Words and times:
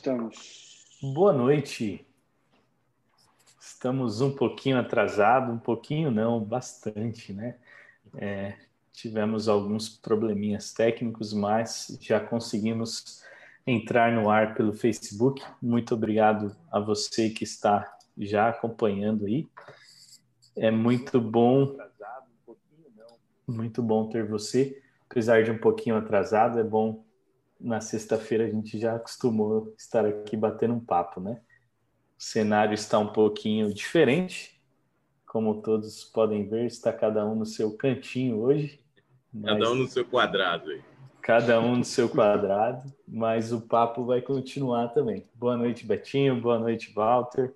estamos? 0.00 0.86
Boa 1.02 1.30
noite. 1.30 2.06
Estamos 3.60 4.22
um 4.22 4.34
pouquinho 4.34 4.78
atrasado, 4.78 5.52
um 5.52 5.58
pouquinho 5.58 6.10
não, 6.10 6.42
bastante, 6.42 7.34
né? 7.34 7.58
É, 8.16 8.56
tivemos 8.94 9.46
alguns 9.46 9.90
probleminhas 9.90 10.72
técnicos, 10.72 11.34
mas 11.34 11.98
já 12.00 12.18
conseguimos 12.18 13.22
entrar 13.66 14.10
no 14.10 14.30
ar 14.30 14.54
pelo 14.54 14.72
Facebook. 14.72 15.44
Muito 15.60 15.94
obrigado 15.94 16.56
a 16.72 16.80
você 16.80 17.28
que 17.28 17.44
está 17.44 17.94
já 18.16 18.48
acompanhando 18.48 19.26
aí. 19.26 19.46
É 20.56 20.70
muito 20.70 21.20
bom, 21.20 21.76
muito 23.46 23.82
bom 23.82 24.08
ter 24.08 24.26
você, 24.26 24.82
apesar 25.10 25.44
de 25.44 25.50
um 25.50 25.58
pouquinho 25.58 25.96
atrasado. 25.96 26.58
É 26.58 26.64
bom 26.64 27.04
na 27.60 27.80
sexta-feira 27.80 28.44
a 28.44 28.50
gente 28.50 28.78
já 28.78 28.96
acostumou 28.96 29.74
estar 29.76 30.06
aqui 30.06 30.36
batendo 30.36 30.74
um 30.74 30.80
papo, 30.80 31.20
né? 31.20 31.40
O 32.18 32.22
cenário 32.22 32.74
está 32.74 32.98
um 32.98 33.12
pouquinho 33.12 33.72
diferente, 33.72 34.60
como 35.26 35.62
todos 35.62 36.04
podem 36.04 36.48
ver, 36.48 36.66
está 36.66 36.92
cada 36.92 37.24
um 37.24 37.34
no 37.34 37.46
seu 37.46 37.76
cantinho 37.76 38.40
hoje. 38.40 38.80
Cada 39.44 39.70
um 39.70 39.74
no 39.76 39.86
seu 39.86 40.04
quadrado 40.04 40.70
aí. 40.70 40.82
Cada 41.22 41.60
um 41.60 41.76
no 41.76 41.84
seu 41.84 42.08
quadrado, 42.08 42.92
mas 43.06 43.52
o 43.52 43.60
papo 43.60 44.04
vai 44.04 44.20
continuar 44.20 44.88
também. 44.88 45.28
Boa 45.34 45.56
noite, 45.56 45.86
Betinho. 45.86 46.40
Boa 46.40 46.58
noite, 46.58 46.92
Walter. 46.92 47.54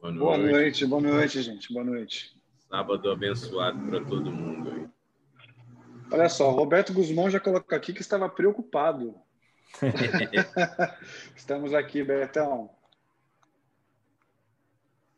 Boa 0.00 0.12
noite, 0.12 0.20
boa 0.20 0.38
noite, 0.38 0.86
boa 0.86 1.02
noite 1.02 1.42
gente. 1.42 1.72
Boa 1.72 1.84
noite. 1.84 2.36
Sábado 2.68 3.10
abençoado 3.10 3.78
para 3.88 4.04
todo 4.04 4.30
mundo 4.30 4.70
aí. 4.70 4.88
Olha 6.12 6.28
só, 6.28 6.50
Roberto 6.50 6.92
Guzmão 6.92 7.28
já 7.30 7.40
colocou 7.40 7.76
aqui 7.76 7.92
que 7.92 8.00
estava 8.00 8.28
preocupado. 8.28 9.14
Estamos 11.36 11.72
aqui, 11.74 12.02
Betão. 12.02 12.70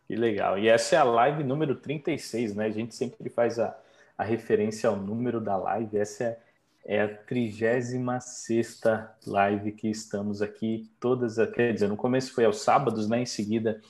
Que 0.07 0.17
legal. 0.17 0.59
E 0.59 0.69
essa 0.69 0.97
é 0.97 0.99
a 0.99 1.05
live 1.05 1.43
número 1.43 1.75
36, 1.75 2.55
né? 2.55 2.67
A 2.67 2.71
gente 2.71 2.95
sempre 2.95 3.31
faz 3.31 3.59
a, 3.59 3.75
a 4.17 4.23
referência 4.23 4.89
ao 4.89 4.97
número 4.97 5.41
da 5.41 5.57
live. 5.57 5.97
Essa 5.97 6.25
é, 6.25 6.39
é 6.85 7.03
a 7.03 7.09
36 7.09 7.93
live 9.27 9.73
que 9.73 9.89
estamos 9.89 10.43
aqui, 10.43 10.91
todas, 11.01 11.37
quer 11.53 11.73
dizer, 11.73 11.89
no 11.89 11.97
começo 11.97 12.35
foi 12.35 12.45
aos 12.45 12.61
sábados, 12.61 13.09
né? 13.09 13.23
Em 13.23 13.27
seguida, 13.27 13.81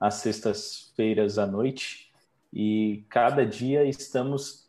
às 0.00 0.14
sextas-feiras 0.14 1.38
à 1.38 1.46
noite. 1.46 2.10
E 2.52 3.04
cada 3.10 3.44
dia 3.44 3.84
estamos 3.84 4.66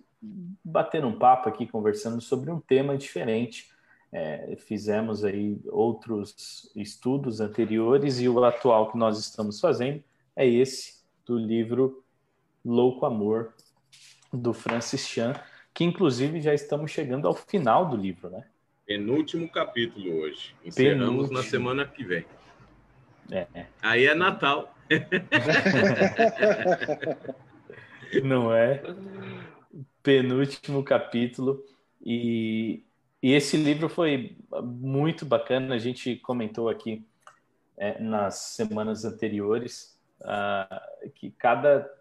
batendo 0.63 1.07
um 1.07 1.17
papo 1.17 1.47
aqui, 1.47 1.65
conversando 1.65 2.19
sobre 2.19 2.51
um 2.51 2.59
tema 2.59 2.97
diferente. 2.97 3.71
É, 4.11 4.55
fizemos 4.55 5.23
aí 5.25 5.59
outros 5.67 6.71
estudos 6.75 7.41
anteriores 7.41 8.19
e 8.19 8.29
o 8.29 8.43
atual 8.43 8.91
que 8.91 8.97
nós 8.97 9.19
estamos 9.19 9.59
fazendo 9.59 10.03
é 10.35 10.47
esse 10.47 11.03
do 11.25 11.37
livro 11.37 12.03
Louco 12.63 13.05
Amor, 13.05 13.53
do 14.31 14.53
Francis 14.53 15.05
Chan, 15.07 15.33
que 15.73 15.83
inclusive 15.83 16.39
já 16.41 16.53
estamos 16.53 16.91
chegando 16.91 17.27
ao 17.27 17.35
final 17.35 17.89
do 17.89 17.97
livro, 17.97 18.29
né? 18.29 18.45
Penúltimo 18.85 19.49
capítulo 19.49 20.21
hoje. 20.21 20.55
Encerramos 20.63 21.07
Penúltimo. 21.07 21.37
na 21.37 21.43
semana 21.43 21.85
que 21.85 22.05
vem. 22.05 22.25
É. 23.29 23.65
Aí 23.81 24.05
é 24.05 24.15
Natal. 24.15 24.73
Não 28.23 28.53
é? 28.53 28.81
Penúltimo 30.01 30.81
capítulo. 30.83 31.61
E, 32.01 32.83
e 33.27 33.33
esse 33.33 33.57
livro 33.57 33.89
foi 33.89 34.37
muito 34.63 35.25
bacana. 35.25 35.75
A 35.75 35.77
gente 35.77 36.15
comentou 36.15 36.69
aqui 36.69 37.05
é, 37.75 38.01
nas 38.01 38.35
semanas 38.35 39.03
anteriores 39.03 39.99
uh, 40.21 41.09
que 41.13 41.31
cada, 41.31 41.93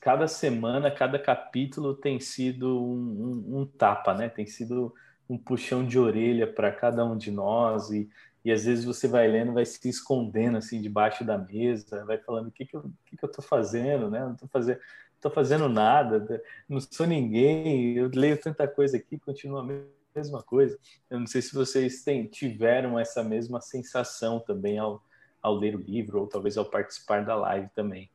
cada 0.00 0.26
semana, 0.26 0.90
cada 0.90 1.16
capítulo 1.16 1.94
tem 1.94 2.18
sido 2.18 2.82
um, 2.84 3.52
um, 3.54 3.60
um 3.60 3.66
tapa, 3.66 4.14
né? 4.14 4.28
Tem 4.28 4.44
sido 4.46 4.92
um 5.30 5.38
puxão 5.38 5.86
de 5.86 5.96
orelha 5.96 6.52
para 6.52 6.72
cada 6.72 7.04
um 7.04 7.16
de 7.16 7.30
nós 7.30 7.92
e, 7.92 8.10
e 8.44 8.50
às 8.50 8.64
vezes 8.64 8.84
você 8.84 9.06
vai 9.06 9.28
lendo, 9.28 9.52
vai 9.52 9.64
se 9.64 9.88
escondendo 9.88 10.58
assim 10.58 10.82
debaixo 10.82 11.22
da 11.24 11.38
mesa, 11.38 12.04
vai 12.04 12.18
falando 12.18 12.48
o 12.48 12.50
que 12.50 12.66
que 12.66 12.74
eu, 12.74 12.90
que 13.04 13.16
que 13.16 13.24
eu 13.24 13.42
fazendo, 13.44 14.10
né? 14.10 14.24
Não 14.24 14.34
tô 14.34 14.48
fazendo, 14.48 14.80
tô 15.20 15.30
fazendo 15.30 15.68
nada, 15.68 16.42
não 16.68 16.80
sou 16.80 17.06
ninguém, 17.06 17.96
eu 17.96 18.10
leio 18.12 18.36
tanta 18.40 18.66
coisa 18.66 18.96
aqui, 18.96 19.20
continua 19.20 19.60
a 19.60 19.95
mesma 20.16 20.42
coisa. 20.42 20.78
Eu 21.10 21.20
não 21.20 21.26
sei 21.26 21.42
se 21.42 21.54
vocês 21.54 22.02
têm, 22.02 22.26
tiveram 22.26 22.98
essa 22.98 23.22
mesma 23.22 23.60
sensação 23.60 24.40
também 24.40 24.78
ao, 24.78 25.02
ao 25.42 25.54
ler 25.54 25.76
o 25.76 25.80
livro 25.80 26.20
ou 26.20 26.26
talvez 26.26 26.56
ao 26.56 26.64
participar 26.64 27.24
da 27.24 27.36
live 27.36 27.68
também. 27.74 28.10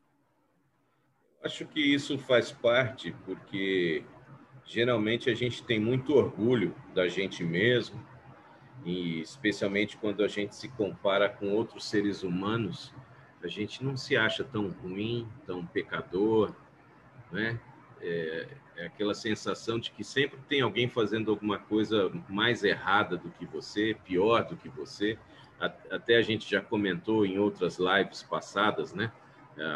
Acho 1.43 1.65
que 1.65 1.79
isso 1.79 2.17
faz 2.17 2.51
parte 2.51 3.15
porque 3.25 4.03
geralmente 4.65 5.29
a 5.29 5.33
gente 5.33 5.63
tem 5.63 5.79
muito 5.79 6.13
orgulho 6.13 6.75
da 6.93 7.07
gente 7.07 7.43
mesmo 7.43 8.03
e 8.83 9.21
especialmente 9.21 9.97
quando 9.97 10.23
a 10.23 10.27
gente 10.27 10.55
se 10.55 10.69
compara 10.69 11.29
com 11.29 11.53
outros 11.53 11.85
seres 11.85 12.23
humanos, 12.23 12.93
a 13.43 13.47
gente 13.47 13.83
não 13.83 13.95
se 13.95 14.15
acha 14.15 14.43
tão 14.43 14.69
ruim, 14.69 15.27
tão 15.45 15.65
pecador, 15.65 16.53
né? 17.31 17.59
É, 17.99 18.47
é, 18.81 18.87
aquela 18.87 19.13
sensação 19.13 19.79
de 19.79 19.91
que 19.91 20.03
sempre 20.03 20.39
tem 20.49 20.61
alguém 20.61 20.89
fazendo 20.89 21.29
alguma 21.29 21.59
coisa 21.59 22.11
mais 22.27 22.63
errada 22.63 23.15
do 23.15 23.29
que 23.29 23.45
você, 23.45 23.95
pior 24.03 24.43
do 24.45 24.55
que 24.55 24.69
você 24.69 25.17
até 25.89 26.17
a 26.17 26.21
gente 26.21 26.49
já 26.49 26.59
comentou 26.59 27.25
em 27.25 27.37
outras 27.37 27.77
lives 27.77 28.23
passadas, 28.23 28.93
né? 28.93 29.11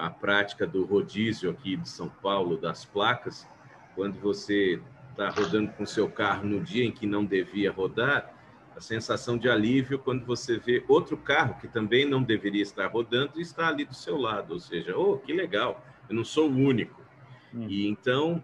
A 0.01 0.09
prática 0.09 0.65
do 0.65 0.83
rodízio 0.83 1.51
aqui 1.51 1.75
de 1.75 1.87
São 1.87 2.09
Paulo 2.09 2.57
das 2.57 2.85
placas, 2.85 3.47
quando 3.93 4.19
você 4.19 4.81
está 5.11 5.29
rodando 5.29 5.71
com 5.73 5.85
seu 5.85 6.09
carro 6.09 6.47
no 6.47 6.59
dia 6.59 6.83
em 6.83 6.91
que 6.91 7.05
não 7.05 7.23
devia 7.23 7.71
rodar, 7.71 8.33
a 8.75 8.81
sensação 8.81 9.37
de 9.37 9.47
alívio 9.47 9.99
quando 9.99 10.25
você 10.25 10.57
vê 10.57 10.83
outro 10.87 11.15
carro 11.15 11.59
que 11.61 11.67
também 11.67 12.05
não 12.05 12.21
deveria 12.21 12.63
estar 12.63 12.87
rodando 12.87 13.33
e 13.35 13.41
está 13.41 13.67
ali 13.67 13.85
do 13.85 13.93
seu 13.93 14.17
lado, 14.17 14.53
ou 14.53 14.59
seja, 14.59 14.97
oh, 14.97 15.17
que 15.17 15.31
legal, 15.31 15.85
eu 16.09 16.15
não 16.15 16.25
sou 16.25 16.49
o 16.49 16.57
único. 16.57 16.99
Hum. 17.53 17.67
E 17.69 17.87
então 17.87 18.43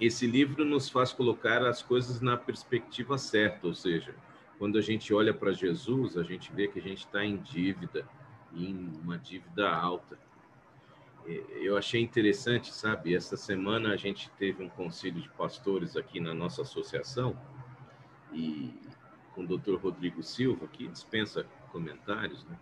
esse 0.00 0.26
livro 0.26 0.64
nos 0.64 0.88
faz 0.88 1.12
colocar 1.12 1.64
as 1.64 1.82
coisas 1.82 2.20
na 2.20 2.36
perspectiva 2.36 3.16
certa, 3.16 3.66
ou 3.66 3.74
seja, 3.74 4.14
quando 4.58 4.78
a 4.78 4.80
gente 4.80 5.12
olha 5.12 5.32
para 5.32 5.52
Jesus, 5.52 6.16
a 6.16 6.22
gente 6.22 6.52
vê 6.52 6.68
que 6.68 6.78
a 6.78 6.82
gente 6.82 7.06
está 7.06 7.24
em 7.24 7.36
dívida, 7.36 8.08
em 8.54 8.90
uma 9.02 9.18
dívida 9.18 9.68
alta. 9.68 10.18
Eu 11.60 11.76
achei 11.76 12.00
interessante, 12.00 12.72
sabe? 12.72 13.14
Essa 13.14 13.36
semana 13.36 13.92
a 13.92 13.96
gente 13.96 14.30
teve 14.38 14.62
um 14.62 14.68
concílio 14.68 15.20
de 15.20 15.28
pastores 15.30 15.96
aqui 15.96 16.20
na 16.20 16.32
nossa 16.32 16.62
associação 16.62 17.36
e 18.32 18.72
com 19.34 19.42
o 19.42 19.46
Dr. 19.46 19.74
Rodrigo 19.74 20.22
Silva, 20.22 20.66
que 20.68 20.86
dispensa 20.88 21.44
comentários, 21.70 22.44
né? 22.44 22.58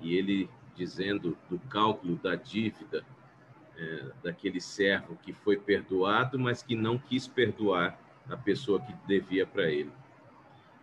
E 0.00 0.16
ele 0.16 0.50
dizendo 0.74 1.38
do 1.48 1.58
cálculo 1.58 2.16
da 2.16 2.34
dívida 2.34 3.06
é, 3.76 4.06
daquele 4.22 4.60
servo 4.60 5.16
que 5.22 5.32
foi 5.32 5.56
perdoado, 5.56 6.38
mas 6.38 6.62
que 6.62 6.74
não 6.74 6.98
quis 6.98 7.26
perdoar 7.26 7.98
a 8.28 8.36
pessoa 8.36 8.80
que 8.80 8.94
devia 9.06 9.46
para 9.46 9.70
ele 9.70 9.92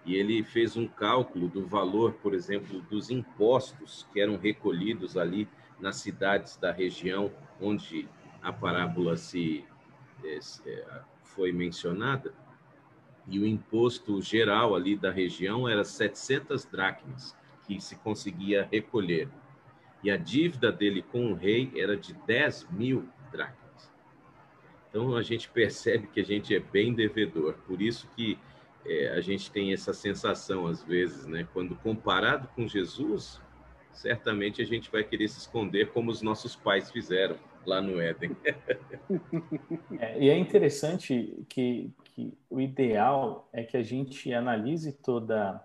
e 0.05 0.15
ele 0.15 0.43
fez 0.43 0.75
um 0.75 0.87
cálculo 0.87 1.47
do 1.47 1.65
valor, 1.65 2.13
por 2.13 2.33
exemplo, 2.33 2.81
dos 2.81 3.09
impostos 3.09 4.07
que 4.11 4.19
eram 4.19 4.35
recolhidos 4.35 5.15
ali 5.15 5.47
nas 5.79 5.97
cidades 5.97 6.57
da 6.57 6.71
região 6.71 7.31
onde 7.59 8.07
a 8.41 8.51
parábola 8.51 9.15
se 9.15 9.63
é, 10.23 10.39
é, 10.65 11.01
foi 11.23 11.51
mencionada, 11.51 12.33
e 13.27 13.39
o 13.39 13.45
imposto 13.45 14.19
geral 14.21 14.75
ali 14.75 14.97
da 14.97 15.11
região 15.11 15.69
era 15.69 15.83
700 15.83 16.65
dracmas 16.65 17.35
que 17.67 17.79
se 17.79 17.95
conseguia 17.97 18.67
recolher. 18.71 19.29
E 20.03 20.09
a 20.09 20.17
dívida 20.17 20.71
dele 20.71 21.01
com 21.01 21.31
o 21.31 21.35
rei 21.35 21.71
era 21.75 21.95
de 21.95 22.13
10 22.13 22.67
mil 22.71 23.07
dracmas. 23.31 23.91
Então 24.89 25.15
a 25.15 25.21
gente 25.21 25.49
percebe 25.49 26.07
que 26.07 26.19
a 26.19 26.25
gente 26.25 26.55
é 26.55 26.59
bem 26.59 26.93
devedor. 26.93 27.55
Por 27.67 27.81
isso 27.81 28.07
que 28.15 28.37
é, 28.85 29.09
a 29.09 29.21
gente 29.21 29.51
tem 29.51 29.73
essa 29.73 29.93
sensação 29.93 30.67
às 30.67 30.83
vezes, 30.83 31.25
né? 31.25 31.47
Quando 31.53 31.75
comparado 31.75 32.47
com 32.55 32.67
Jesus, 32.67 33.39
certamente 33.93 34.61
a 34.61 34.65
gente 34.65 34.91
vai 34.91 35.03
querer 35.03 35.27
se 35.27 35.39
esconder 35.39 35.91
como 35.91 36.09
os 36.09 36.21
nossos 36.21 36.55
pais 36.55 36.91
fizeram 36.91 37.37
lá 37.65 37.81
no 37.81 38.01
Éden. 38.01 38.35
é, 39.99 40.19
e 40.19 40.29
é 40.29 40.37
interessante 40.37 41.45
que, 41.47 41.91
que 42.03 42.33
o 42.49 42.59
ideal 42.59 43.47
é 43.53 43.63
que 43.63 43.77
a 43.77 43.83
gente 43.83 44.33
analise 44.33 44.91
toda 44.91 45.63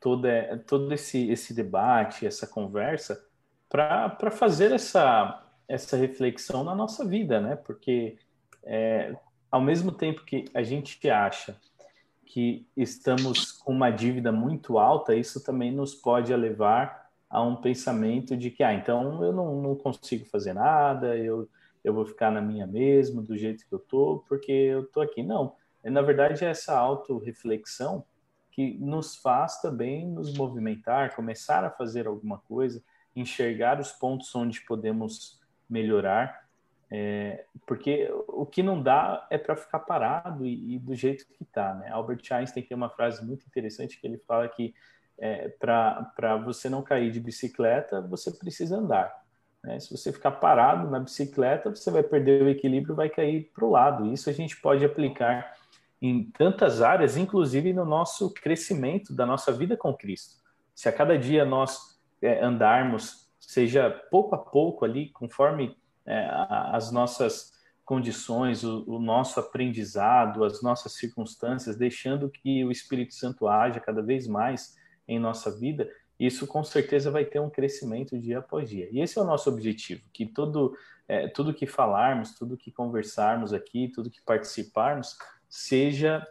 toda 0.00 0.62
todo 0.66 0.92
esse 0.92 1.30
esse 1.30 1.54
debate, 1.54 2.26
essa 2.26 2.46
conversa 2.46 3.24
para 3.68 4.30
fazer 4.30 4.72
essa 4.72 5.42
essa 5.68 5.96
reflexão 5.96 6.62
na 6.64 6.74
nossa 6.74 7.06
vida, 7.06 7.40
né? 7.40 7.56
Porque 7.56 8.18
é, 8.62 9.16
ao 9.50 9.60
mesmo 9.60 9.92
tempo 9.92 10.24
que 10.24 10.44
a 10.54 10.62
gente 10.62 11.08
acha 11.08 11.56
que 12.26 12.66
estamos 12.76 13.52
com 13.52 13.72
uma 13.72 13.90
dívida 13.90 14.32
muito 14.32 14.78
alta, 14.78 15.14
isso 15.14 15.44
também 15.44 15.70
nos 15.70 15.94
pode 15.94 16.34
levar 16.34 17.10
a 17.28 17.42
um 17.42 17.56
pensamento 17.56 18.36
de 18.36 18.50
que, 18.50 18.62
ah, 18.62 18.74
então 18.74 19.22
eu 19.22 19.32
não, 19.32 19.60
não 19.60 19.74
consigo 19.74 20.24
fazer 20.26 20.52
nada, 20.52 21.16
eu, 21.16 21.48
eu 21.82 21.92
vou 21.92 22.06
ficar 22.06 22.30
na 22.30 22.40
minha 22.40 22.66
mesmo, 22.66 23.22
do 23.22 23.36
jeito 23.36 23.66
que 23.66 23.74
eu 23.74 23.78
tô, 23.78 24.24
porque 24.28 24.52
eu 24.52 24.86
tô 24.86 25.00
aqui. 25.00 25.22
Não, 25.22 25.54
na 25.84 26.02
verdade 26.02 26.44
essa 26.44 26.76
auto-reflexão 26.76 28.04
que 28.52 28.78
nos 28.78 29.16
faz 29.16 29.60
também 29.60 30.06
nos 30.06 30.36
movimentar, 30.36 31.16
começar 31.16 31.64
a 31.64 31.70
fazer 31.70 32.06
alguma 32.06 32.38
coisa, 32.38 32.82
enxergar 33.16 33.80
os 33.80 33.90
pontos 33.92 34.34
onde 34.34 34.60
podemos 34.60 35.40
melhorar, 35.68 36.42
é, 36.94 37.46
porque 37.66 38.12
o 38.28 38.44
que 38.44 38.62
não 38.62 38.82
dá 38.82 39.26
é 39.30 39.38
para 39.38 39.56
ficar 39.56 39.78
parado 39.78 40.44
e, 40.44 40.74
e, 40.74 40.78
do 40.78 40.94
jeito 40.94 41.26
que 41.26 41.42
está. 41.42 41.72
Né? 41.74 41.88
Albert 41.90 42.20
Einstein 42.30 42.62
tem 42.62 42.76
uma 42.76 42.90
frase 42.90 43.24
muito 43.24 43.46
interessante 43.46 43.98
que 43.98 44.06
ele 44.06 44.18
fala 44.18 44.46
que 44.46 44.74
é, 45.18 45.48
para 45.48 46.36
você 46.44 46.68
não 46.68 46.82
cair 46.82 47.10
de 47.10 47.18
bicicleta, 47.18 48.02
você 48.02 48.30
precisa 48.30 48.76
andar. 48.76 49.22
Né? 49.64 49.80
Se 49.80 49.90
você 49.96 50.12
ficar 50.12 50.32
parado 50.32 50.90
na 50.90 51.00
bicicleta, 51.00 51.70
você 51.70 51.90
vai 51.90 52.02
perder 52.02 52.42
o 52.42 52.48
equilíbrio, 52.50 52.94
vai 52.94 53.08
cair 53.08 53.50
para 53.54 53.64
o 53.64 53.70
lado. 53.70 54.12
Isso 54.12 54.28
a 54.28 54.32
gente 54.32 54.60
pode 54.60 54.84
aplicar 54.84 55.56
em 56.02 56.24
tantas 56.24 56.82
áreas, 56.82 57.16
inclusive 57.16 57.72
no 57.72 57.84
nosso 57.84 58.34
crescimento 58.34 59.14
da 59.14 59.24
nossa 59.24 59.52
vida 59.52 59.76
com 59.76 59.94
Cristo. 59.94 60.42
Se 60.74 60.88
a 60.88 60.92
cada 60.92 61.16
dia 61.16 61.44
nós 61.44 61.96
é, 62.20 62.44
andarmos, 62.44 63.30
seja 63.38 63.88
pouco 64.10 64.34
a 64.34 64.38
pouco 64.38 64.84
ali, 64.84 65.10
conforme 65.10 65.76
é, 66.04 66.28
as 66.72 66.90
nossas 66.90 67.52
condições, 67.84 68.64
o, 68.64 68.84
o, 68.88 68.98
nosso 68.98 69.38
aprendizado, 69.38 70.44
as 70.44 70.60
nossas 70.60 70.94
circunstâncias, 70.94 71.76
deixando 71.76 72.28
que 72.28 72.64
o 72.64 72.72
Espírito 72.72 73.14
Santo 73.14 73.46
haja 73.46 73.78
cada 73.78 74.02
vez 74.02 74.26
mais 74.26 74.76
em 75.06 75.20
nossa 75.20 75.56
vida, 75.56 75.88
isso 76.18 76.48
com 76.48 76.64
certeza 76.64 77.12
vai 77.12 77.24
ter 77.24 77.40
um 77.40 77.50
crescimento 77.50 78.18
dia 78.18 78.38
após 78.38 78.68
dia. 78.68 78.88
E 78.90 79.00
esse 79.00 79.18
é 79.18 79.22
o 79.22 79.24
nosso 79.24 79.48
objetivo, 79.48 80.02
que 80.12 80.26
todo, 80.26 80.76
é, 81.06 81.28
tudo 81.28 81.54
que 81.54 81.66
falarmos, 81.66 82.34
tudo 82.34 82.56
que 82.56 82.72
conversarmos 82.72 83.52
aqui, 83.52 83.88
tudo 83.88 84.10
que 84.10 84.22
participarmos, 84.22 85.16
seja 85.52 86.26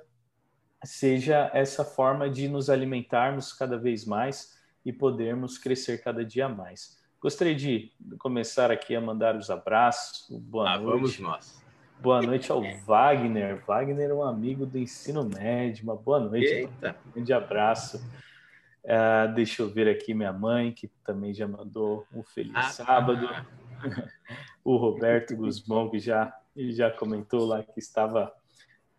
seja 0.84 1.52
essa 1.54 1.86
forma 1.86 2.28
de 2.28 2.48
nos 2.48 2.72
alimentarmos 2.72 3.54
cada 3.54 3.78
vez 3.78 4.04
mais 4.04 4.60
e 4.84 4.92
podermos 4.92 5.60
crescer 5.60 6.02
cada 6.02 6.26
dia 6.26 6.50
mais. 6.50 7.00
Gostaria 7.22 7.54
de 7.54 7.92
começar 8.18 8.72
aqui 8.72 8.96
a 8.96 9.00
mandar 9.00 9.36
os 9.36 9.52
abraços. 9.52 10.28
Boa 10.40 10.72
ah, 10.74 10.80
noite. 10.80 10.96
Vamos 10.96 11.20
nós. 11.20 11.64
Boa 12.00 12.20
noite 12.20 12.52
ao 12.52 12.64
Wagner. 12.84 13.64
Wagner 13.64 14.10
é 14.10 14.14
um 14.14 14.24
amigo 14.24 14.66
do 14.66 14.80
ensino 14.80 15.24
médio. 15.24 15.84
Uma 15.84 15.96
boa 15.96 16.20
noite. 16.20 16.48
Eita. 16.48 16.96
Um 17.06 17.12
grande 17.12 17.32
abraço. 17.32 18.04
Uh, 18.84 19.32
deixa 19.36 19.62
eu 19.62 19.70
ver 19.70 19.88
aqui 19.88 20.16
minha 20.16 20.34
mãe, 20.34 20.72
que 20.72 20.88
também 21.06 21.32
já 21.32 21.48
mandou 21.48 22.08
um 22.12 22.24
feliz 22.24 22.56
ah, 22.56 22.64
sábado. 22.64 23.30
Ah. 23.32 23.46
o 24.66 24.78
Roberto 24.78 25.36
Guzmão, 25.36 25.92
que 25.92 26.00
já, 26.00 26.36
já 26.56 26.90
comentou 26.90 27.46
lá 27.46 27.62
que 27.62 27.78
estava 27.78 28.34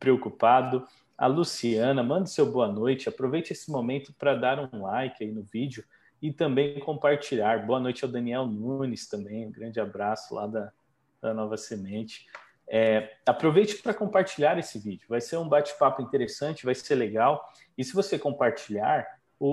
preocupado. 0.02 0.84
A 1.16 1.28
Luciana, 1.28 2.02
mande 2.02 2.28
seu 2.28 2.50
boa 2.50 2.66
noite. 2.66 3.08
Aproveite 3.08 3.52
esse 3.52 3.70
momento 3.70 4.12
para 4.18 4.34
dar 4.34 4.58
um 4.58 4.82
like 4.82 5.22
aí 5.22 5.30
no 5.30 5.44
vídeo 5.44 5.84
e 6.20 6.32
também 6.32 6.80
compartilhar. 6.80 7.64
Boa 7.64 7.78
noite 7.78 8.04
ao 8.04 8.10
Daniel 8.10 8.44
Nunes 8.44 9.06
também. 9.06 9.46
Um 9.46 9.52
grande 9.52 9.78
abraço 9.78 10.34
lá 10.34 10.48
da, 10.48 10.72
da 11.20 11.32
Nova 11.32 11.56
Semente. 11.56 12.26
É, 12.66 13.12
aproveite 13.24 13.76
para 13.76 13.94
compartilhar 13.94 14.58
esse 14.58 14.76
vídeo. 14.76 15.06
Vai 15.08 15.20
ser 15.20 15.36
um 15.36 15.48
bate-papo 15.48 16.02
interessante, 16.02 16.64
vai 16.64 16.74
ser 16.74 16.96
legal. 16.96 17.48
E 17.78 17.84
se 17.84 17.94
você 17.94 18.18
compartilhar, 18.18 19.06
o, 19.38 19.46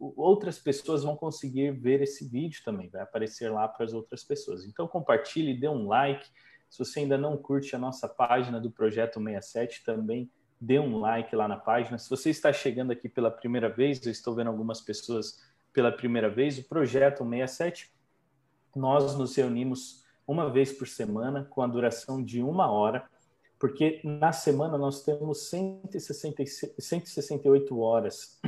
o, 0.00 0.14
outras 0.16 0.58
pessoas 0.58 1.04
vão 1.04 1.16
conseguir 1.16 1.70
ver 1.70 2.02
esse 2.02 2.28
vídeo 2.28 2.60
também. 2.64 2.88
Vai 2.88 3.02
aparecer 3.02 3.52
lá 3.52 3.68
para 3.68 3.84
as 3.84 3.92
outras 3.92 4.24
pessoas. 4.24 4.64
Então 4.64 4.88
compartilhe, 4.88 5.54
dê 5.54 5.68
um 5.68 5.86
like 5.86 6.28
se 6.72 6.78
você 6.78 7.00
ainda 7.00 7.18
não 7.18 7.36
curte 7.36 7.76
a 7.76 7.78
nossa 7.78 8.08
página 8.08 8.58
do 8.58 8.70
Projeto 8.70 9.22
67, 9.22 9.84
também 9.84 10.30
dê 10.58 10.78
um 10.78 11.00
like 11.00 11.36
lá 11.36 11.46
na 11.46 11.58
página. 11.58 11.98
Se 11.98 12.08
você 12.08 12.30
está 12.30 12.50
chegando 12.50 12.92
aqui 12.92 13.10
pela 13.10 13.30
primeira 13.30 13.68
vez, 13.68 14.02
eu 14.06 14.10
estou 14.10 14.34
vendo 14.34 14.46
algumas 14.46 14.80
pessoas 14.80 15.38
pela 15.70 15.92
primeira 15.92 16.30
vez, 16.30 16.56
o 16.56 16.66
Projeto 16.66 17.28
67, 17.28 17.92
nós 18.74 19.14
nos 19.18 19.36
reunimos 19.36 20.02
uma 20.26 20.50
vez 20.50 20.72
por 20.72 20.88
semana 20.88 21.44
com 21.44 21.60
a 21.60 21.66
duração 21.66 22.24
de 22.24 22.42
uma 22.42 22.72
hora, 22.72 23.06
porque 23.58 24.00
na 24.02 24.32
semana 24.32 24.78
nós 24.78 25.02
temos 25.02 25.50
168 25.50 27.78
horas. 27.78 28.40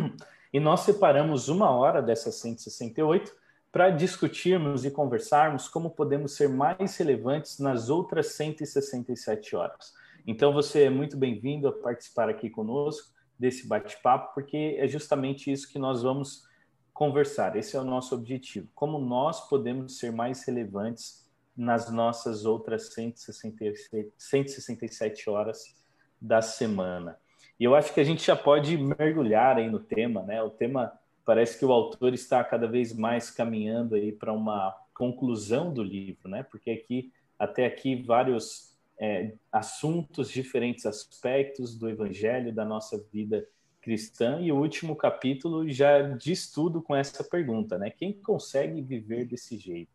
E 0.50 0.58
nós 0.58 0.80
separamos 0.80 1.48
uma 1.48 1.68
hora 1.68 2.00
dessas 2.00 2.36
168 2.36 3.43
para 3.74 3.90
discutirmos 3.90 4.84
e 4.84 4.90
conversarmos 4.92 5.66
como 5.66 5.90
podemos 5.90 6.36
ser 6.36 6.48
mais 6.48 6.96
relevantes 6.96 7.58
nas 7.58 7.90
outras 7.90 8.28
167 8.34 9.56
horas. 9.56 9.92
Então, 10.24 10.52
você 10.52 10.84
é 10.84 10.90
muito 10.90 11.16
bem-vindo 11.16 11.66
a 11.66 11.72
participar 11.72 12.28
aqui 12.28 12.48
conosco 12.48 13.12
desse 13.36 13.66
bate-papo, 13.66 14.32
porque 14.32 14.76
é 14.78 14.86
justamente 14.86 15.50
isso 15.50 15.68
que 15.68 15.76
nós 15.76 16.04
vamos 16.04 16.44
conversar. 16.92 17.56
Esse 17.56 17.76
é 17.76 17.80
o 17.80 17.84
nosso 17.84 18.14
objetivo. 18.14 18.68
Como 18.76 18.96
nós 18.96 19.48
podemos 19.48 19.98
ser 19.98 20.12
mais 20.12 20.44
relevantes 20.44 21.28
nas 21.56 21.90
nossas 21.90 22.44
outras 22.44 22.94
167, 22.94 24.12
167 24.16 25.28
horas 25.28 25.74
da 26.22 26.40
semana. 26.40 27.18
E 27.58 27.64
eu 27.64 27.74
acho 27.74 27.92
que 27.92 27.98
a 27.98 28.04
gente 28.04 28.24
já 28.24 28.36
pode 28.36 28.76
mergulhar 28.76 29.56
aí 29.56 29.68
no 29.68 29.80
tema, 29.80 30.22
né? 30.22 30.40
O 30.44 30.50
tema 30.50 30.92
parece 31.24 31.58
que 31.58 31.64
o 31.64 31.72
autor 31.72 32.14
está 32.14 32.42
cada 32.44 32.66
vez 32.66 32.92
mais 32.92 33.30
caminhando 33.30 33.94
aí 33.94 34.12
para 34.12 34.32
uma 34.32 34.72
conclusão 34.92 35.72
do 35.72 35.82
livro, 35.82 36.28
né? 36.28 36.42
Porque 36.42 36.70
aqui 36.70 37.12
até 37.38 37.66
aqui 37.66 37.96
vários 37.96 38.74
é, 38.98 39.32
assuntos, 39.50 40.30
diferentes 40.30 40.86
aspectos 40.86 41.76
do 41.76 41.88
Evangelho 41.88 42.52
da 42.52 42.64
nossa 42.64 42.98
vida 43.12 43.46
cristã 43.82 44.40
e 44.40 44.50
o 44.50 44.56
último 44.56 44.96
capítulo 44.96 45.68
já 45.70 46.00
diz 46.00 46.50
tudo 46.50 46.80
com 46.80 46.96
essa 46.96 47.22
pergunta, 47.22 47.76
né? 47.76 47.90
Quem 47.90 48.12
consegue 48.12 48.80
viver 48.80 49.26
desse 49.26 49.58
jeito? 49.58 49.92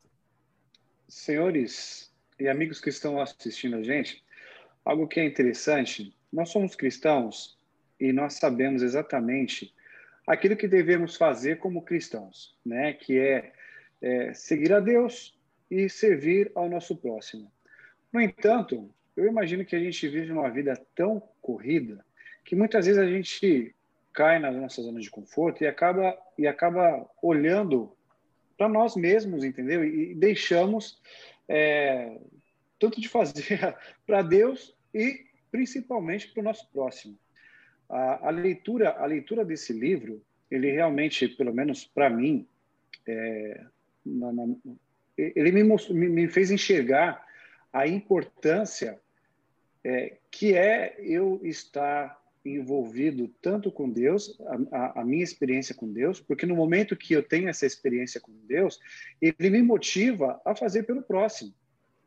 Senhores 1.07 2.13
e 2.39 2.48
amigos 2.48 2.79
que 2.79 2.89
estão 2.89 3.19
assistindo 3.19 3.77
a 3.77 3.83
gente, 3.83 4.24
algo 4.86 5.07
que 5.07 5.19
é 5.19 5.25
interessante, 5.25 6.13
nós 6.31 6.50
somos 6.50 6.75
cristãos 6.75 7.57
e 8.00 8.13
nós 8.13 8.33
sabemos 8.33 8.83
exatamente 8.83 9.74
aquilo 10.29 10.55
que 10.55 10.67
devemos 10.67 11.15
fazer 11.15 11.57
como 11.57 11.81
cristãos, 11.81 12.55
né? 12.63 12.93
Que 12.93 13.17
é, 13.17 13.51
é 14.00 14.31
seguir 14.31 14.71
a 14.71 14.79
Deus 14.79 15.36
e 15.71 15.89
servir 15.89 16.51
ao 16.53 16.69
nosso 16.69 16.95
próximo. 16.95 17.51
No 18.13 18.21
entanto, 18.21 18.93
eu 19.17 19.25
imagino 19.25 19.65
que 19.65 19.75
a 19.75 19.79
gente 19.79 20.07
vive 20.07 20.31
uma 20.31 20.48
vida 20.51 20.79
tão 20.93 21.19
corrida 21.41 22.05
que 22.45 22.55
muitas 22.55 22.86
vezes 22.86 23.01
a 23.01 23.07
gente 23.07 23.75
cai 24.13 24.38
na 24.38 24.51
nossa 24.51 24.83
zona 24.83 25.00
de 25.00 25.09
conforto 25.09 25.63
e 25.63 25.67
acaba 25.67 26.15
e 26.38 26.45
acaba 26.45 27.09
olhando 27.24 27.91
para 28.55 28.69
nós 28.69 28.95
mesmos, 28.95 29.43
entendeu? 29.43 29.83
E 29.83 30.13
deixamos 30.13 31.01
é, 31.48 32.19
tanto 32.77 33.01
de 33.01 33.09
fazer 33.09 33.75
para 34.05 34.21
Deus 34.21 34.75
e 34.93 35.25
principalmente 35.50 36.27
para 36.27 36.41
o 36.41 36.43
nosso 36.43 36.69
próximo. 36.71 37.17
A, 37.89 38.27
a, 38.27 38.29
leitura, 38.29 38.91
a 38.91 39.05
leitura 39.05 39.43
desse 39.43 39.74
livro, 39.74 40.22
ele 40.50 40.72
realmente, 40.72 41.27
pelo 41.27 41.53
menos 41.53 41.86
para 41.86 42.10
mim, 42.10 42.48
é, 43.08 43.65
na, 44.05 44.31
na, 44.31 44.55
ele 45.17 45.51
me, 45.51 45.63
mostrou, 45.63 45.98
me, 45.98 46.08
me, 46.08 46.27
fez 46.27 46.51
enxergar 46.51 47.25
a 47.74 47.88
importância 47.88 49.00
é, 49.84 50.17
que 50.29 50.55
é 50.55 50.96
eu 51.00 51.39
estar 51.43 52.19
envolvido 52.43 53.27
tanto 53.41 53.72
com 53.72 53.89
Deus, 53.89 54.39
a, 54.72 55.01
a, 55.01 55.05
minha 55.05 55.24
experiência 55.24 55.75
com 55.75 55.91
Deus, 55.91 56.19
porque 56.19 56.46
no 56.46 56.55
momento 56.55 56.96
que 56.96 57.13
eu 57.13 57.22
tenho 57.22 57.50
essa 57.50 57.65
experiência 57.65 58.19
com 58.19 58.31
Deus, 58.46 58.79
ele 59.22 59.50
me 59.50 59.62
motiva 59.62 60.41
a 60.46 60.55
fazer 60.55 60.84
pelo 60.84 61.01
próximo. 61.01 61.53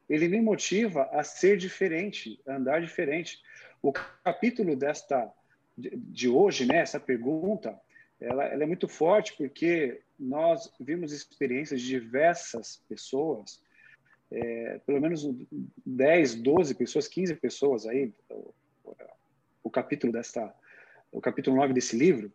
Ele 0.09 0.29
me 0.29 0.41
motiva 0.41 1.09
a 1.13 1.23
ser 1.23 1.57
diferente, 1.57 2.41
a 2.47 2.57
andar 2.57 2.81
diferente. 2.81 3.41
O 3.81 3.93
capítulo 3.93 4.75
desta 4.75 5.31
de 5.77 6.29
hoje, 6.29 6.67
né, 6.67 6.79
essa 6.79 7.01
pergunta, 7.01 7.79
ela, 8.21 8.45
ela 8.45 8.63
é 8.63 8.67
muito 8.67 8.87
forte 8.87 9.35
porque 9.37 10.01
nós 10.19 10.73
vimos 10.81 11.13
experiências 11.13 11.81
de 11.81 11.89
diversas 11.89 12.83
pessoas, 12.89 13.61
é, 14.31 14.81
pelo 14.87 15.01
menos 15.01 15.29
10, 15.85 16.37
12 16.37 16.75
pessoas, 16.75 17.09
15 17.09 17.35
pessoas 17.37 17.87
aí, 17.87 18.13
o, 18.31 18.55
o 19.65 19.71
capítulo 19.71 20.13
desta, 20.13 20.55
o 21.11 21.21
capítulo 21.21 21.57
9 21.57 21.73
desse 21.73 21.97
livro, 21.97 22.33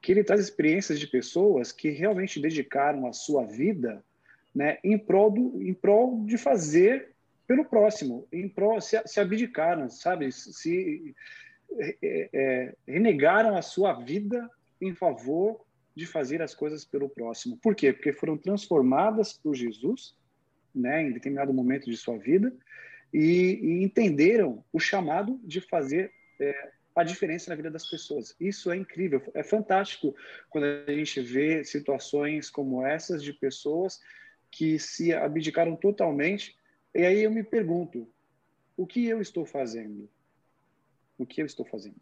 que 0.00 0.12
ele 0.12 0.24
traz 0.24 0.40
experiências 0.40 0.98
de 1.00 1.06
pessoas 1.06 1.72
que 1.72 1.90
realmente 1.90 2.40
dedicaram 2.40 3.06
a 3.06 3.12
sua 3.12 3.44
vida 3.44 4.04
né, 4.54 4.78
em, 4.84 4.98
prol 4.98 5.30
do, 5.30 5.62
em 5.62 5.74
prol 5.74 6.24
de 6.24 6.36
fazer 6.38 7.14
pelo 7.46 7.64
próximo, 7.64 8.26
em 8.32 8.48
prol, 8.48 8.80
se, 8.80 9.00
se 9.06 9.20
abdicaram, 9.20 9.88
sabe? 9.90 10.30
Se, 10.32 11.14
é, 11.78 12.28
é, 12.32 12.74
renegaram 12.86 13.56
a 13.56 13.62
sua 13.62 13.92
vida 13.94 14.48
em 14.80 14.94
favor 14.94 15.64
de 15.94 16.06
fazer 16.06 16.42
as 16.42 16.54
coisas 16.54 16.84
pelo 16.84 17.08
próximo. 17.08 17.56
Por 17.58 17.74
quê? 17.74 17.92
Porque 17.92 18.12
foram 18.12 18.36
transformadas 18.36 19.32
por 19.32 19.54
Jesus, 19.54 20.16
né, 20.74 21.02
em 21.02 21.12
determinado 21.12 21.52
momento 21.52 21.88
de 21.88 21.96
sua 21.96 22.18
vida, 22.18 22.52
e, 23.12 23.60
e 23.62 23.84
entenderam 23.84 24.64
o 24.72 24.80
chamado 24.80 25.40
de 25.44 25.60
fazer 25.60 26.12
é, 26.40 26.72
a 26.96 27.04
diferença 27.04 27.50
na 27.50 27.56
vida 27.56 27.70
das 27.70 27.88
pessoas. 27.88 28.34
Isso 28.40 28.70
é 28.70 28.76
incrível, 28.76 29.22
é 29.34 29.42
fantástico 29.42 30.14
quando 30.50 30.64
a 30.64 30.92
gente 30.92 31.20
vê 31.20 31.64
situações 31.64 32.50
como 32.50 32.84
essas 32.84 33.22
de 33.22 33.32
pessoas 33.32 34.00
que 34.50 34.78
se 34.78 35.12
abdicaram 35.12 35.76
totalmente. 35.76 36.56
E 36.94 37.04
aí 37.04 37.22
eu 37.22 37.30
me 37.30 37.42
pergunto, 37.42 38.08
o 38.76 38.86
que 38.86 39.06
eu 39.06 39.20
estou 39.20 39.44
fazendo? 39.44 40.08
O 41.16 41.26
que 41.26 41.40
eu 41.40 41.46
estou 41.46 41.64
fazendo? 41.64 41.96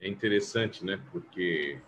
É 0.00 0.08
interessante, 0.08 0.84
né? 0.84 1.00
Porque 1.10 1.80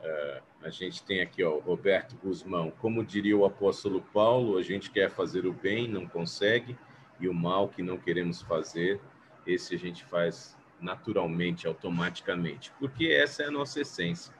uh, 0.00 0.42
a 0.62 0.70
gente 0.70 1.02
tem 1.04 1.20
aqui, 1.20 1.42
ó, 1.44 1.58
Roberto 1.58 2.16
Guzmão. 2.16 2.70
Como 2.70 3.04
diria 3.04 3.36
o 3.36 3.44
apóstolo 3.44 4.00
Paulo, 4.00 4.56
a 4.56 4.62
gente 4.62 4.90
quer 4.90 5.10
fazer 5.10 5.46
o 5.46 5.52
bem, 5.52 5.86
não 5.86 6.06
consegue, 6.06 6.76
e 7.20 7.28
o 7.28 7.34
mal 7.34 7.68
que 7.68 7.82
não 7.82 7.98
queremos 7.98 8.40
fazer, 8.42 9.00
esse 9.46 9.74
a 9.74 9.78
gente 9.78 10.04
faz 10.04 10.56
naturalmente, 10.80 11.66
automaticamente, 11.66 12.72
porque 12.78 13.06
essa 13.06 13.42
é 13.42 13.46
a 13.46 13.50
nossa 13.50 13.80
essência. 13.80 14.34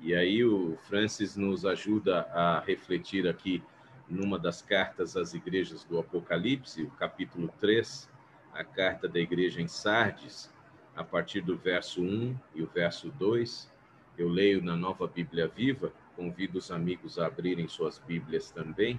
E 0.00 0.14
aí 0.14 0.44
o 0.44 0.76
Francis 0.82 1.36
nos 1.36 1.66
ajuda 1.66 2.20
a 2.32 2.60
refletir 2.60 3.26
aqui 3.26 3.62
numa 4.08 4.38
das 4.38 4.62
cartas 4.62 5.16
às 5.16 5.34
igrejas 5.34 5.84
do 5.84 5.98
Apocalipse, 5.98 6.82
o 6.82 6.90
capítulo 6.90 7.52
3, 7.58 8.08
a 8.54 8.64
carta 8.64 9.08
da 9.08 9.18
igreja 9.18 9.60
em 9.60 9.68
Sardes, 9.68 10.50
a 10.98 11.04
partir 11.04 11.40
do 11.40 11.56
verso 11.56 12.02
1 12.02 12.36
e 12.56 12.62
o 12.62 12.66
verso 12.66 13.08
2. 13.10 13.70
Eu 14.18 14.28
leio 14.28 14.60
na 14.60 14.74
Nova 14.74 15.06
Bíblia 15.06 15.46
Viva, 15.46 15.92
convido 16.16 16.58
os 16.58 16.72
amigos 16.72 17.20
a 17.20 17.26
abrirem 17.26 17.68
suas 17.68 18.00
Bíblias 18.00 18.50
também. 18.50 18.98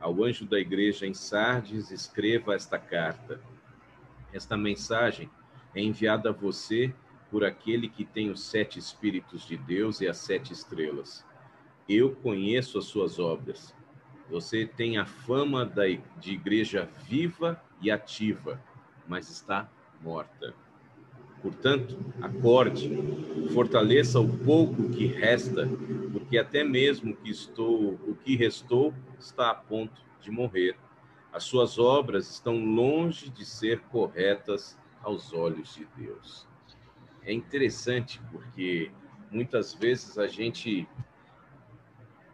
Ao 0.00 0.24
anjo 0.24 0.46
da 0.46 0.58
igreja 0.58 1.06
em 1.06 1.12
Sardes, 1.12 1.90
escreva 1.90 2.54
esta 2.54 2.78
carta. 2.78 3.38
Esta 4.32 4.56
mensagem 4.56 5.28
é 5.74 5.82
enviada 5.82 6.30
a 6.30 6.32
você 6.32 6.94
por 7.30 7.44
aquele 7.44 7.90
que 7.90 8.06
tem 8.06 8.30
os 8.30 8.42
sete 8.42 8.78
Espíritos 8.78 9.46
de 9.46 9.58
Deus 9.58 10.00
e 10.00 10.08
as 10.08 10.16
sete 10.16 10.50
estrelas. 10.50 11.26
Eu 11.86 12.16
conheço 12.16 12.78
as 12.78 12.86
suas 12.86 13.18
obras. 13.18 13.74
Você 14.30 14.64
tem 14.64 14.96
a 14.96 15.04
fama 15.04 15.70
de 16.18 16.32
igreja 16.32 16.88
viva 17.06 17.62
e 17.82 17.90
ativa, 17.90 18.58
mas 19.06 19.28
está 19.28 19.70
morta. 20.00 20.63
Portanto, 21.44 21.98
acorde, 22.22 22.90
fortaleça 23.52 24.18
o 24.18 24.26
pouco 24.26 24.88
que 24.88 25.04
resta, 25.04 25.68
porque 26.10 26.38
até 26.38 26.64
mesmo 26.64 27.14
que 27.14 27.28
estou, 27.28 28.00
o 28.06 28.16
que 28.24 28.34
restou 28.34 28.94
está 29.18 29.50
a 29.50 29.54
ponto 29.54 30.00
de 30.22 30.30
morrer. 30.30 30.74
As 31.30 31.44
suas 31.44 31.78
obras 31.78 32.30
estão 32.30 32.64
longe 32.64 33.28
de 33.28 33.44
ser 33.44 33.80
corretas 33.90 34.78
aos 35.02 35.34
olhos 35.34 35.74
de 35.74 35.86
Deus. 35.94 36.48
É 37.22 37.30
interessante 37.30 38.22
porque 38.32 38.90
muitas 39.30 39.74
vezes 39.74 40.16
a 40.16 40.26
gente 40.26 40.88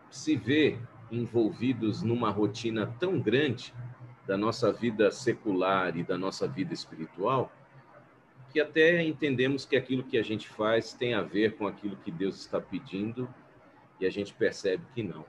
se 0.08 0.36
vê 0.36 0.78
envolvidos 1.10 2.00
numa 2.00 2.30
rotina 2.30 2.86
tão 3.00 3.18
grande 3.18 3.74
da 4.24 4.36
nossa 4.36 4.72
vida 4.72 5.10
secular 5.10 5.96
e 5.96 6.04
da 6.04 6.16
nossa 6.16 6.46
vida 6.46 6.72
espiritual 6.72 7.50
que 8.50 8.60
até 8.60 9.02
entendemos 9.02 9.64
que 9.64 9.76
aquilo 9.76 10.02
que 10.02 10.18
a 10.18 10.22
gente 10.22 10.48
faz 10.48 10.92
tem 10.92 11.14
a 11.14 11.22
ver 11.22 11.56
com 11.56 11.66
aquilo 11.66 11.96
que 11.96 12.10
Deus 12.10 12.40
está 12.40 12.60
pedindo 12.60 13.32
e 14.00 14.06
a 14.06 14.10
gente 14.10 14.34
percebe 14.34 14.84
que 14.94 15.02
não. 15.02 15.24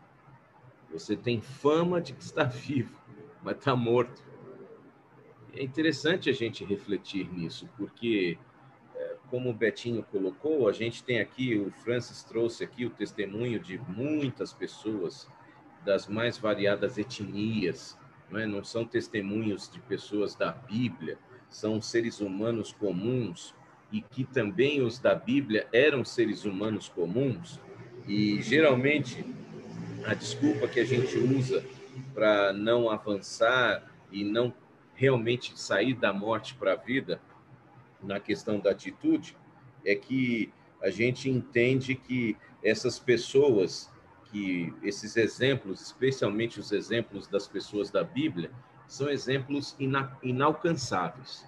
Você 0.92 1.16
tem 1.16 1.42
fama 1.42 2.02
de 2.02 2.14
que 2.14 2.24
está 2.24 2.44
vivo, 2.46 3.00
mas 3.44 3.58
está 3.58 3.76
morto. 3.76 4.24
É 5.54 5.64
interessante 5.64 6.30
a 6.30 6.34
gente 6.34 6.64
refletir 6.64 7.32
nisso, 7.32 7.70
porque, 7.78 8.38
é, 8.96 9.16
como 9.30 9.50
o 9.50 9.54
Betinho 9.54 10.04
colocou, 10.04 10.68
a 10.68 10.72
gente 10.72 11.04
tem 11.04 11.20
aqui, 11.20 11.58
o 11.58 11.72
Francis 11.72 12.24
trouxe 12.24 12.64
aqui 12.64 12.86
o 12.86 12.90
testemunho 12.90 13.60
de 13.60 13.78
muitas 13.90 14.54
pessoas 14.54 15.30
das 15.84 16.08
mais 16.08 16.38
variadas 16.38 16.98
etnias, 16.98 17.98
não, 18.30 18.40
é? 18.40 18.46
não 18.46 18.64
são 18.64 18.86
testemunhos 18.86 19.70
de 19.70 19.80
pessoas 19.82 20.36
da 20.36 20.52
Bíblia, 20.52 21.18
são 21.52 21.82
seres 21.82 22.22
humanos 22.22 22.72
comuns 22.72 23.54
e 23.92 24.02
que 24.02 24.24
também 24.24 24.82
os 24.82 24.98
da 24.98 25.14
Bíblia 25.14 25.68
eram 25.72 26.04
seres 26.04 26.46
humanos 26.46 26.88
comuns? 26.90 27.60
E 28.08 28.42
geralmente 28.42 29.24
a 30.06 30.16
desculpa 30.16 30.68
que 30.68 30.80
a 30.80 30.86
gente 30.86 31.16
usa 31.18 31.64
para 32.14 32.54
não 32.54 32.90
avançar 32.90 33.92
e 34.12 34.24
não 34.24 34.54
realmente 34.96 35.60
sair 35.60 35.94
da 35.94 36.14
morte 36.14 36.56
para 36.56 36.74
a 36.74 36.76
vida 36.76 37.22
na 38.02 38.20
questão 38.20 38.60
da 38.60 38.72
atitude 38.72 39.38
é 39.86 39.94
que 39.94 40.52
a 40.82 40.90
gente 40.90 41.30
entende 41.30 41.94
que 41.94 42.38
essas 42.64 42.98
pessoas 42.98 43.92
que 44.32 44.74
esses 44.82 45.18
exemplos, 45.18 45.82
especialmente 45.82 46.60
os 46.60 46.72
exemplos 46.72 47.28
das 47.28 47.48
pessoas 47.48 47.92
da 47.92 48.02
Bíblia, 48.02 48.50
são 48.92 49.10
exemplos 49.10 49.74
ina, 49.80 50.18
inalcançáveis. 50.22 51.48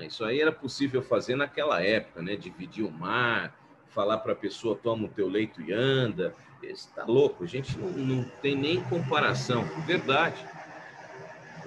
Isso 0.00 0.24
aí 0.24 0.40
era 0.40 0.50
possível 0.50 1.02
fazer 1.02 1.36
naquela 1.36 1.82
época, 1.82 2.22
né? 2.22 2.34
Dividir 2.34 2.82
o 2.82 2.90
mar, 2.90 3.54
falar 3.90 4.16
para 4.16 4.32
a 4.32 4.36
pessoa 4.36 4.74
toma 4.74 5.04
o 5.04 5.10
teu 5.10 5.28
leito 5.28 5.60
e 5.60 5.70
anda. 5.70 6.34
Está 6.62 7.04
louco, 7.04 7.44
a 7.44 7.46
gente 7.46 7.76
não, 7.76 7.90
não 7.90 8.24
tem 8.40 8.56
nem 8.56 8.82
comparação, 8.84 9.64
verdade. 9.86 10.42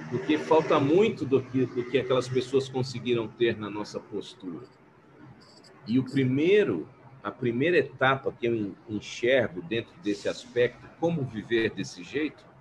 Porque 0.09 0.39
falta 0.39 0.79
muito 0.79 1.23
do 1.23 1.43
que, 1.43 1.67
do 1.67 1.83
que 1.83 1.99
aquelas 1.99 2.27
pessoas 2.27 2.67
conseguiram 2.67 3.27
ter 3.27 3.55
na 3.55 3.69
nossa 3.69 3.99
postura. 3.99 4.65
E 5.85 5.99
o 5.99 6.03
primeiro, 6.03 6.89
a 7.21 7.29
primeira 7.29 7.77
etapa 7.77 8.31
que 8.31 8.47
eu 8.47 8.75
enxergo 8.89 9.61
dentro 9.61 9.93
desse 10.01 10.27
aspecto, 10.27 10.89
como 10.99 11.23
viver 11.23 11.69
desse 11.69 12.03
jeito, 12.03 12.52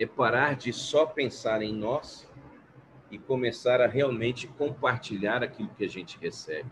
é 0.00 0.06
parar 0.06 0.56
de 0.56 0.72
só 0.72 1.04
pensar 1.04 1.60
em 1.60 1.74
nós 1.74 2.26
e 3.10 3.18
começar 3.18 3.82
a 3.82 3.86
realmente 3.86 4.46
compartilhar 4.46 5.42
aquilo 5.42 5.68
que 5.76 5.84
a 5.84 5.88
gente 5.88 6.18
recebe. 6.18 6.70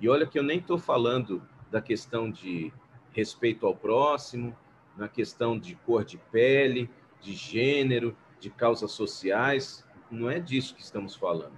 E 0.00 0.08
olha 0.08 0.26
que 0.26 0.36
eu 0.36 0.42
nem 0.42 0.58
estou 0.58 0.78
falando 0.78 1.46
da 1.70 1.80
questão 1.80 2.28
de 2.28 2.72
respeito 3.12 3.64
ao 3.66 3.76
próximo, 3.76 4.56
na 4.96 5.08
questão 5.08 5.56
de 5.56 5.76
cor 5.76 6.04
de 6.04 6.18
pele, 6.18 6.90
de 7.20 7.34
gênero, 7.34 8.16
de 8.40 8.50
causas 8.50 8.90
sociais. 8.90 9.86
Não 10.10 10.28
é 10.28 10.40
disso 10.40 10.74
que 10.74 10.82
estamos 10.82 11.14
falando. 11.14 11.56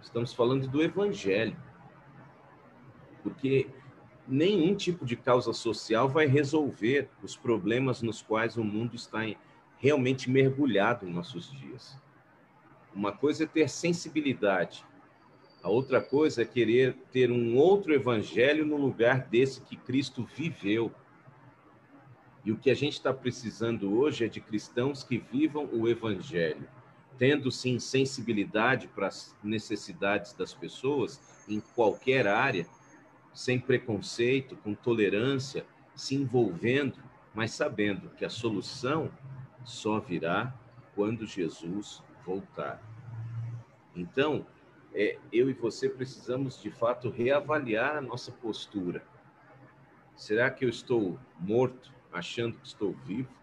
Estamos 0.00 0.32
falando 0.32 0.66
do 0.66 0.82
evangelho. 0.82 1.56
Porque 3.22 3.68
nenhum 4.26 4.74
tipo 4.74 5.04
de 5.04 5.16
causa 5.16 5.52
social 5.52 6.08
vai 6.08 6.26
resolver 6.26 7.08
os 7.22 7.36
problemas 7.36 8.02
nos 8.02 8.22
quais 8.22 8.56
o 8.56 8.64
mundo 8.64 8.94
está 8.94 9.20
realmente 9.78 10.30
mergulhado 10.30 11.06
em 11.06 11.12
nossos 11.12 11.50
dias. 11.50 11.96
Uma 12.94 13.12
coisa 13.12 13.44
é 13.44 13.46
ter 13.46 13.68
sensibilidade, 13.68 14.84
a 15.62 15.68
outra 15.68 16.00
coisa 16.00 16.42
é 16.42 16.44
querer 16.44 16.96
ter 17.12 17.30
um 17.30 17.56
outro 17.56 17.94
evangelho 17.94 18.66
no 18.66 18.76
lugar 18.76 19.28
desse 19.28 19.60
que 19.60 19.76
Cristo 19.76 20.24
viveu. 20.24 20.92
E 22.44 22.50
o 22.50 22.58
que 22.58 22.68
a 22.68 22.74
gente 22.74 22.94
está 22.94 23.14
precisando 23.14 23.96
hoje 23.96 24.24
é 24.24 24.28
de 24.28 24.40
cristãos 24.40 25.04
que 25.04 25.18
vivam 25.18 25.68
o 25.72 25.88
evangelho, 25.88 26.68
tendo 27.16 27.52
sim 27.52 27.78
sensibilidade 27.78 28.88
para 28.88 29.06
as 29.06 29.36
necessidades 29.42 30.32
das 30.32 30.52
pessoas 30.52 31.20
em 31.48 31.60
qualquer 31.60 32.26
área 32.26 32.66
sem 33.32 33.58
preconceito, 33.58 34.56
com 34.56 34.74
tolerância, 34.74 35.64
se 35.94 36.14
envolvendo, 36.14 36.98
mas 37.34 37.52
sabendo 37.52 38.10
que 38.10 38.24
a 38.24 38.30
solução 38.30 39.10
só 39.64 39.98
virá 40.00 40.54
quando 40.94 41.26
Jesus 41.26 42.02
voltar. 42.24 42.82
Então, 43.94 44.46
é, 44.94 45.18
eu 45.32 45.48
e 45.48 45.52
você 45.54 45.88
precisamos 45.88 46.60
de 46.60 46.70
fato 46.70 47.08
reavaliar 47.08 47.96
a 47.96 48.00
nossa 48.00 48.30
postura. 48.30 49.02
Será 50.14 50.50
que 50.50 50.64
eu 50.64 50.68
estou 50.68 51.18
morto, 51.38 51.92
achando 52.12 52.58
que 52.58 52.66
estou 52.66 52.92
vivo? 53.06 53.41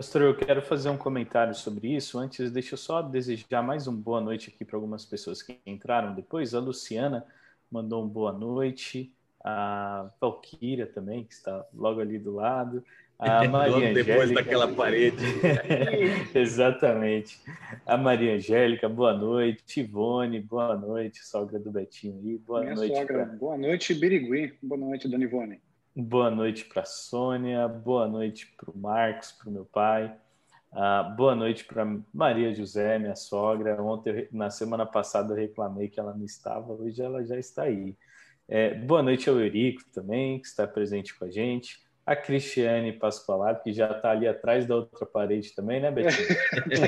Pastor, 0.00 0.22
eu 0.22 0.34
quero 0.34 0.62
fazer 0.62 0.88
um 0.88 0.96
comentário 0.96 1.54
sobre 1.54 1.94
isso. 1.94 2.18
Antes, 2.18 2.50
deixa 2.50 2.72
eu 2.72 2.78
só 2.78 3.02
desejar 3.02 3.62
mais 3.62 3.86
uma 3.86 3.98
boa 3.98 4.18
noite 4.18 4.48
aqui 4.48 4.64
para 4.64 4.78
algumas 4.78 5.04
pessoas 5.04 5.42
que 5.42 5.58
entraram 5.66 6.14
depois. 6.14 6.54
A 6.54 6.58
Luciana 6.58 7.22
mandou 7.70 8.02
uma 8.02 8.08
boa 8.08 8.32
noite. 8.32 9.12
A 9.44 10.08
Valquíria 10.18 10.86
também, 10.86 11.24
que 11.24 11.34
está 11.34 11.66
logo 11.74 12.00
ali 12.00 12.18
do 12.18 12.34
lado. 12.34 12.82
A 13.18 13.44
Maria 13.46 13.92
Depois 13.92 14.32
daquela 14.32 14.68
parede. 14.68 15.22
Exatamente. 16.34 17.38
A 17.84 17.98
Maria 17.98 18.36
Angélica, 18.36 18.88
boa 18.88 19.12
noite. 19.12 19.80
Ivone, 19.80 20.40
boa 20.40 20.78
noite. 20.78 21.22
Sogra 21.22 21.58
do 21.58 21.70
Betinho 21.70 22.18
aí, 22.24 22.38
boa 22.38 22.62
Minha 22.62 22.74
noite. 22.74 22.96
Sogra. 22.96 23.26
Pra... 23.26 23.36
Boa 23.36 23.58
noite, 23.58 23.92
Birigui. 23.92 24.54
Boa 24.62 24.80
noite, 24.80 25.06
Dona 25.06 25.24
Ivone. 25.24 25.60
Boa 25.94 26.30
noite 26.30 26.66
para 26.66 26.84
Sônia, 26.84 27.66
boa 27.66 28.06
noite 28.06 28.46
para 28.56 28.70
o 28.70 28.78
Marcos, 28.78 29.32
para 29.32 29.48
o 29.48 29.52
meu 29.52 29.64
pai. 29.64 30.14
Uh, 30.72 31.16
boa 31.16 31.34
noite 31.34 31.64
para 31.64 31.84
Maria 32.14 32.54
José, 32.54 32.96
minha 32.96 33.16
sogra. 33.16 33.82
Ontem, 33.82 34.28
na 34.30 34.50
semana 34.50 34.86
passada, 34.86 35.32
eu 35.32 35.36
reclamei 35.36 35.88
que 35.88 35.98
ela 35.98 36.14
não 36.14 36.24
estava, 36.24 36.72
hoje 36.72 37.02
ela 37.02 37.24
já 37.24 37.36
está 37.36 37.64
aí. 37.64 37.96
É, 38.48 38.72
boa 38.72 39.02
noite 39.02 39.28
ao 39.28 39.40
Eurico 39.40 39.82
também, 39.92 40.38
que 40.38 40.46
está 40.46 40.64
presente 40.64 41.12
com 41.18 41.24
a 41.24 41.30
gente. 41.30 41.80
A 42.06 42.14
Cristiane 42.14 42.92
Pascoalato, 42.92 43.64
que 43.64 43.72
já 43.72 43.90
está 43.90 44.12
ali 44.12 44.28
atrás 44.28 44.66
da 44.66 44.76
outra 44.76 45.04
parede 45.04 45.52
também, 45.56 45.80
né, 45.80 45.90
Betinho? 45.90 46.28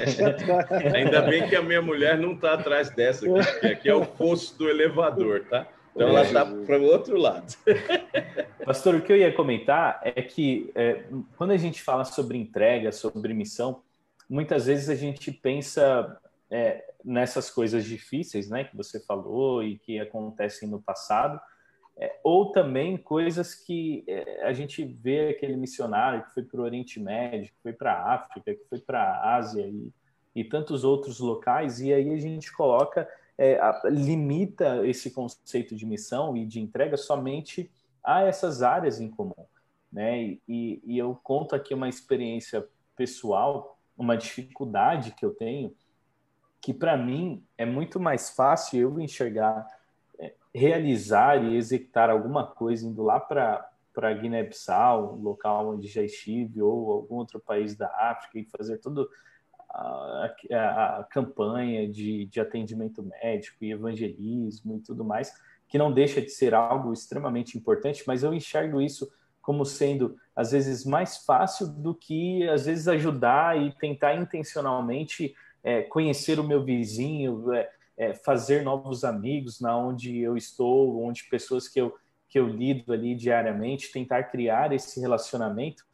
Ainda 0.95 1.23
bem 1.23 1.49
que 1.49 1.57
a 1.57 1.63
minha 1.63 1.83
mulher 1.83 2.17
não 2.17 2.35
está 2.35 2.55
atrás 2.55 2.91
dessa 2.91 3.27
aqui, 3.27 3.51
porque 3.51 3.67
aqui 3.67 3.89
é 3.89 3.95
o 3.95 4.05
fosso 4.05 4.57
do 4.57 4.69
elevador, 4.69 5.45
tá? 5.51 5.67
Então 5.95 6.09
ela 6.09 6.23
está 6.23 6.45
para 6.45 6.79
o 6.79 6.85
outro 6.85 7.19
lado. 7.19 7.55
Pastor, 8.65 8.95
o 8.95 9.03
que 9.03 9.13
eu 9.13 9.17
ia 9.17 9.33
comentar 9.33 10.01
é 10.03 10.23
que 10.23 10.71
é, 10.75 11.05
quando 11.37 11.51
a 11.51 11.57
gente 11.57 11.83
fala 11.83 12.05
sobre 12.05 12.39
entrega, 12.39 12.91
sobre 12.91 13.35
missão, 13.35 13.83
muitas 14.29 14.67
vezes 14.67 14.89
a 14.89 14.95
gente 14.95 15.31
pensa 15.31 16.19
é, 16.51 16.83
nessas 17.05 17.51
coisas 17.51 17.85
difíceis, 17.85 18.49
né, 18.49 18.65
que 18.65 18.77
você 18.77 19.01
falou 19.01 19.63
e 19.63 19.79
que 19.79 20.01
acontecem 20.01 20.69
no 20.69 20.81
passado, 20.81 21.41
é, 21.97 22.19
ou 22.25 22.53
também 22.53 22.97
coisas 22.97 23.55
que 23.55 24.03
é, 24.07 24.47
a 24.47 24.53
gente 24.53 24.83
vê 24.83 25.29
aquele 25.29 25.57
missionário 25.57 26.25
que 26.25 26.33
foi 26.33 26.43
para 26.43 26.61
o 26.61 26.65
Oriente 26.65 26.99
Médio, 26.99 27.49
que 27.49 27.63
foi 27.63 27.73
para 27.73 27.93
a 27.93 28.15
África, 28.15 28.55
que 28.55 28.65
foi 28.69 28.79
para 28.79 29.03
a 29.03 29.37
Ásia 29.37 29.67
e, 29.67 29.93
e 30.35 30.43
tantos 30.43 30.85
outros 30.85 31.21
locais, 31.21 31.81
e 31.81 31.93
aí 31.93 32.11
a 32.15 32.19
gente 32.19 32.51
coloca 32.53 33.07
é, 33.43 33.59
limita 33.91 34.87
esse 34.87 35.11
conceito 35.11 35.75
de 35.75 35.85
missão 35.85 36.37
e 36.37 36.47
de 36.47 36.61
entrega 36.61 36.97
somente 36.97 37.69
a 38.05 38.23
essas 38.23 38.63
áreas 38.63 39.01
em 39.01 39.11
comum. 39.11 39.47
Né? 39.93 40.39
E, 40.49 40.81
e 40.85 40.97
eu 40.97 41.19
conto 41.25 41.57
aqui 41.57 41.75
uma 41.75 41.89
experiência 41.89 42.65
pessoal, 42.95 43.77
uma 43.99 44.17
dificuldade 44.17 45.11
que 45.11 45.25
eu 45.25 45.35
tenho, 45.35 45.75
que 46.61 46.73
para 46.73 46.97
mim 46.97 47.45
é 47.59 47.67
muito 47.67 47.99
mais 47.99 48.31
fácil 48.31 48.81
eu 48.81 49.01
enxergar, 49.01 49.67
é, 50.21 50.35
realizar 50.55 51.43
e 51.43 51.57
executar 51.57 52.11
alguma 52.11 52.47
coisa 52.47 52.87
indo 52.87 53.03
lá 53.03 53.19
para 53.19 53.69
para 53.95 54.15
Guiné-Bissau, 54.15 55.17
local 55.17 55.75
onde 55.75 55.87
já 55.87 56.03
estive, 56.03 56.63
ou 56.63 56.91
algum 56.93 57.17
outro 57.17 57.39
país 57.39 57.77
da 57.77 57.89
África, 57.89 58.39
e 58.39 58.45
fazer 58.47 58.79
todo 58.79 59.07
a, 59.73 60.35
a, 60.53 60.99
a 60.99 61.05
campanha 61.05 61.89
de, 61.89 62.27
de 62.27 62.41
atendimento 62.41 63.03
médico 63.03 63.65
e 63.65 63.73
evangelismo 63.73 64.77
e 64.77 64.81
tudo 64.81 65.05
mais, 65.05 65.33
que 65.69 65.79
não 65.79 65.93
deixa 65.93 66.21
de 66.21 66.31
ser 66.31 66.55
algo 66.55 66.93
extremamente 66.93 67.57
importante, 67.57 68.05
mas 68.07 68.23
eu 68.23 68.35
enxergo 68.35 68.81
isso 68.81 69.11
como 69.41 69.65
sendo 69.65 70.17
às 70.37 70.53
vezes 70.53 70.85
mais 70.85 71.25
fácil 71.25 71.67
do 71.67 71.95
que 71.95 72.49
às 72.49 72.67
vezes 72.67 72.87
ajudar 72.89 73.61
e 73.61 73.73
tentar 73.73 74.15
intencionalmente 74.15 75.35
é, 75.65 75.83
conhecer 75.83 76.39
o 76.39 76.45
meu 76.45 76.63
vizinho, 76.65 77.53
é, 77.53 77.71
é, 77.97 78.15
fazer 78.15 78.63
novos 78.63 79.05
amigos 79.05 79.61
na 79.61 79.77
onde 79.77 80.19
eu 80.19 80.37
estou, 80.37 81.03
onde 81.03 81.25
pessoas 81.25 81.69
que 81.69 81.81
eu 81.81 81.95
que 82.29 82.39
eu 82.39 82.49
lido 82.49 82.95
ali 82.95 83.15
diariamente, 83.15 83.93
tentar 83.93 84.23
criar 84.25 84.73
esse 84.73 84.99
relacionamento. 84.99 85.85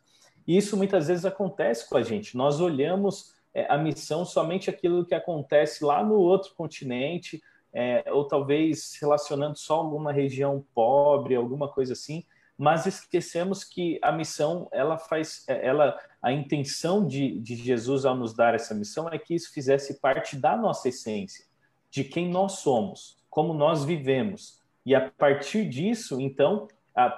E 0.46 0.56
isso 0.56 0.76
muitas 0.76 1.08
vezes 1.08 1.24
acontece 1.24 1.88
com 1.88 1.96
a 1.96 2.02
gente. 2.02 2.36
Nós 2.36 2.60
olhamos 2.60 3.34
a 3.68 3.78
missão 3.78 4.24
somente 4.24 4.68
aquilo 4.68 5.04
que 5.04 5.14
acontece 5.14 5.84
lá 5.84 6.04
no 6.04 6.14
outro 6.14 6.54
continente, 6.54 7.42
é, 7.72 8.04
ou 8.12 8.26
talvez 8.26 8.96
relacionando 9.00 9.58
só 9.58 9.76
alguma 9.76 10.12
região 10.12 10.64
pobre, 10.74 11.34
alguma 11.34 11.68
coisa 11.68 11.92
assim, 11.92 12.24
mas 12.56 12.86
esquecemos 12.86 13.62
que 13.62 14.00
a 14.02 14.10
missão, 14.10 14.68
ela 14.72 14.98
faz, 14.98 15.44
é, 15.48 15.66
ela, 15.66 15.96
a 16.20 16.32
intenção 16.32 17.06
de, 17.06 17.38
de 17.38 17.54
Jesus 17.54 18.04
ao 18.04 18.16
nos 18.16 18.34
dar 18.34 18.54
essa 18.54 18.74
missão 18.74 19.08
é 19.08 19.18
que 19.18 19.34
isso 19.34 19.52
fizesse 19.52 20.00
parte 20.00 20.36
da 20.36 20.56
nossa 20.56 20.88
essência, 20.88 21.44
de 21.90 22.02
quem 22.04 22.28
nós 22.28 22.52
somos, 22.52 23.16
como 23.30 23.54
nós 23.54 23.84
vivemos. 23.84 24.60
E 24.84 24.94
a 24.94 25.10
partir 25.10 25.68
disso, 25.68 26.20
então, 26.20 26.66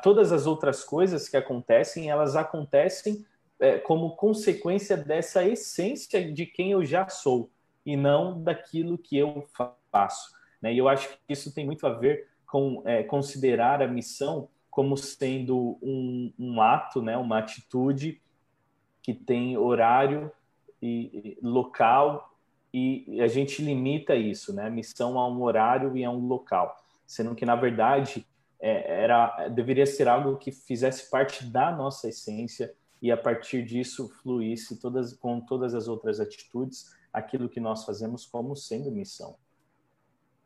todas 0.03 0.33
as 0.33 0.47
outras 0.47 0.85
coisas 0.85 1.29
que 1.29 1.37
acontecem, 1.37 2.11
elas 2.11 2.37
acontecem 2.37 3.25
é, 3.61 3.79
como 3.79 4.17
consequência 4.17 4.97
dessa 4.97 5.45
essência 5.45 6.33
de 6.33 6.47
quem 6.47 6.73
eu 6.73 6.85
já 6.85 7.09
sou 7.09 7.51
e 7.85 7.97
não 7.97 8.43
daquilo 8.43 8.97
que 8.99 9.17
eu 9.17 9.47
faço. 9.91 10.33
Né? 10.61 10.73
E 10.75 10.79
eu 10.79 10.89
acho 10.89 11.09
que 11.09 11.19
isso 11.29 11.55
tem 11.55 11.65
muito 11.67 11.87
a 11.87 11.93
ver 11.93 12.29
com 12.47 12.83
é, 12.87 13.03
considerar 13.03 13.83
a 13.83 13.87
missão 13.87 14.49
como 14.71 14.97
sendo 14.97 15.79
um, 15.83 16.33
um, 16.39 16.63
ato, 16.63 17.03
né? 17.03 17.17
uma 17.17 17.39
atitude 17.39 18.21
que 19.03 19.13
tem 19.13 19.57
horário 19.57 20.33
e, 20.83 21.39
local 21.43 22.31
e 22.73 23.21
a 23.21 23.27
gente 23.27 23.63
limita 23.63 24.15
isso, 24.15 24.55
né? 24.55 24.71
Missão 24.71 25.19
a 25.19 25.29
um 25.29 25.43
horário 25.43 25.97
e 25.97 26.05
a 26.05 26.11
um 26.11 26.27
local, 26.27 26.77
sendo 27.05 27.35
que 27.35 27.45
na 27.45 27.57
verdade 27.57 28.25
é, 28.61 29.03
era 29.03 29.49
deveria 29.49 29.87
ser 29.87 30.07
algo 30.07 30.37
que 30.37 30.53
fizesse 30.53 31.11
parte 31.11 31.45
da 31.45 31.73
nossa 31.73 32.09
essência 32.09 32.73
e 33.01 33.11
a 33.11 33.17
partir 33.17 33.65
disso 33.65 34.09
fluísse 34.23 34.79
todas, 34.79 35.15
com 35.15 35.41
todas 35.41 35.75
as 35.75 35.89
outras 35.89 36.21
atitudes 36.21 36.95
aquilo 37.13 37.49
que 37.49 37.61
nós 37.61 37.85
fazemos 37.85 38.27
como 38.27 38.55
sendo 38.55 38.91
missão. 38.91 39.37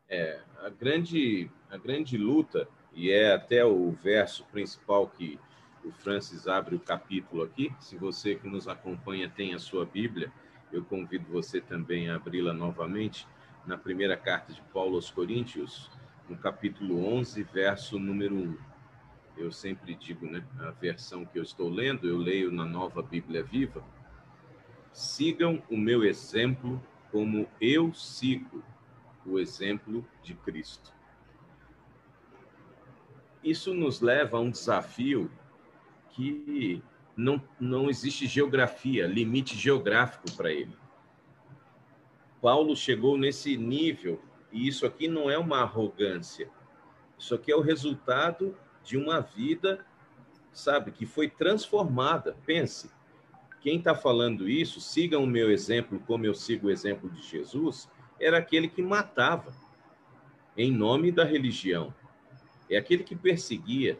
É, 0.07 0.39
a 0.61 0.69
grande, 0.69 1.49
a 1.69 1.77
grande 1.77 2.17
luta, 2.17 2.67
e 2.93 3.11
é 3.11 3.33
até 3.33 3.65
o 3.65 3.91
verso 3.91 4.45
principal 4.45 5.07
que 5.07 5.39
o 5.83 5.91
Francis 5.91 6.47
abre 6.47 6.75
o 6.75 6.79
capítulo 6.79 7.43
aqui, 7.43 7.71
se 7.79 7.95
você 7.97 8.35
que 8.35 8.47
nos 8.47 8.67
acompanha 8.67 9.29
tem 9.29 9.53
a 9.53 9.59
sua 9.59 9.85
Bíblia, 9.85 10.31
eu 10.71 10.83
convido 10.83 11.31
você 11.31 11.59
também 11.61 12.09
a 12.09 12.15
abri-la 12.15 12.53
novamente, 12.53 13.27
na 13.65 13.77
primeira 13.77 14.15
carta 14.15 14.53
de 14.53 14.61
Paulo 14.73 14.95
aos 14.95 15.09
Coríntios, 15.09 15.89
no 16.29 16.37
capítulo 16.37 17.05
11, 17.05 17.43
verso 17.43 17.99
número 17.99 18.35
1 18.35 18.74
eu 19.37 19.51
sempre 19.51 19.95
digo, 19.95 20.25
né, 20.25 20.45
a 20.59 20.71
versão 20.71 21.25
que 21.25 21.37
eu 21.37 21.43
estou 21.43 21.69
lendo, 21.69 22.07
eu 22.07 22.17
leio 22.17 22.51
na 22.51 22.65
Nova 22.65 23.01
Bíblia 23.01 23.43
Viva. 23.43 23.83
Sigam 24.93 25.61
o 25.69 25.77
meu 25.77 26.03
exemplo 26.03 26.81
como 27.11 27.47
eu 27.59 27.93
sigo 27.93 28.63
o 29.25 29.39
exemplo 29.39 30.07
de 30.21 30.33
Cristo. 30.33 30.93
Isso 33.43 33.73
nos 33.73 34.01
leva 34.01 34.37
a 34.37 34.39
um 34.39 34.49
desafio 34.49 35.29
que 36.09 36.81
não, 37.15 37.41
não 37.59 37.89
existe 37.89 38.25
geografia, 38.27 39.05
limite 39.05 39.55
geográfico 39.57 40.31
para 40.35 40.51
ele. 40.51 40.75
Paulo 42.41 42.75
chegou 42.75 43.17
nesse 43.17 43.57
nível, 43.57 44.21
e 44.51 44.67
isso 44.67 44.85
aqui 44.85 45.07
não 45.07 45.29
é 45.29 45.37
uma 45.37 45.61
arrogância, 45.61 46.49
isso 47.17 47.33
aqui 47.33 47.51
é 47.51 47.55
o 47.55 47.61
resultado 47.61 48.55
de 48.85 48.97
uma 48.97 49.19
vida, 49.19 49.85
sabe, 50.53 50.91
que 50.91 51.05
foi 51.05 51.29
transformada. 51.29 52.37
Pense, 52.45 52.89
quem 53.61 53.79
está 53.79 53.95
falando 53.95 54.47
isso, 54.47 54.79
sigam 54.79 55.23
o 55.23 55.27
meu 55.27 55.51
exemplo 55.51 55.99
como 56.05 56.25
eu 56.25 56.35
sigo 56.35 56.67
o 56.67 56.71
exemplo 56.71 57.09
de 57.09 57.21
Jesus, 57.21 57.89
era 58.19 58.37
aquele 58.37 58.67
que 58.67 58.81
matava 58.81 59.51
em 60.55 60.71
nome 60.71 61.11
da 61.11 61.25
religião. 61.25 61.93
É 62.69 62.77
aquele 62.77 63.03
que 63.03 63.15
perseguia, 63.15 63.99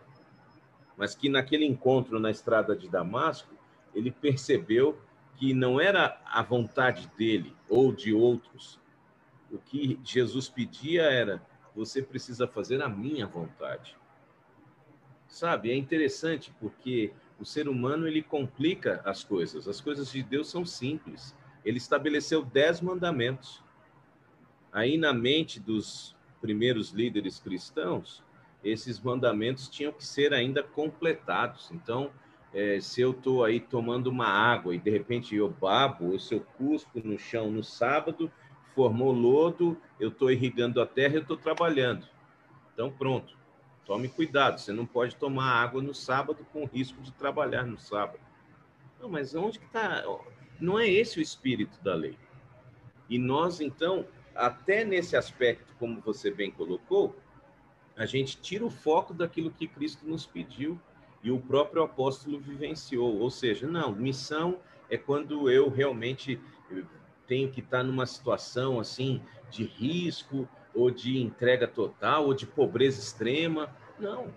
mas 0.96 1.16
que 1.16 1.30
naquele 1.30 1.66
encontro 1.66 2.20
na 2.20 2.32
estrada 2.32 2.76
de 2.76 2.88
Damasco, 2.88 3.54
ele 3.94 4.12
percebeu 4.12 4.98
que 5.36 5.54
não 5.54 5.80
era 5.80 6.22
a 6.26 6.42
vontade 6.42 7.12
dele 7.18 7.54
ou 7.68 7.92
de 7.92 8.14
outros. 8.14 8.80
O 9.52 9.58
que 9.58 10.00
Jesus 10.04 10.48
pedia 10.48 11.04
era: 11.04 11.42
você 11.76 12.02
precisa 12.02 12.48
fazer 12.48 12.82
a 12.82 12.90
minha 12.90 13.28
vontade. 13.28 13.98
Sabe, 15.36 15.70
é 15.70 15.76
interessante 15.76 16.56
porque 16.62 17.12
o 17.38 17.44
ser 17.44 17.68
humano 17.68 18.08
ele 18.08 18.22
complica 18.22 19.02
as 19.04 19.22
coisas. 19.22 19.68
As 19.68 19.82
coisas 19.82 20.10
de 20.10 20.24
Deus 20.24 20.50
são 20.50 20.66
simples. 20.66 21.36
Ele 21.66 21.78
estabeleceu 21.78 22.42
dez 22.42 22.80
mandamentos. 22.80 23.62
Aí 24.72 24.98
na 24.98 25.12
mente 25.12 25.60
dos 25.60 26.16
primeiros 26.40 26.92
líderes 26.92 27.38
cristãos, 27.38 28.24
esses 28.64 28.98
mandamentos 28.98 29.68
tinham 29.68 29.92
que 29.92 30.06
ser 30.08 30.34
ainda 30.34 30.64
completados. 30.64 31.70
Então, 31.70 32.12
é, 32.54 32.80
se 32.80 33.02
eu 33.02 33.12
estou 33.12 33.44
aí 33.44 33.60
tomando 33.60 34.08
uma 34.08 34.28
água 34.28 34.74
e 34.74 34.80
de 34.80 34.90
repente 34.90 35.36
eu 35.36 35.50
babo, 35.50 36.14
ou 36.14 36.18
se 36.18 36.34
eu 36.34 36.48
cuspo 36.58 37.02
no 37.04 37.20
chão 37.20 37.52
no 37.52 37.62
sábado, 37.62 38.32
formou 38.74 39.12
lodo, 39.12 39.76
eu 40.00 40.08
estou 40.08 40.32
irrigando 40.32 40.82
a 40.82 40.86
terra, 40.86 41.16
eu 41.16 41.24
estou 41.24 41.36
trabalhando. 41.36 42.08
Então, 42.74 42.90
pronto. 42.90 43.44
Tome 43.86 44.10
cuidado, 44.10 44.60
você 44.60 44.74
não 44.74 44.86
pode 44.86 45.16
tomar 45.16 45.62
água 45.62 45.82
no 45.82 45.94
sábado 45.94 46.46
com 46.52 46.66
risco 46.66 47.02
de 47.02 47.12
trabalhar 47.12 47.66
no 47.66 47.78
sábado. 47.78 48.20
Não, 49.00 49.08
mas 49.08 49.36
onde 49.36 49.60
que 49.60 49.66
está? 49.66 50.04
Não 50.60 50.80
é 50.80 50.90
esse 50.90 51.20
o 51.20 51.22
espírito 51.22 51.80
da 51.84 51.94
lei. 51.94 52.18
E 53.08 53.20
nós, 53.20 53.62
então, 53.62 54.08
até 54.34 54.84
nesse 54.84 55.16
aspecto, 55.16 55.76
como 55.78 56.02
você 56.02 56.32
bem 56.32 56.50
colocou, 56.50 57.16
a 57.96 58.08
gente 58.08 58.38
tira 58.42 58.66
o 58.66 58.72
foco 58.72 59.14
daquilo 59.14 59.52
que 59.52 59.68
Cristo 59.68 60.08
nos 60.08 60.26
pediu 60.26 60.80
e 61.24 61.32
o 61.32 61.40
próprio 61.40 61.84
apóstolo 61.84 62.40
vivenciou. 62.40 63.20
Ou 63.20 63.30
seja, 63.30 63.68
não, 63.68 63.92
missão 63.92 64.60
é 64.90 64.98
quando 64.98 65.50
eu 65.50 65.70
realmente 65.70 66.42
tenho 67.28 67.52
que 67.52 67.60
estar 67.60 67.84
numa 67.84 68.06
situação 68.06 68.80
assim 68.80 69.22
de 69.50 69.64
risco 69.64 70.48
ou 70.76 70.92
de 70.92 71.18
entrega 71.18 71.68
total 71.68 72.26
ou 72.26 72.34
de 72.34 72.46
pobreza 72.46 73.00
extrema. 73.00 73.70
Não. 73.98 74.28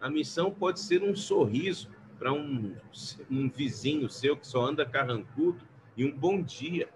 A 0.00 0.08
missão 0.08 0.50
pode 0.50 0.80
ser 0.80 1.02
um 1.02 1.14
sorriso 1.14 1.90
para 2.18 2.32
um, 2.32 2.74
um 3.30 3.48
vizinho 3.48 4.08
seu 4.08 4.36
que 4.36 4.46
só 4.46 4.64
anda 4.64 4.84
carrancudo 4.84 5.64
e 5.96 6.04
um 6.04 6.10
bom 6.10 6.40
dia. 6.42 6.88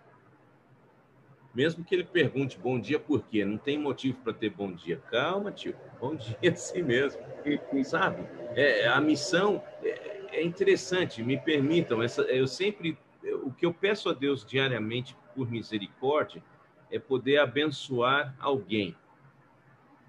Mesmo 1.55 1.85
que 1.85 1.95
ele 1.95 2.05
pergunte 2.05 2.59
bom 2.59 2.81
dia 2.81 2.99
por 2.99 3.23
quê? 3.27 3.45
Não 3.45 3.59
tem 3.59 3.79
motivo 3.79 4.19
para 4.23 4.33
ter 4.33 4.49
bom 4.49 4.73
dia. 4.73 4.97
Calma, 5.11 5.53
tio. 5.53 5.77
Bom 6.01 6.15
dia 6.15 6.39
assim 6.51 6.83
mesmo. 6.83 7.21
Sabe? 7.85 8.27
É, 8.57 8.89
a 8.89 9.01
missão 9.01 9.63
é, 9.83 10.39
é 10.39 10.43
interessante. 10.43 11.23
Me 11.23 11.39
permitam. 11.39 12.03
Essa, 12.03 12.23
eu 12.23 12.47
sempre. 12.47 12.97
O 13.45 13.53
que 13.53 13.67
eu 13.67 13.73
peço 13.73 14.09
a 14.09 14.13
Deus 14.13 14.45
diariamente 14.45 15.17
por 15.35 15.51
misericórdia 15.51 16.43
é 16.93 16.99
poder 16.99 17.39
abençoar 17.39 18.37
alguém. 18.39 18.95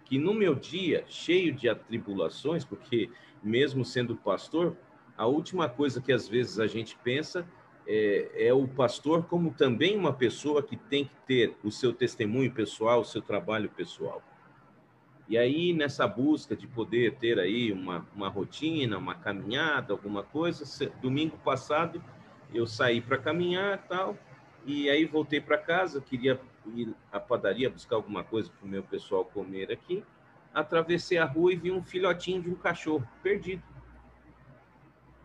Que 0.05 0.19
no 0.19 0.33
meu 0.33 0.53
dia, 0.53 1.03
cheio 1.07 1.53
de 1.53 1.67
atribulações, 1.67 2.63
porque 2.63 3.09
mesmo 3.41 3.83
sendo 3.83 4.15
pastor, 4.15 4.77
a 5.17 5.25
última 5.25 5.67
coisa 5.67 6.01
que 6.01 6.11
às 6.11 6.27
vezes 6.27 6.59
a 6.59 6.67
gente 6.67 6.95
pensa 7.03 7.47
é, 7.87 8.47
é, 8.47 8.53
o 8.53 8.67
pastor 8.67 9.23
como 9.23 9.51
também 9.51 9.97
uma 9.97 10.13
pessoa 10.13 10.61
que 10.61 10.77
tem 10.77 11.05
que 11.05 11.15
ter 11.25 11.55
o 11.63 11.71
seu 11.71 11.91
testemunho 11.91 12.51
pessoal, 12.51 13.01
o 13.01 13.05
seu 13.05 13.21
trabalho 13.21 13.69
pessoal. 13.69 14.21
E 15.27 15.37
aí, 15.37 15.73
nessa 15.73 16.05
busca 16.05 16.55
de 16.55 16.67
poder 16.67 17.15
ter 17.15 17.39
aí 17.39 17.71
uma, 17.71 18.05
uma 18.13 18.27
rotina, 18.27 18.97
uma 18.97 19.15
caminhada, 19.15 19.93
alguma 19.93 20.21
coisa, 20.21 20.65
domingo 21.01 21.37
passado 21.37 22.03
eu 22.53 22.67
saí 22.67 23.01
para 23.01 23.17
caminhar 23.17 23.79
tal, 23.87 24.17
e 24.65 24.89
aí 24.89 25.05
voltei 25.05 25.41
para 25.41 25.57
casa, 25.57 25.99
queria 25.99 26.39
ir 26.75 26.93
à 27.11 27.19
padaria 27.19 27.69
buscar 27.69 27.95
alguma 27.95 28.23
coisa 28.23 28.49
para 28.49 28.65
o 28.65 28.69
meu 28.69 28.83
pessoal 28.83 29.25
comer 29.25 29.71
aqui. 29.71 30.03
Atravessei 30.53 31.17
a 31.17 31.25
rua 31.25 31.53
e 31.53 31.55
vi 31.55 31.71
um 31.71 31.83
filhotinho 31.83 32.41
de 32.41 32.49
um 32.49 32.55
cachorro 32.55 33.07
perdido 33.21 33.63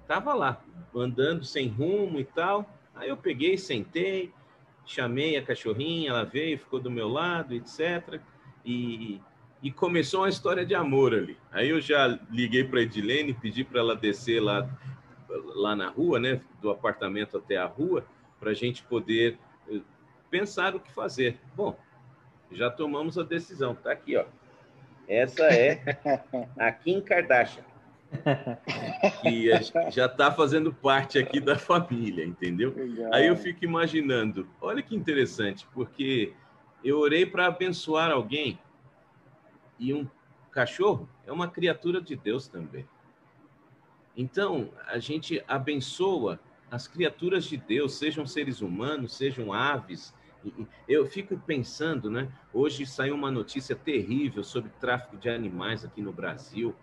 tava 0.09 0.33
lá, 0.33 0.65
andando 0.97 1.45
sem 1.45 1.69
rumo 1.69 2.19
e 2.19 2.25
tal. 2.25 2.69
Aí 2.95 3.11
eu 3.11 3.17
peguei, 3.17 3.59
sentei, 3.59 4.33
chamei 4.87 5.37
a 5.37 5.43
cachorrinha, 5.43 6.11
ela 6.11 6.25
veio, 6.25 6.59
ficou 6.59 6.81
do 6.81 6.91
meu 6.91 7.09
lado, 7.09 7.55
etc. 7.55 8.19
E, 8.65 9.21
e 9.63 9.71
começou 9.71 10.21
uma 10.21 10.29
história 10.31 10.65
de 10.65 10.75
amor 10.75 11.15
ali. 11.15 11.37
Aí 11.53 11.69
eu 11.69 11.81
já 11.81 12.19
liguei 12.31 12.65
para 12.65 12.81
Edilene, 12.81 13.35
pedi 13.35 13.63
para 13.63 13.81
ela 13.81 13.95
descer 13.95 14.41
lá, 14.41 14.69
lá 15.29 15.77
na 15.77 15.91
rua, 15.91 16.19
né, 16.19 16.41
do 16.61 16.71
apartamento 16.71 17.37
até 17.37 17.59
a 17.59 17.67
rua, 17.67 18.05
para 18.41 18.51
a 18.51 18.55
gente 18.55 18.83
poder 18.85 19.39
pensar 20.31 20.75
o 20.75 20.81
que 20.81 20.91
fazer. 20.93 21.39
Bom, 21.55 21.79
já 22.53 22.71
tomamos 22.71 23.19
a 23.19 23.23
decisão, 23.23 23.75
tá 23.75 23.93
aqui, 23.93 24.17
ó. 24.17 24.25
Essa 25.09 25.45
é 25.45 25.83
a 26.59 26.71
Kim 26.71 27.01
Kardashian 27.01 27.69
que 29.21 29.51
já 29.91 30.07
está 30.07 30.33
fazendo 30.33 30.73
parte 30.73 31.19
aqui 31.19 31.41
da 31.41 31.57
família, 31.59 32.25
entendeu? 32.25 32.75
Legal. 32.75 33.13
Aí 33.13 33.27
eu 33.27 33.37
fico 33.37 33.65
imaginando, 33.65 34.49
olha 34.61 34.83
que 34.83 34.97
interessante, 34.97 35.67
porque 35.75 36.33
eu 36.83 36.99
orei 36.99 37.27
para 37.27 37.47
abençoar 37.47 38.11
alguém 38.11 38.59
e 39.79 39.93
um 39.93 40.09
cachorro 40.51 41.09
é 41.27 41.33
uma 41.33 41.49
criatura 41.49 42.01
de 42.01 42.17
Deus 42.17 42.49
também. 42.49 42.87
Então, 44.17 44.71
a 44.87 44.99
gente 44.99 45.43
abençoa 45.47 46.41
as 46.71 46.89
criaturas 46.89 47.45
de 47.45 47.57
Deus, 47.57 47.95
sejam 47.95 48.27
seres 48.27 48.61
humanos, 48.61 49.17
sejam 49.17 49.53
aves. 49.53 50.13
Eu 50.89 51.07
fico 51.07 51.39
pensando, 51.39 52.11
né? 52.11 52.29
Hoje 52.53 52.87
saiu 52.87 53.15
uma 53.15 53.31
notícia 53.31 53.75
terrível 53.75 54.45
sobre 54.45 54.71
tráfico 54.81 55.17
de 55.17 55.29
animais 55.29 55.85
aqui 55.85 56.01
no 56.01 56.13
Brasil 56.13 56.75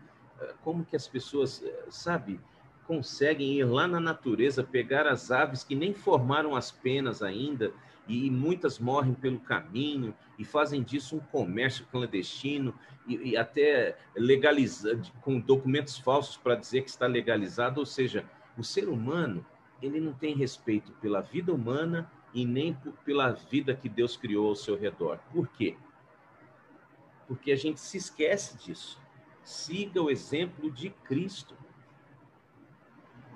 como 0.63 0.85
que 0.85 0.95
as 0.95 1.07
pessoas, 1.07 1.63
eh, 1.63 1.85
sabe, 1.89 2.39
conseguem 2.87 3.59
ir 3.59 3.63
lá 3.63 3.87
na 3.87 3.99
natureza, 3.99 4.63
pegar 4.63 5.07
as 5.07 5.31
aves 5.31 5.63
que 5.63 5.75
nem 5.75 5.93
formaram 5.93 6.55
as 6.55 6.71
penas 6.71 7.23
ainda, 7.23 7.71
e 8.07 8.29
muitas 8.29 8.77
morrem 8.77 9.15
pelo 9.15 9.39
caminho, 9.39 10.13
e 10.37 10.45
fazem 10.45 10.83
disso 10.83 11.15
um 11.15 11.19
comércio 11.19 11.85
clandestino, 11.91 12.73
e, 13.07 13.31
e 13.31 13.37
até 13.37 13.97
legalizar, 14.15 14.97
com 15.21 15.39
documentos 15.39 15.97
falsos 15.97 16.37
para 16.37 16.55
dizer 16.55 16.81
que 16.81 16.89
está 16.89 17.07
legalizado, 17.07 17.79
ou 17.79 17.85
seja, 17.85 18.23
o 18.57 18.63
ser 18.63 18.87
humano, 18.87 19.43
ele 19.81 19.99
não 19.99 20.13
tem 20.13 20.35
respeito 20.35 20.91
pela 20.93 21.21
vida 21.21 21.53
humana 21.53 22.09
e 22.35 22.45
nem 22.45 22.77
pela 23.03 23.31
vida 23.31 23.73
que 23.73 23.89
Deus 23.89 24.15
criou 24.15 24.49
ao 24.49 24.55
seu 24.55 24.77
redor. 24.77 25.17
Por 25.33 25.47
quê? 25.47 25.75
Porque 27.27 27.51
a 27.51 27.55
gente 27.55 27.79
se 27.79 27.97
esquece 27.97 28.55
disso 28.57 29.03
siga 29.45 30.01
o 30.01 30.09
exemplo 30.09 30.69
de 30.71 30.89
Cristo. 30.89 31.55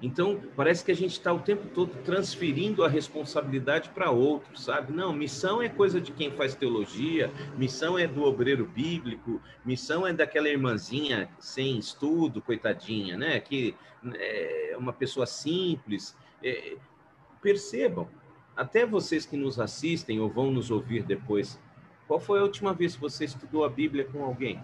Então, 0.01 0.41
parece 0.55 0.83
que 0.83 0.91
a 0.91 0.95
gente 0.95 1.11
está 1.11 1.31
o 1.31 1.39
tempo 1.39 1.67
todo 1.67 1.91
transferindo 2.03 2.85
a 2.85 2.87
responsabilidade 2.87 3.89
para 3.89 4.09
outros, 4.09 4.63
sabe? 4.63 4.93
Não, 4.93 5.13
missão 5.13 5.61
é 5.61 5.67
coisa 5.67 5.99
de 5.99 6.11
quem 6.13 6.31
faz 6.31 6.55
teologia, 6.55 7.31
missão 7.57 7.99
é 7.99 8.07
do 8.07 8.23
obreiro 8.23 8.65
bíblico, 8.65 9.41
missão 9.63 10.07
é 10.07 10.13
daquela 10.13 10.47
irmãzinha 10.47 11.29
sem 11.37 11.77
estudo, 11.77 12.41
coitadinha, 12.41 13.17
né? 13.17 13.39
Que 13.41 13.75
é 14.15 14.75
uma 14.77 14.93
pessoa 14.93 15.25
simples. 15.25 16.17
É, 16.41 16.77
percebam, 17.41 18.07
até 18.59 18.85
vocês 18.85 19.25
que 19.25 19.37
nos 19.37 19.59
assistem 19.59 20.19
ou 20.19 20.29
vão 20.29 20.51
nos 20.51 20.69
ouvir 20.69 21.03
depois, 21.03 21.59
qual 22.07 22.19
foi 22.19 22.39
a 22.39 22.43
última 22.43 22.73
vez 22.73 22.95
que 22.95 23.01
você 23.01 23.25
estudou 23.25 23.63
a 23.63 23.69
Bíblia 23.69 24.05
com 24.05 24.23
alguém? 24.23 24.61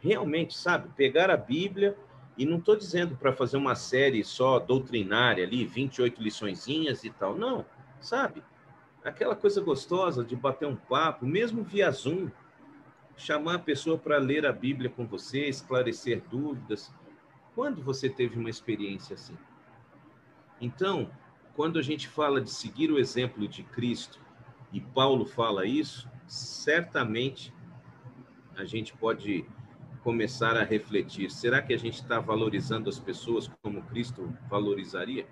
realmente, 0.00 0.56
sabe, 0.56 0.88
pegar 0.96 1.30
a 1.30 1.36
Bíblia, 1.36 1.96
e 2.36 2.46
não 2.46 2.56
estou 2.56 2.74
dizendo 2.74 3.16
para 3.16 3.32
fazer 3.32 3.58
uma 3.58 3.74
série 3.74 4.24
só 4.24 4.58
doutrinária 4.58 5.44
ali, 5.44 5.66
28 5.66 6.22
liçõezinhas 6.22 7.04
e 7.04 7.10
tal, 7.10 7.36
não, 7.36 7.66
sabe? 8.00 8.42
Aquela 9.04 9.36
coisa 9.36 9.60
gostosa 9.60 10.24
de 10.24 10.34
bater 10.34 10.66
um 10.66 10.76
papo, 10.76 11.26
mesmo 11.26 11.62
via 11.62 11.90
Zoom, 11.90 12.30
chamar 13.16 13.56
a 13.56 13.58
pessoa 13.58 13.98
para 13.98 14.16
ler 14.16 14.46
a 14.46 14.52
Bíblia 14.52 14.88
com 14.88 15.06
você, 15.06 15.48
esclarecer 15.48 16.22
dúvidas. 16.30 16.90
Quando 17.54 17.82
você 17.82 18.08
teve 18.08 18.38
uma 18.38 18.48
experiência 18.48 19.14
assim? 19.14 19.36
Então, 20.58 21.10
quando 21.54 21.78
a 21.78 21.82
gente 21.82 22.08
fala 22.08 22.40
de 22.40 22.50
seguir 22.50 22.90
o 22.90 22.98
exemplo 22.98 23.46
de 23.46 23.62
Cristo, 23.62 24.20
e 24.72 24.80
Paulo 24.80 25.26
fala 25.26 25.66
isso, 25.66 26.08
certamente 26.26 27.52
a 28.56 28.64
gente 28.64 28.96
pode 28.96 29.44
começar 30.02 30.56
a 30.56 30.64
refletir: 30.64 31.30
será 31.30 31.60
que 31.60 31.74
a 31.74 31.78
gente 31.78 32.00
está 32.00 32.20
valorizando 32.20 32.88
as 32.88 32.98
pessoas 32.98 33.50
como 33.62 33.82
Cristo 33.82 34.32
valorizaria? 34.48 35.26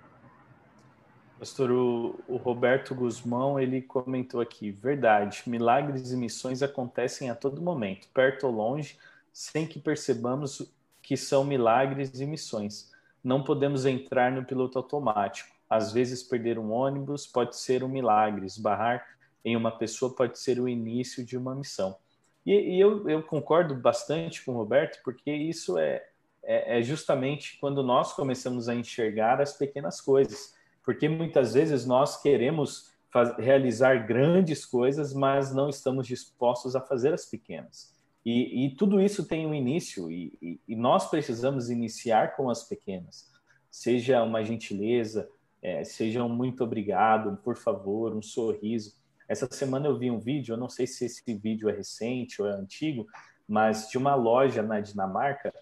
Pastor, 1.38 1.70
o, 1.70 2.18
o, 2.26 2.37
Roberto 2.37 2.96
Guzmão, 2.96 3.61
ele 3.61 3.81
comentou 3.81 4.40
aqui, 4.40 4.72
verdade, 4.72 5.44
milagres 5.46 6.11
e 6.11 6.16
missões 6.16 6.64
acontecem 6.64 7.31
a 7.31 7.35
todo 7.35 7.62
momento, 7.62 8.09
perto 8.12 8.48
ou 8.48 8.52
longe, 8.52 8.98
sem 9.33 9.64
que 9.64 9.78
percebamos 9.78 10.68
que 11.00 11.16
são 11.16 11.44
milagres 11.44 12.18
e 12.18 12.26
missões. 12.26 12.92
Não 13.22 13.44
podemos 13.44 13.87
entrar 13.87 14.33
no 14.33 14.44
piloto 14.44 14.78
automático. 14.78 15.58
Às 15.68 15.92
vezes, 15.92 16.22
perder 16.22 16.59
um 16.59 16.72
ônibus 16.72 17.26
pode 17.26 17.57
ser 17.57 17.85
um 17.85 17.88
milagre, 17.88 18.46
esbarrar 18.46 19.04
em 19.44 19.57
uma 19.57 19.70
pessoa 19.70 20.14
pode 20.14 20.38
ser 20.38 20.61
o 20.61 20.68
início 20.68 21.24
de 21.24 21.37
uma 21.37 21.54
missão. 21.54 21.96
E, 22.44 22.52
e 22.52 22.81
eu, 22.81 23.09
eu, 23.09 23.22
concordo 23.22 23.74
bastante 23.74 24.44
com 24.44 24.52
o 24.52 24.57
Roberto, 24.57 25.00
porque 25.04 25.31
isso 25.31 25.78
é, 25.78 26.04
é, 26.42 26.78
é 26.78 26.83
justamente 26.83 27.59
quando 27.61 27.83
nós 27.83 28.12
começamos 28.12 28.68
a 28.68 28.74
enxergar 28.74 29.40
as 29.40 29.52
pequenas 29.52 30.00
coisas. 30.00 30.54
Porque 30.83 31.09
muitas 31.09 31.52
vezes 31.54 31.85
nós 31.85 32.20
queremos 32.22 32.90
faz, 33.11 33.37
realizar 33.37 34.07
grandes 34.07 34.64
coisas, 34.64 35.12
mas 35.12 35.54
não 35.54 35.68
estamos 35.68 36.07
dispostos 36.07 36.74
a 36.74 36.81
fazer 36.81 37.12
as 37.12 37.26
pequenas. 37.26 37.94
E, 38.24 38.66
e 38.66 38.74
tudo 38.74 39.00
isso 39.00 39.26
tem 39.26 39.46
um 39.46 39.54
início, 39.54 40.11
e, 40.11 40.61
e, 40.66 40.76
nós 40.76 41.09
precisamos 41.09 41.70
iniciar 41.70 42.37
com 42.37 42.50
as 42.50 42.62
pequenas. 42.62 43.31
Seja 43.70 44.22
uma 44.22 44.44
gentileza, 44.44 45.28
é, 45.62 45.85
seja 45.85 46.23
um 46.25 46.29
muito 46.29 46.62
obrigado, 46.62 47.37
por 47.42 47.57
favor, 47.57 48.14
um 48.14 48.23
sorriso. 48.23 48.94
Essa 49.29 49.49
semana 49.51 49.87
eu 49.87 49.99
vi 49.99 50.11
um 50.11 50.18
vídeo, 50.18 50.55
eu 50.55 50.57
não 50.57 50.68
sei 50.68 50.87
se 50.87 51.05
esse 51.05 51.35
vídeo 51.35 51.68
é 51.68 51.73
recente 51.73 52.40
ou 52.40 52.49
é 52.49 52.53
antigo, 52.53 53.07
mas 53.47 53.88
de 53.88 53.99
uma 53.99 54.14
loja 54.14 54.62
na 54.62 54.81
Dinamarca 54.81 55.53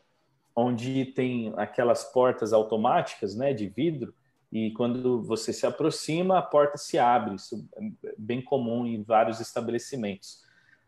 onde 0.55 1.05
tem 1.05 1.53
aquelas 1.57 2.05
portas 2.05 2.55
automáticas, 2.55 3.37
né, 3.37 3.53
de 3.53 3.69
vidro, 3.69 4.15
e 4.51 4.71
quando 4.71 5.23
você 5.23 5.53
se 5.53 5.67
aproxima, 5.67 6.39
a 6.39 6.43
porta 6.43 6.79
se 6.79 6.99
abre. 6.99 7.35
Isso 7.35 7.69
é 7.77 8.15
bem 8.17 8.41
comum 8.41 8.87
em 8.87 9.03
vários 9.03 9.39
estabelecimentos. 9.39 10.43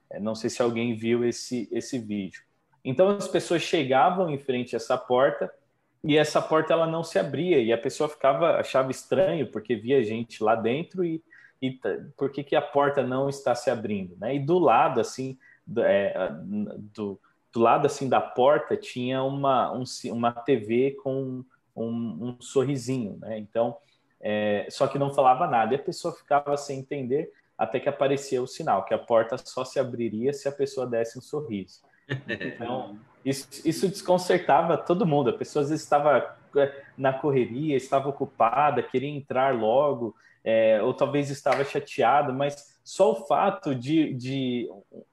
É, 0.09 0.18
não 0.18 0.35
sei 0.35 0.49
se 0.49 0.62
alguém 0.62 0.97
viu 0.97 1.23
esse, 1.23 1.68
esse 1.71 1.99
vídeo. 1.99 2.42
Então 2.83 3.11
as 3.11 3.29
pessoas 3.29 3.61
chegavam 3.61 4.31
em 4.31 4.38
frente 4.38 4.75
a 4.75 4.79
essa 4.79 4.97
porta 4.97 5.53
e 6.02 6.16
essa 6.16 6.40
porta 6.40 6.72
ela 6.72 6.87
não 6.87 7.02
se 7.02 7.18
abria 7.18 7.58
e 7.58 7.72
a 7.72 7.78
pessoa 7.78 8.08
ficava 8.08 8.58
achava 8.58 8.90
estranho 8.90 9.50
porque 9.50 9.74
via 9.74 10.02
gente 10.04 10.42
lá 10.42 10.54
dentro 10.54 11.04
e, 11.04 11.22
e 11.61 11.78
por 12.16 12.30
que, 12.30 12.44
que 12.44 12.54
a 12.54 12.62
porta 12.62 13.02
não 13.02 13.28
está 13.28 13.54
se 13.54 13.70
abrindo, 13.70 14.16
né? 14.16 14.34
E 14.34 14.38
do 14.38 14.58
lado 14.58 15.00
assim 15.00 15.37
do, 15.66 15.82
é, 15.82 16.30
do, 16.94 17.20
do 17.52 17.61
lado 17.61 17.87
assim 17.87 18.08
da 18.08 18.20
porta 18.20 18.76
tinha 18.76 19.22
uma 19.22 19.72
um, 19.72 19.84
uma 20.12 20.32
TV 20.32 20.96
com 21.02 21.44
um, 21.74 21.84
um 21.84 22.37
sorrisinho, 22.40 23.18
né? 23.20 23.38
Então 23.38 23.76
é, 24.20 24.66
só 24.70 24.87
que 24.87 24.98
não 24.98 25.12
falava 25.12 25.46
nada 25.46 25.74
e 25.74 25.76
a 25.76 25.82
pessoa 25.82 26.14
ficava 26.14 26.56
sem 26.56 26.80
entender 26.80 27.32
até 27.56 27.80
que 27.80 27.88
aparecia 27.88 28.40
o 28.40 28.46
sinal 28.46 28.84
que 28.84 28.94
a 28.94 28.98
porta 28.98 29.37
só 29.37 29.64
se 29.64 29.80
abriria 29.80 30.32
se 30.32 30.48
a 30.48 30.52
pessoa 30.52 30.87
desse 30.87 31.18
um 31.18 31.22
sorriso. 31.22 31.82
Então, 32.28 32.98
isso, 33.24 33.48
isso 33.64 33.88
desconcertava 33.88 34.76
todo 34.76 35.07
mundo. 35.07 35.31
A 35.31 35.37
pessoa 35.37 35.62
às 35.62 35.70
vezes 35.70 35.85
estava 35.85 36.37
é, 36.57 36.83
na 36.96 37.12
correria, 37.12 37.76
estava 37.76 38.09
ocupada, 38.09 38.83
queria 38.83 39.09
entrar 39.09 39.54
logo, 39.54 40.14
é, 40.44 40.81
ou 40.83 40.94
talvez 40.94 41.31
estava 41.31 41.64
chateada, 41.64 42.33
mas 42.33 42.78
só 42.85 43.12
o 43.12 43.26
fato 43.26 43.74
de, 43.74 44.14
de 44.14 44.68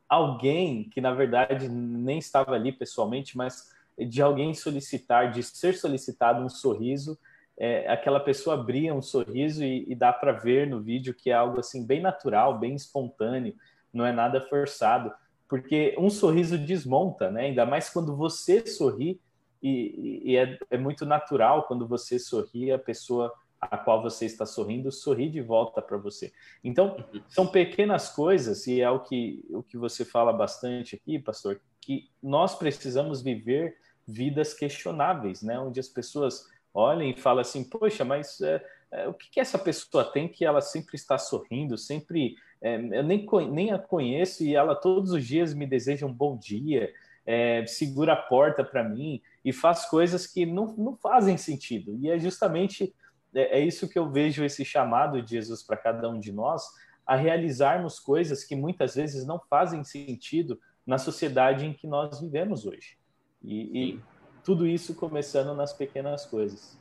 alguém 0.07 0.87
que 0.89 1.01
na 1.01 1.13
verdade 1.13 1.67
nem 1.67 2.17
estava 2.19 2.53
ali 2.53 2.71
pessoalmente, 2.71 3.37
mas 3.37 3.73
de 3.97 4.21
alguém 4.21 4.53
solicitar, 4.53 5.31
de 5.31 5.43
ser 5.43 5.73
solicitado 5.73 6.43
um 6.43 6.49
sorriso, 6.49 7.17
é, 7.57 7.89
aquela 7.89 8.19
pessoa 8.19 8.55
abria 8.55 8.93
um 8.93 9.01
sorriso 9.01 9.63
e, 9.63 9.85
e 9.89 9.95
dá 9.95 10.11
para 10.11 10.33
ver 10.33 10.67
no 10.67 10.81
vídeo 10.81 11.13
que 11.13 11.29
é 11.29 11.33
algo 11.33 11.59
assim 11.59 11.85
bem 11.85 12.01
natural, 12.01 12.57
bem 12.57 12.75
espontâneo, 12.75 13.55
não 13.93 14.05
é 14.05 14.11
nada 14.11 14.41
forçado 14.41 15.11
porque 15.47 15.95
um 15.97 16.09
sorriso 16.09 16.57
desmonta, 16.57 17.29
né? 17.29 17.45
Ainda 17.45 17.65
mais 17.65 17.89
quando 17.89 18.15
você 18.15 18.65
sorri, 18.65 19.19
e, 19.61 20.21
e 20.23 20.37
é, 20.37 20.57
é, 20.69 20.77
muito 20.77 21.05
natural 21.05 21.63
quando 21.67 21.87
você 21.87 22.19
sorri, 22.19 22.71
a 22.71 22.79
pessoa 22.79 23.33
a 23.59 23.77
qual 23.77 24.01
você 24.01 24.25
está 24.25 24.45
sorrindo 24.45 24.91
sorri 24.91 25.29
de 25.29 25.41
volta 25.41 25.81
para 25.81 25.97
você. 25.97 26.31
Então, 26.63 26.97
são 27.27 27.47
pequenas 27.47 28.09
coisas, 28.09 28.67
e 28.67 28.81
é 28.81 28.89
o 28.89 28.99
que, 28.99 29.43
o 29.49 29.63
que 29.63 29.77
você 29.77 30.05
fala 30.05 30.31
bastante 30.31 30.95
aqui, 30.95 31.17
pastor, 31.17 31.59
que 31.81 32.09
nós 32.21 32.55
precisamos 32.55 33.21
viver 33.21 33.75
vidas 34.07 34.53
questionáveis, 34.53 35.41
né? 35.41 35.59
Onde 35.59 35.79
as 35.79 35.87
pessoas 35.87 36.45
olhem 36.73 37.11
e 37.11 37.19
falam 37.19 37.41
assim, 37.41 37.63
poxa, 37.63 38.03
mas 38.03 38.41
é, 38.41 38.63
é, 38.91 39.07
o 39.07 39.13
que, 39.13 39.29
que 39.31 39.39
essa 39.39 39.57
pessoa 39.57 40.03
tem 40.03 40.27
que 40.27 40.45
ela 40.45 40.61
sempre 40.61 40.95
está 40.95 41.17
sorrindo, 41.17 41.77
sempre 41.77 42.35
é, 42.65 42.77
eu 42.77 43.03
nem, 43.03 43.27
nem 43.51 43.71
a 43.71 43.77
conheço 43.77 44.43
e 44.43 44.55
ela 44.55 44.73
todos 44.73 45.11
os 45.11 45.23
dias 45.23 45.53
me 45.53 45.67
deseja 45.67 46.03
um 46.07 46.11
bom 46.11 46.35
dia, 46.35 46.91
é, 47.23 47.63
segura 47.67 48.13
a 48.13 48.15
porta 48.15 48.63
para 48.63 48.83
mim 48.83 49.21
e 49.43 49.53
faz 49.53 49.85
coisas 49.85 50.25
que 50.25 50.47
não, 50.47 50.75
não 50.75 50.95
fazem 50.97 51.37
sentido. 51.37 51.95
E 52.01 52.09
é 52.09 52.17
justamente 52.17 52.91
é, 53.35 53.59
é 53.59 53.63
isso 53.63 53.87
que 53.87 53.99
eu 53.99 54.09
vejo 54.09 54.43
esse 54.43 54.65
chamado 54.65 55.21
de 55.21 55.29
Jesus 55.29 55.61
para 55.61 55.77
cada 55.77 56.09
um 56.09 56.19
de 56.19 56.31
nós, 56.31 56.63
a 57.05 57.15
realizarmos 57.15 57.99
coisas 57.99 58.43
que 58.43 58.55
muitas 58.55 58.95
vezes 58.95 59.27
não 59.27 59.39
fazem 59.47 59.83
sentido 59.83 60.59
na 60.87 60.97
sociedade 60.97 61.67
em 61.67 61.73
que 61.73 61.85
nós 61.85 62.19
vivemos 62.19 62.65
hoje. 62.65 62.97
E, 63.43 63.91
e 63.93 63.99
tudo 64.43 64.65
isso 64.65 64.95
começando 64.95 65.55
nas 65.55 65.71
pequenas 65.71 66.25
coisas. 66.25 66.79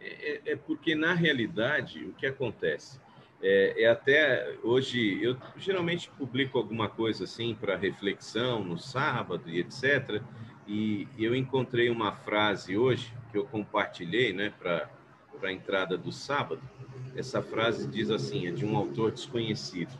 É, 0.00 0.32
é, 0.32 0.52
é 0.52 0.56
porque, 0.56 0.96
na 0.96 1.14
realidade, 1.14 2.04
o 2.04 2.12
que 2.14 2.26
acontece? 2.26 2.98
É, 3.46 3.82
é, 3.82 3.90
até 3.90 4.56
hoje 4.62 5.22
eu 5.22 5.36
geralmente 5.58 6.08
publico 6.16 6.56
alguma 6.56 6.88
coisa 6.88 7.24
assim 7.24 7.54
para 7.54 7.76
reflexão 7.76 8.64
no 8.64 8.78
sábado 8.78 9.50
e 9.50 9.60
etc. 9.60 10.22
E 10.66 11.06
eu 11.18 11.36
encontrei 11.36 11.90
uma 11.90 12.10
frase 12.10 12.74
hoje 12.74 13.12
que 13.30 13.36
eu 13.36 13.44
compartilhei, 13.44 14.32
né, 14.32 14.50
para 14.58 14.88
a 15.42 15.52
entrada 15.52 15.98
do 15.98 16.10
sábado. 16.10 16.62
Essa 17.14 17.42
frase 17.42 17.86
diz 17.86 18.08
assim, 18.08 18.46
é 18.46 18.50
de 18.50 18.64
um 18.64 18.78
autor 18.78 19.12
desconhecido. 19.12 19.92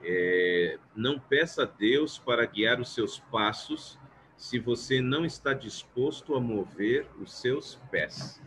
É, 0.00 0.78
não 0.94 1.18
peça 1.18 1.64
a 1.64 1.66
Deus 1.66 2.16
para 2.16 2.46
guiar 2.46 2.80
os 2.80 2.94
seus 2.94 3.18
passos 3.18 3.98
se 4.36 4.60
você 4.60 5.00
não 5.00 5.24
está 5.24 5.52
disposto 5.52 6.36
a 6.36 6.40
mover 6.40 7.08
os 7.20 7.32
seus 7.32 7.74
pés. 7.90 8.40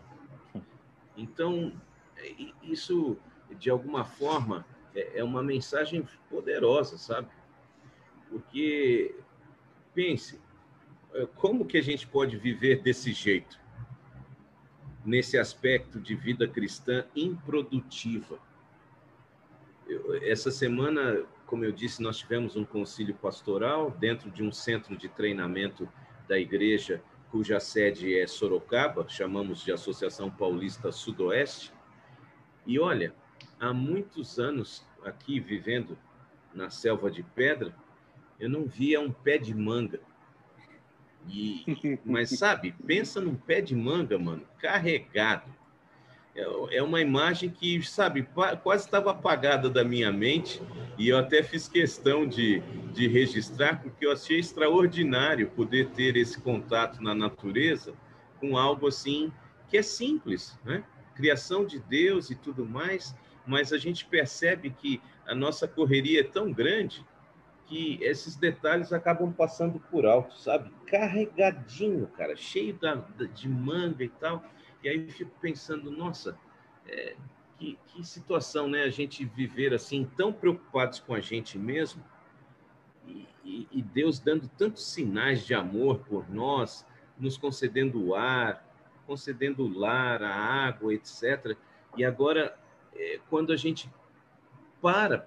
Então, 1.18 1.74
é, 2.16 2.34
isso 2.64 3.18
de 3.56 3.70
alguma 3.70 4.04
forma, 4.04 4.66
é, 4.96 5.20
é 5.20 5.24
uma 5.24 5.44
mensagem 5.44 6.08
poderosa, 6.30 6.98
sabe? 6.98 7.30
Porque, 8.30 9.16
pense, 9.94 10.40
é, 11.14 11.26
como 11.36 11.66
que 11.66 11.78
a 11.78 11.84
gente 11.84 12.08
pode 12.08 12.38
viver 12.38 12.82
desse 12.82 13.14
jeito? 13.14 13.60
Nesse 15.06 15.38
aspecto 15.38 16.00
de 16.00 16.16
vida 16.16 16.48
cristã 16.48 17.06
improdutiva. 17.16 18.40
Eu, 19.88 20.22
essa 20.24 20.52
semana, 20.52 21.24
como 21.46 21.64
eu 21.64 21.72
disse, 21.72 22.02
nós 22.02 22.18
tivemos 22.18 22.56
um 22.56 22.66
concílio 22.66 23.16
pastoral 23.16 23.92
dentro 23.92 24.30
de 24.30 24.44
um 24.44 24.52
centro 24.52 24.98
de 24.98 25.08
treinamento 25.08 25.88
da 26.28 26.38
igreja, 26.38 27.02
cuja 27.32 27.60
sede 27.60 28.18
é 28.18 28.28
Sorocaba, 28.28 29.08
chamamos 29.08 29.62
de 29.64 29.72
Associação 29.72 30.30
Paulista 30.30 30.92
Sudoeste. 30.92 31.74
E 32.66 32.80
olha, 32.80 33.16
há 33.60 33.74
muitos 33.74 34.40
anos 34.40 34.86
aqui 35.04 35.40
vivendo 35.40 35.98
na 36.54 36.70
selva 36.70 37.10
de 37.10 37.24
pedra, 37.24 37.74
eu 38.40 38.50
não 38.50 38.66
via 38.66 39.00
um 39.00 39.12
pé 39.12 39.38
de 39.38 39.54
manga. 39.54 40.00
E, 41.28 41.64
mas 42.06 42.32
sabe, 42.32 42.74
pensa 42.86 43.20
num 43.20 43.36
pé 43.36 43.62
de 43.62 43.76
manga, 43.76 44.18
mano, 44.18 44.44
carregado. 44.60 45.54
É, 46.36 46.78
é 46.78 46.84
uma 46.84 47.02
imagem 47.02 47.50
que, 47.50 47.82
sabe, 47.84 48.28
quase 48.64 48.86
estava 48.86 49.12
apagada 49.12 49.70
da 49.70 49.84
minha 49.84 50.12
mente 50.12 50.62
e 50.98 51.10
eu 51.10 51.18
até 51.18 51.42
fiz 51.42 51.68
questão 51.68 52.28
de, 52.28 52.60
de 52.94 53.08
registrar 53.08 53.82
porque 53.82 54.06
eu 54.06 54.12
achei 54.12 54.40
extraordinário 54.40 55.50
poder 55.50 55.90
ter 55.90 56.16
esse 56.16 56.40
contato 56.40 57.02
na 57.02 57.16
natureza 57.16 57.94
com 58.40 58.56
algo 58.56 58.88
assim 58.88 59.32
que 59.68 59.78
é 59.78 59.82
simples, 59.82 60.58
né? 60.64 60.84
Criação 61.16 61.66
de 61.66 61.80
Deus 61.80 62.30
e 62.30 62.36
tudo 62.36 62.66
mais, 62.66 63.16
mas 63.48 63.72
a 63.72 63.78
gente 63.78 64.06
percebe 64.06 64.70
que 64.70 65.02
a 65.26 65.34
nossa 65.34 65.68
correria 65.68 66.20
é 66.20 66.24
tão 66.24 66.52
grande 66.52 67.06
que 67.66 67.98
esses 68.02 68.36
detalhes 68.36 68.94
acabam 68.94 69.32
passando 69.32 69.80
por 69.92 70.06
alto, 70.06 70.38
sabe? 70.38 70.72
Carregadinho, 70.86 72.08
cara, 72.08 72.36
cheio 72.36 72.74
da, 72.76 72.96
de 72.96 73.50
manga 73.50 74.04
e 74.04 74.10
tal. 74.10 74.44
E 74.84 74.90
aí 74.90 75.06
eu 75.06 75.10
fico 75.10 75.32
pensando, 75.42 75.92
nossa, 75.92 76.38
é, 76.88 77.16
que, 77.58 77.78
que 77.88 78.04
situação, 78.06 78.70
né? 78.70 78.84
A 78.84 78.90
gente 78.90 79.26
viver 79.26 79.74
assim, 79.74 80.10
tão 80.16 80.32
preocupados 80.32 81.00
com 81.00 81.14
a 81.14 81.20
gente 81.20 81.58
mesmo, 81.58 82.04
e, 83.06 83.28
e, 83.44 83.68
e 83.72 83.82
Deus 83.82 84.20
dando 84.20 84.48
tantos 84.48 84.86
sinais 84.92 85.46
de 85.46 85.54
amor 85.54 86.00
por 86.00 86.30
nós, 86.30 86.86
nos 87.18 87.38
concedendo 87.38 88.02
o 88.02 88.16
ar, 88.16 88.66
concedendo 89.06 89.66
o 89.66 89.80
lar, 89.80 90.22
a 90.22 90.34
água, 90.34 90.94
etc. 90.94 91.58
E 91.98 92.06
agora 92.06 92.58
é, 92.98 93.20
quando 93.30 93.54
a 93.54 93.56
gente 93.56 93.90
para 94.82 95.18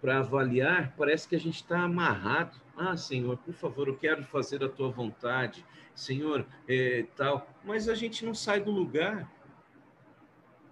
para 0.00 0.18
avaliar, 0.18 0.94
parece 0.96 1.28
que 1.28 1.36
a 1.36 1.38
gente 1.38 1.56
está 1.56 1.82
amarrado. 1.82 2.58
Ah, 2.76 2.96
Senhor, 2.96 3.36
por 3.36 3.52
favor, 3.52 3.88
eu 3.88 3.96
quero 3.96 4.24
fazer 4.24 4.64
a 4.64 4.68
tua 4.68 4.88
vontade. 4.88 5.64
Senhor, 5.94 6.46
é, 6.66 7.04
tal. 7.14 7.46
Mas 7.62 7.88
a 7.88 7.94
gente 7.94 8.24
não 8.24 8.34
sai 8.34 8.60
do 8.60 8.70
lugar. 8.70 9.30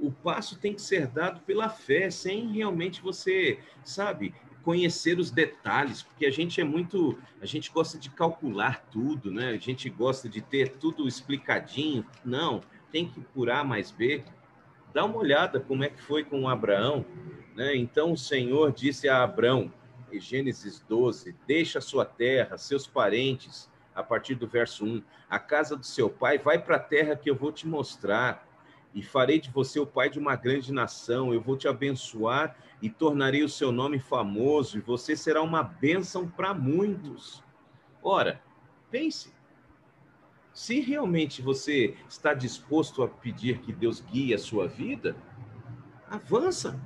O 0.01 0.11
passo 0.11 0.59
tem 0.59 0.73
que 0.73 0.81
ser 0.81 1.09
dado 1.09 1.41
pela 1.41 1.69
fé, 1.69 2.09
sem 2.11 2.51
realmente 2.53 3.03
você, 3.03 3.59
sabe, 3.85 4.35
conhecer 4.63 5.19
os 5.19 5.31
detalhes, 5.31 6.03
porque 6.03 6.25
a 6.25 6.31
gente 6.31 6.61
é 6.61 6.65
muito, 6.65 7.19
a 7.41 7.47
gente 7.47 7.71
gosta 7.71 7.99
de 7.99 8.09
calcular 8.11 8.87
tudo, 8.91 9.31
né? 9.31 9.51
A 9.51 9.57
gente 9.57 9.91
gosta 9.91 10.29
de 10.29 10.41
ter 10.41 10.77
tudo 10.77 11.09
explicadinho. 11.09 12.07
Não, 12.25 12.61
tem 12.91 13.09
que 13.09 13.21
por 13.21 13.51
A 13.51 13.63
mais 13.65 13.91
B. 13.91 14.25
Dá 14.92 15.05
uma 15.05 15.16
olhada 15.16 15.61
como 15.61 15.85
é 15.85 15.88
que 15.88 16.01
foi 16.01 16.24
com 16.24 16.48
Abraão. 16.48 17.05
Né? 17.55 17.77
Então 17.77 18.12
o 18.12 18.16
Senhor 18.16 18.72
disse 18.72 19.09
a 19.09 19.22
Abraão, 19.22 19.72
em 20.12 20.20
Gênesis 20.20 20.81
12: 20.88 21.37
Deixa 21.46 21.81
sua 21.81 22.05
terra, 22.05 22.57
seus 22.57 22.87
parentes, 22.87 23.70
a 23.94 24.03
partir 24.03 24.35
do 24.35 24.46
verso 24.46 24.85
1, 24.85 25.03
a 25.29 25.38
casa 25.38 25.77
do 25.77 25.85
seu 25.85 26.09
pai, 26.09 26.38
vai 26.38 26.59
para 26.59 26.77
a 26.77 26.81
terra 26.81 27.16
que 27.16 27.29
eu 27.29 27.35
vou 27.35 27.51
te 27.51 27.66
mostrar, 27.66 28.46
e 28.94 29.03
farei 29.03 29.40
de 29.40 29.51
você 29.51 29.79
o 29.79 29.87
pai 29.87 30.09
de 30.09 30.18
uma 30.18 30.37
grande 30.37 30.72
nação, 30.72 31.35
eu 31.35 31.40
vou 31.40 31.57
te 31.57 31.68
abençoar 31.68 32.57
e 32.81 32.88
tornarei 32.88 33.42
o 33.42 33.48
seu 33.48 33.70
nome 33.70 33.98
famoso, 33.98 34.79
e 34.79 34.81
você 34.81 35.16
será 35.16 35.42
uma 35.42 35.62
bênção 35.62 36.29
para 36.29 36.55
muitos. 36.55 37.42
Ora, 38.03 38.40
pense, 38.90 39.33
Se 40.59 40.81
realmente 40.81 41.40
você 41.40 41.97
está 42.09 42.35
disposto 42.35 43.05
a 43.05 43.09
pedir 43.09 43.61
que 43.61 43.73
Deus 43.73 44.01
guie 44.01 44.35
a 44.35 44.38
sua 44.38 44.66
vida, 44.66 45.16
avança. 46.11 46.77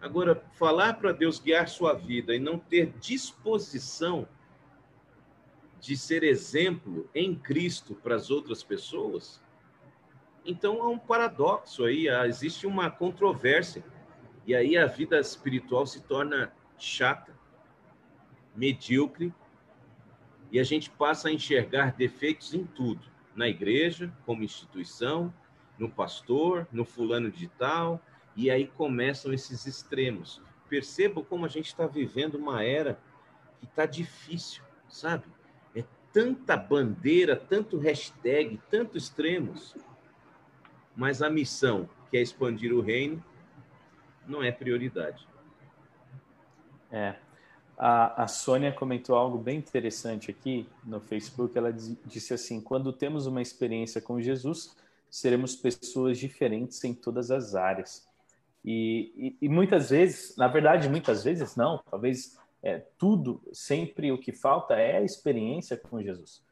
Agora, 0.00 0.42
falar 0.54 0.94
para 0.94 1.12
Deus 1.12 1.38
guiar 1.38 1.68
sua 1.68 1.92
vida 1.92 2.34
e 2.34 2.38
não 2.38 2.58
ter 2.58 2.90
disposição 2.98 4.26
de 5.78 5.94
ser 5.94 6.22
exemplo 6.22 7.06
em 7.14 7.34
Cristo 7.34 7.94
para 7.94 8.14
as 8.14 8.30
outras 8.30 8.62
pessoas, 8.62 9.38
então 10.42 10.82
há 10.82 10.88
um 10.88 10.98
paradoxo 10.98 11.84
aí, 11.84 12.08
existe 12.26 12.66
uma 12.66 12.90
controvérsia. 12.90 13.84
E 14.46 14.54
aí 14.54 14.74
a 14.78 14.86
vida 14.86 15.20
espiritual 15.20 15.86
se 15.86 16.00
torna 16.00 16.50
chata, 16.78 17.36
medíocre, 18.56 19.34
e 20.52 20.60
a 20.60 20.62
gente 20.62 20.90
passa 20.90 21.28
a 21.28 21.32
enxergar 21.32 21.94
defeitos 21.94 22.52
em 22.52 22.64
tudo, 22.64 23.00
na 23.34 23.48
igreja, 23.48 24.12
como 24.26 24.44
instituição, 24.44 25.32
no 25.78 25.88
pastor, 25.88 26.68
no 26.70 26.84
fulano 26.84 27.30
de 27.30 27.48
tal, 27.48 27.98
e 28.36 28.50
aí 28.50 28.66
começam 28.66 29.32
esses 29.32 29.66
extremos. 29.66 30.42
Percebam 30.68 31.24
como 31.24 31.46
a 31.46 31.48
gente 31.48 31.68
está 31.68 31.86
vivendo 31.86 32.34
uma 32.34 32.62
era 32.62 33.00
que 33.58 33.64
está 33.64 33.86
difícil, 33.86 34.62
sabe? 34.90 35.24
É 35.74 35.82
tanta 36.12 36.54
bandeira, 36.54 37.34
tanto 37.34 37.78
hashtag, 37.78 38.60
tanto 38.70 38.98
extremos, 38.98 39.74
mas 40.94 41.22
a 41.22 41.30
missão, 41.30 41.88
que 42.10 42.18
é 42.18 42.20
expandir 42.20 42.74
o 42.74 42.82
reino, 42.82 43.24
não 44.26 44.42
é 44.42 44.52
prioridade. 44.52 45.26
É. 46.90 47.16
A, 47.76 48.24
a 48.24 48.28
Sônia 48.28 48.72
comentou 48.72 49.16
algo 49.16 49.38
bem 49.38 49.58
interessante 49.58 50.30
aqui 50.30 50.68
no 50.84 51.00
Facebook. 51.00 51.56
Ela 51.56 51.72
disse 51.72 52.34
assim: 52.34 52.60
quando 52.60 52.92
temos 52.92 53.26
uma 53.26 53.42
experiência 53.42 54.00
com 54.00 54.20
Jesus, 54.20 54.76
seremos 55.10 55.56
pessoas 55.56 56.18
diferentes 56.18 56.82
em 56.84 56.94
todas 56.94 57.30
as 57.30 57.54
áreas. 57.54 58.06
E, 58.64 59.36
e, 59.40 59.46
e 59.46 59.48
muitas 59.48 59.90
vezes, 59.90 60.36
na 60.36 60.46
verdade, 60.46 60.88
muitas 60.88 61.24
vezes 61.24 61.56
não, 61.56 61.82
talvez 61.90 62.38
é, 62.62 62.78
tudo, 62.96 63.42
sempre 63.52 64.12
o 64.12 64.18
que 64.18 64.32
falta 64.32 64.74
é 64.74 64.98
a 64.98 65.02
experiência 65.02 65.76
com 65.76 66.00
Jesus 66.00 66.42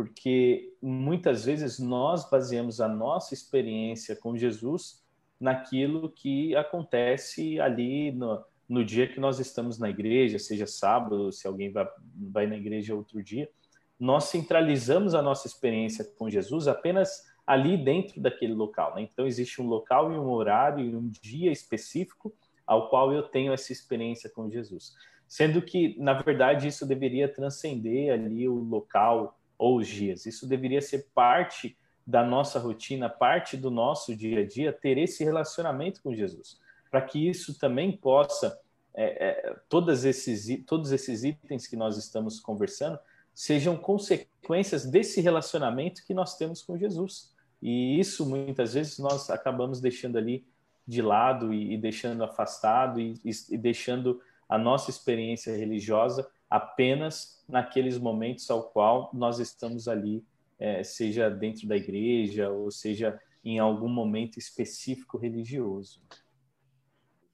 porque 0.00 0.72
muitas 0.80 1.44
vezes 1.44 1.78
nós 1.78 2.28
baseamos 2.30 2.80
a 2.80 2.88
nossa 2.88 3.34
experiência 3.34 4.16
com 4.16 4.34
Jesus 4.34 5.02
naquilo 5.38 6.08
que 6.08 6.56
acontece 6.56 7.60
ali 7.60 8.10
no, 8.12 8.42
no 8.70 8.84
dia 8.84 9.06
que 9.06 9.18
nós 9.18 9.38
estamos 9.40 9.78
na 9.78 9.90
igreja, 9.90 10.38
seja 10.38 10.66
sábado, 10.66 11.32
se 11.32 11.46
alguém 11.46 11.70
vai, 11.70 11.88
vai 12.14 12.46
na 12.46 12.56
igreja 12.56 12.94
outro 12.94 13.22
dia. 13.22 13.50
Nós 13.98 14.24
centralizamos 14.24 15.14
a 15.14 15.20
nossa 15.20 15.46
experiência 15.46 16.04
com 16.16 16.30
Jesus 16.30 16.68
apenas 16.68 17.28
ali 17.46 17.76
dentro 17.76 18.20
daquele 18.20 18.54
local. 18.54 18.94
Né? 18.94 19.02
Então, 19.02 19.26
existe 19.26 19.60
um 19.60 19.66
local 19.66 20.12
e 20.12 20.16
um 20.16 20.30
horário 20.30 20.84
e 20.84 20.94
um 20.94 21.10
dia 21.20 21.50
específico 21.50 22.32
ao 22.66 22.88
qual 22.88 23.12
eu 23.12 23.24
tenho 23.24 23.52
essa 23.52 23.72
experiência 23.72 24.30
com 24.30 24.48
Jesus. 24.48 24.94
Sendo 25.26 25.60
que, 25.60 25.96
na 25.98 26.14
verdade, 26.14 26.68
isso 26.68 26.86
deveria 26.86 27.28
transcender 27.28 28.12
ali 28.12 28.48
o 28.48 28.54
local, 28.54 29.36
ou 29.60 29.76
os 29.76 29.86
dias. 29.86 30.24
Isso 30.24 30.48
deveria 30.48 30.80
ser 30.80 31.10
parte 31.14 31.76
da 32.06 32.24
nossa 32.24 32.58
rotina, 32.58 33.10
parte 33.10 33.58
do 33.58 33.70
nosso 33.70 34.16
dia 34.16 34.40
a 34.40 34.46
dia, 34.46 34.72
ter 34.72 34.96
esse 34.96 35.22
relacionamento 35.22 36.02
com 36.02 36.14
Jesus, 36.14 36.58
para 36.90 37.02
que 37.02 37.28
isso 37.28 37.58
também 37.58 37.92
possa, 37.92 38.58
é, 38.94 39.28
é, 39.28 39.56
todos, 39.68 40.04
esses, 40.04 40.64
todos 40.66 40.92
esses 40.92 41.24
itens 41.24 41.66
que 41.66 41.76
nós 41.76 41.96
estamos 41.96 42.40
conversando, 42.40 42.98
sejam 43.34 43.76
consequências 43.76 44.84
desse 44.84 45.20
relacionamento 45.20 46.04
que 46.04 46.12
nós 46.12 46.36
temos 46.36 46.62
com 46.62 46.76
Jesus. 46.76 47.32
E 47.62 47.98
isso 47.98 48.26
muitas 48.26 48.74
vezes 48.74 48.98
nós 48.98 49.30
acabamos 49.30 49.80
deixando 49.80 50.18
ali 50.18 50.44
de 50.86 51.02
lado 51.02 51.52
e, 51.52 51.74
e 51.74 51.78
deixando 51.78 52.24
afastado 52.24 53.00
e, 53.00 53.14
e, 53.24 53.30
e 53.50 53.56
deixando 53.56 54.20
a 54.48 54.58
nossa 54.58 54.90
experiência 54.90 55.56
religiosa 55.56 56.28
apenas 56.48 57.40
naqueles 57.48 57.96
momentos 57.96 58.50
ao 58.50 58.64
qual 58.64 59.10
nós 59.12 59.38
estamos 59.38 59.86
ali, 59.86 60.24
é, 60.58 60.82
seja 60.82 61.30
dentro 61.30 61.68
da 61.68 61.76
igreja 61.76 62.50
ou 62.50 62.70
seja 62.70 63.20
em 63.44 63.58
algum 63.58 63.88
momento 63.88 64.38
específico 64.38 65.16
religioso. 65.16 66.02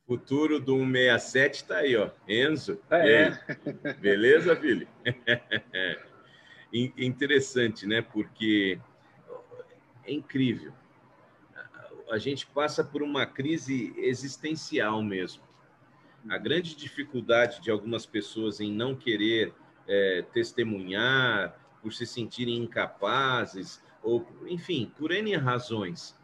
Futuro 0.06 0.60
do 0.60 0.76
167 0.76 1.54
está 1.54 1.78
aí, 1.78 1.96
ó. 1.96 2.10
Enzo. 2.28 2.80
Ah, 2.88 2.98
é. 2.98 3.38
Beleza, 4.00 4.54
Vili? 4.54 4.86
Interessante, 6.72 7.86
né? 7.86 8.02
Porque 8.02 8.78
é 10.04 10.12
incrível. 10.12 10.72
A 12.10 12.18
gente 12.18 12.46
passa 12.46 12.84
por 12.84 13.02
uma 13.02 13.26
crise 13.26 13.92
existencial 13.96 15.02
mesmo 15.02 15.42
a 16.28 16.38
grande 16.38 16.74
dificuldade 16.74 17.60
de 17.60 17.70
algumas 17.70 18.04
pessoas 18.04 18.60
em 18.60 18.72
não 18.72 18.94
querer 18.94 19.54
é, 19.86 20.24
testemunhar, 20.32 21.56
por 21.80 21.92
se 21.92 22.04
sentirem 22.04 22.56
incapazes, 22.56 23.82
ou, 24.02 24.26
enfim, 24.46 24.92
por 24.98 25.12
N 25.12 25.36
razões. 25.36 26.18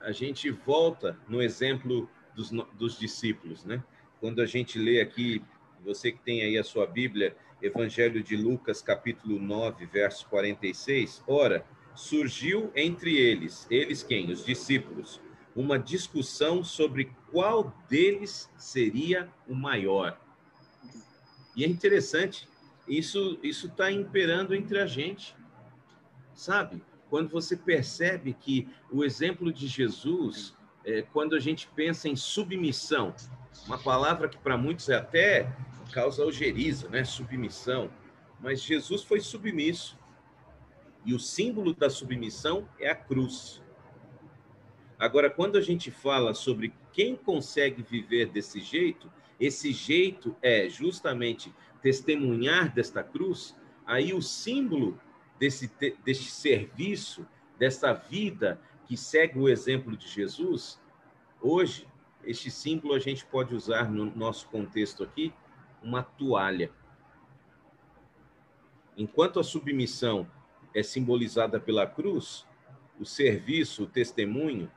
A 0.00 0.12
gente 0.12 0.50
volta 0.50 1.18
no 1.28 1.42
exemplo 1.42 2.08
dos, 2.34 2.50
dos 2.76 2.98
discípulos, 2.98 3.64
né? 3.64 3.82
Quando 4.20 4.40
a 4.40 4.46
gente 4.46 4.78
lê 4.78 5.00
aqui, 5.00 5.42
você 5.84 6.12
que 6.12 6.18
tem 6.20 6.42
aí 6.42 6.56
a 6.56 6.64
sua 6.64 6.86
Bíblia, 6.86 7.36
Evangelho 7.60 8.22
de 8.22 8.36
Lucas, 8.36 8.82
capítulo 8.82 9.38
9, 9.38 9.86
verso 9.86 10.26
46, 10.28 11.22
ora, 11.26 11.64
surgiu 11.94 12.72
entre 12.74 13.16
eles, 13.16 13.66
eles 13.70 14.02
quem? 14.02 14.30
Os 14.30 14.44
discípulos, 14.44 15.20
uma 15.54 15.78
discussão 15.78 16.64
sobre 16.64 17.12
qual 17.30 17.72
deles 17.88 18.50
seria 18.56 19.32
o 19.46 19.54
maior. 19.54 20.20
E 21.56 21.64
é 21.64 21.68
interessante, 21.68 22.48
isso 22.88 23.38
isso 23.42 23.68
está 23.68 23.90
imperando 23.90 24.54
entre 24.54 24.80
a 24.80 24.86
gente, 24.86 25.36
sabe? 26.34 26.82
Quando 27.08 27.28
você 27.28 27.56
percebe 27.56 28.34
que 28.34 28.68
o 28.90 29.04
exemplo 29.04 29.52
de 29.52 29.68
Jesus, 29.68 30.56
é, 30.84 31.02
quando 31.02 31.34
a 31.34 31.40
gente 31.40 31.68
pensa 31.74 32.08
em 32.08 32.16
submissão, 32.16 33.14
uma 33.66 33.78
palavra 33.78 34.28
que 34.28 34.36
para 34.38 34.56
muitos 34.56 34.88
é 34.88 34.96
até 34.96 35.50
causa 35.92 36.22
algeriza, 36.22 36.88
né? 36.88 37.04
Submissão. 37.04 37.90
Mas 38.40 38.60
Jesus 38.60 39.02
foi 39.02 39.20
submisso. 39.20 39.98
E 41.04 41.14
o 41.14 41.18
símbolo 41.18 41.74
da 41.74 41.88
submissão 41.88 42.68
é 42.78 42.90
a 42.90 42.94
cruz. 42.94 43.62
Agora, 44.98 45.30
quando 45.30 45.56
a 45.56 45.60
gente 45.60 45.90
fala 45.90 46.34
sobre 46.34 46.72
quem 46.92 47.14
consegue 47.14 47.82
viver 47.82 48.26
desse 48.26 48.60
jeito, 48.60 49.12
esse 49.38 49.72
jeito 49.72 50.36
é 50.40 50.68
justamente 50.68 51.54
testemunhar 51.82 52.72
desta 52.72 53.02
cruz, 53.02 53.54
aí 53.84 54.14
o 54.14 54.22
símbolo 54.22 54.98
desse, 55.38 55.70
desse 56.04 56.24
serviço, 56.24 57.26
dessa 57.58 57.92
vida 57.92 58.60
que 58.86 58.96
segue 58.96 59.38
o 59.38 59.48
exemplo 59.48 59.96
de 59.96 60.06
Jesus, 60.06 60.80
hoje, 61.40 61.86
este 62.24 62.50
símbolo 62.50 62.94
a 62.94 62.98
gente 62.98 63.24
pode 63.24 63.54
usar 63.54 63.90
no 63.90 64.06
nosso 64.16 64.48
contexto 64.48 65.02
aqui, 65.02 65.32
uma 65.82 66.02
toalha. 66.02 66.70
Enquanto 68.96 69.40
a 69.40 69.44
submissão 69.44 70.26
é 70.74 70.82
simbolizada 70.82 71.60
pela 71.60 71.86
cruz, 71.86 72.46
o 72.98 73.04
serviço, 73.04 73.84
o 73.84 73.86
testemunho, 73.86 74.70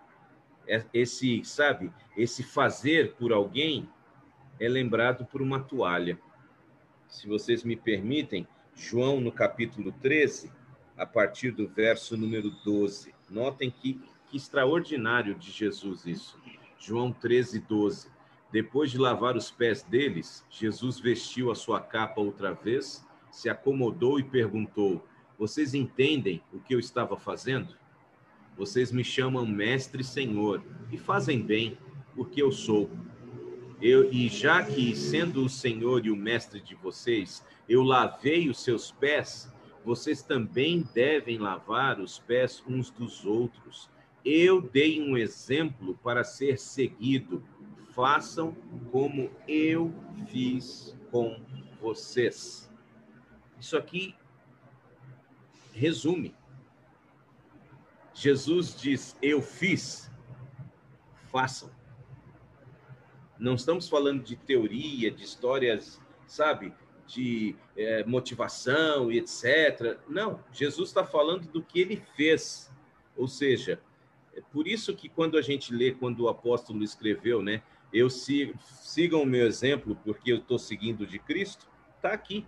é, 0.67 0.83
esse, 0.93 1.43
sabe, 1.45 1.91
esse 2.15 2.43
fazer 2.43 3.13
por 3.13 3.31
alguém 3.31 3.89
é 4.59 4.67
lembrado 4.67 5.25
por 5.25 5.41
uma 5.41 5.59
toalha. 5.59 6.19
Se 7.07 7.27
vocês 7.27 7.63
me 7.63 7.75
permitem, 7.75 8.47
João 8.75 9.21
no 9.21 9.31
capítulo 9.31 9.91
13, 9.91 10.51
a 10.97 11.05
partir 11.05 11.51
do 11.51 11.67
verso 11.67 12.17
número 12.17 12.49
12. 12.65 13.16
Notem 13.29 13.69
que, 13.69 13.99
que 14.27 14.37
extraordinário 14.37 15.35
de 15.35 15.51
Jesus 15.51 16.05
isso. 16.05 16.39
João 16.79 17.11
13, 17.11 17.59
12. 17.59 18.09
Depois 18.51 18.89
de 18.91 18.97
lavar 18.97 19.35
os 19.35 19.51
pés 19.51 19.83
deles, 19.83 20.45
Jesus 20.49 20.99
vestiu 20.99 21.51
a 21.51 21.55
sua 21.55 21.81
capa 21.81 22.21
outra 22.21 22.53
vez, 22.53 23.05
se 23.29 23.49
acomodou 23.49 24.19
e 24.19 24.23
perguntou: 24.23 25.05
Vocês 25.37 25.73
entendem 25.73 26.41
o 26.53 26.59
que 26.59 26.73
eu 26.73 26.79
estava 26.79 27.17
fazendo? 27.17 27.75
Vocês 28.57 28.91
me 28.91 29.03
chamam 29.03 29.45
mestre 29.45 30.01
e 30.01 30.05
senhor, 30.05 30.63
e 30.91 30.97
fazem 30.97 31.41
bem, 31.41 31.77
porque 32.15 32.41
eu 32.41 32.51
sou. 32.51 32.89
Eu, 33.79 34.11
e 34.11 34.27
já 34.27 34.63
que, 34.63 34.95
sendo 34.95 35.45
o 35.45 35.49
senhor 35.49 36.05
e 36.05 36.09
o 36.09 36.15
mestre 36.15 36.59
de 36.59 36.73
vocês, 36.73 37.45
eu 37.69 37.83
lavei 37.83 38.49
os 38.49 38.63
seus 38.63 38.91
pés, 38.91 39.53
vocês 39.87 40.21
também 40.21 40.85
devem 40.93 41.37
lavar 41.37 42.01
os 42.01 42.19
pés 42.19 42.61
uns 42.67 42.91
dos 42.91 43.23
outros. 43.23 43.89
Eu 44.25 44.61
dei 44.61 45.01
um 45.01 45.17
exemplo 45.17 45.97
para 46.03 46.25
ser 46.25 46.59
seguido. 46.59 47.41
Façam 47.95 48.51
como 48.91 49.31
eu 49.47 49.93
fiz 50.27 50.93
com 51.09 51.39
vocês. 51.79 52.69
Isso 53.57 53.77
aqui 53.77 54.13
resume. 55.71 56.35
Jesus 58.13 58.75
diz: 58.75 59.15
Eu 59.21 59.41
fiz, 59.41 60.11
façam. 61.31 61.71
Não 63.39 63.55
estamos 63.55 63.87
falando 63.87 64.21
de 64.21 64.35
teoria, 64.35 65.09
de 65.09 65.23
histórias, 65.23 66.01
sabe, 66.25 66.73
de 67.07 67.55
é, 67.75 68.03
motivação 68.03 69.11
e 69.11 69.17
etc. 69.17 69.97
Não, 70.07 70.43
Jesus 70.51 70.89
está 70.89 71.03
falando 71.03 71.47
do 71.47 71.63
que 71.63 71.79
ele 71.79 72.03
fez. 72.15 72.71
Ou 73.15 73.27
seja, 73.27 73.81
é 74.35 74.41
por 74.51 74.67
isso 74.67 74.95
que 74.95 75.09
quando 75.09 75.37
a 75.37 75.41
gente 75.41 75.73
lê, 75.73 75.91
quando 75.91 76.21
o 76.21 76.29
apóstolo 76.29 76.83
escreveu, 76.83 77.41
né? 77.41 77.63
Eu 77.91 78.09
sigo, 78.09 78.53
sigam 78.61 79.23
o 79.23 79.25
meu 79.25 79.47
exemplo 79.47 79.97
porque 80.03 80.31
eu 80.31 80.37
estou 80.37 80.59
seguindo 80.59 81.07
de 81.07 81.17
Cristo, 81.17 81.67
está 81.95 82.11
aqui. 82.11 82.45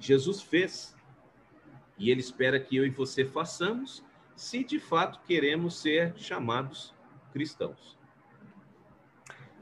Jesus 0.00 0.40
fez. 0.40 0.96
E 1.98 2.10
ele 2.10 2.20
espera 2.20 2.58
que 2.58 2.74
eu 2.74 2.86
e 2.86 2.90
você 2.90 3.26
façamos, 3.26 4.02
se 4.34 4.64
de 4.64 4.80
fato 4.80 5.20
queremos 5.26 5.78
ser 5.78 6.14
chamados 6.16 6.94
cristãos. 7.30 7.99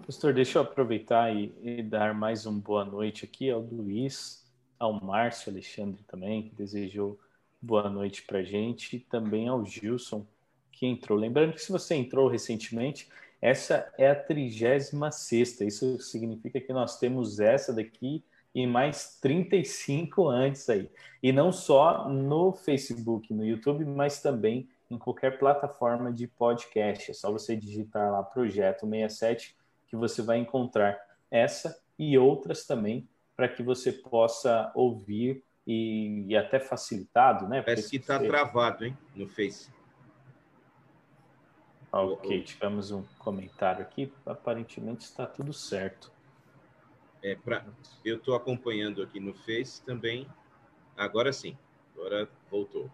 Pastor, 0.09 0.33
deixa 0.33 0.57
eu 0.57 0.63
aproveitar 0.63 1.37
e, 1.37 1.53
e, 1.63 1.83
dar 1.83 2.15
mais 2.15 2.47
uma 2.47 2.59
boa 2.59 2.83
noite 2.83 3.27
aqui 3.27 3.51
ao 3.51 3.61
Luiz, 3.61 4.43
ao 4.79 5.05
Márcio 5.05 5.53
Alexandre 5.53 6.03
também, 6.05 6.49
que 6.49 6.55
desejou 6.55 7.21
boa 7.61 7.91
noite 7.91 8.23
para 8.23 8.43
gente, 8.43 8.97
e 8.97 9.01
também 9.01 9.49
ao 9.49 9.63
Gilson, 9.67 10.27
que 10.73 10.87
entrou. 10.87 11.19
Lembrando 11.19 11.53
que 11.53 11.61
se 11.61 11.71
você 11.71 11.95
entrou 11.95 12.27
recentemente, 12.27 13.07
essa 13.39 13.93
é 13.99 14.09
a 14.09 14.15
36 14.15 14.93
Isso 15.61 16.01
significa 16.01 16.59
que 16.59 16.73
nós 16.73 16.99
temos 16.99 17.39
essa 17.39 17.71
daqui 17.71 18.25
e 18.55 18.67
mais 18.67 19.19
35 19.21 20.27
antes 20.27 20.71
aí. 20.71 20.91
E 21.23 21.33
não 21.33 21.53
só 21.53 22.09
no 22.09 22.55
Facebook, 22.55 23.35
no 23.35 23.45
YouTube, 23.45 23.85
mas 23.85 24.23
também 24.23 24.71
em 24.91 24.97
qualquer 24.97 25.39
plataforma 25.39 26.11
de 26.11 26.27
podcast. 26.27 27.11
É 27.11 27.15
só 27.15 27.31
você 27.31 27.55
digitar 27.55 28.11
lá 28.11 28.23
Projeto 28.23 28.89
67 28.89 29.58
que 29.89 29.97
você 29.97 30.23
vai 30.23 30.39
encontrar 30.39 30.99
essa 31.31 31.81
e 31.99 32.17
outras 32.17 32.67
também 32.67 33.09
para 33.37 33.49
que 33.49 33.63
você 33.63 33.93
possa 33.93 34.71
ouvir 34.75 35.45
e, 35.67 36.25
e 36.29 36.37
até 36.37 36.59
facilitado, 36.59 37.49
né? 37.49 37.63
Parece 37.63 37.91
que 37.91 37.97
está 37.97 38.19
travado, 38.19 38.85
hein, 38.87 38.97
no 39.15 39.29
Face. 39.29 39.71
Ok, 41.91 42.43
tivemos 42.43 42.91
um 42.91 43.03
comentário 43.19 43.83
aqui. 43.83 44.13
Aparentemente 44.27 45.05
está 45.05 45.27
tudo 45.27 45.53
certo. 45.53 46.13
É, 47.23 47.35
pra, 47.35 47.65
eu 48.05 48.17
estou 48.17 48.35
acompanhando 48.35 49.03
aqui 49.03 49.19
no 49.19 49.35
Face 49.35 49.83
também. 49.85 50.27
Agora 50.97 51.33
sim, 51.33 51.57
agora 51.95 52.29
voltou. 52.51 52.91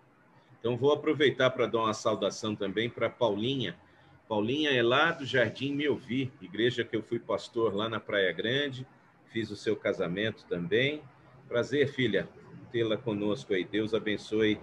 Então 0.58 0.76
vou 0.76 0.92
aproveitar 0.92 1.50
para 1.50 1.66
dar 1.66 1.78
uma 1.78 1.94
saudação 1.94 2.54
também 2.54 2.88
para 2.88 3.10
Paulinha. 3.10 3.76
Paulinha 4.28 4.70
é 4.70 4.82
lá 4.82 5.12
do 5.12 5.26
Jardim 5.26 5.74
Melvi, 5.74 6.32
igreja 6.40 6.82
que 6.82 6.96
eu 6.96 7.02
fui 7.02 7.18
pastor 7.18 7.74
lá 7.74 7.88
na 7.88 8.00
Praia 8.00 8.32
Grande. 8.32 8.86
Fiz 9.26 9.50
o 9.50 9.56
seu 9.56 9.76
casamento 9.76 10.44
também. 10.46 11.02
Prazer, 11.46 11.88
filha, 11.88 12.26
tê-la 12.72 12.96
conosco 12.96 13.52
aí. 13.52 13.64
Deus 13.64 13.92
abençoe 13.92 14.58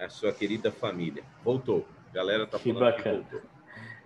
a 0.00 0.08
sua 0.08 0.32
querida 0.32 0.72
família. 0.72 1.22
Voltou. 1.44 1.86
A 2.10 2.14
galera 2.14 2.44
está 2.44 2.58
falando 2.58 2.96
que, 2.96 3.02
que 3.02 3.08
voltou. 3.08 3.40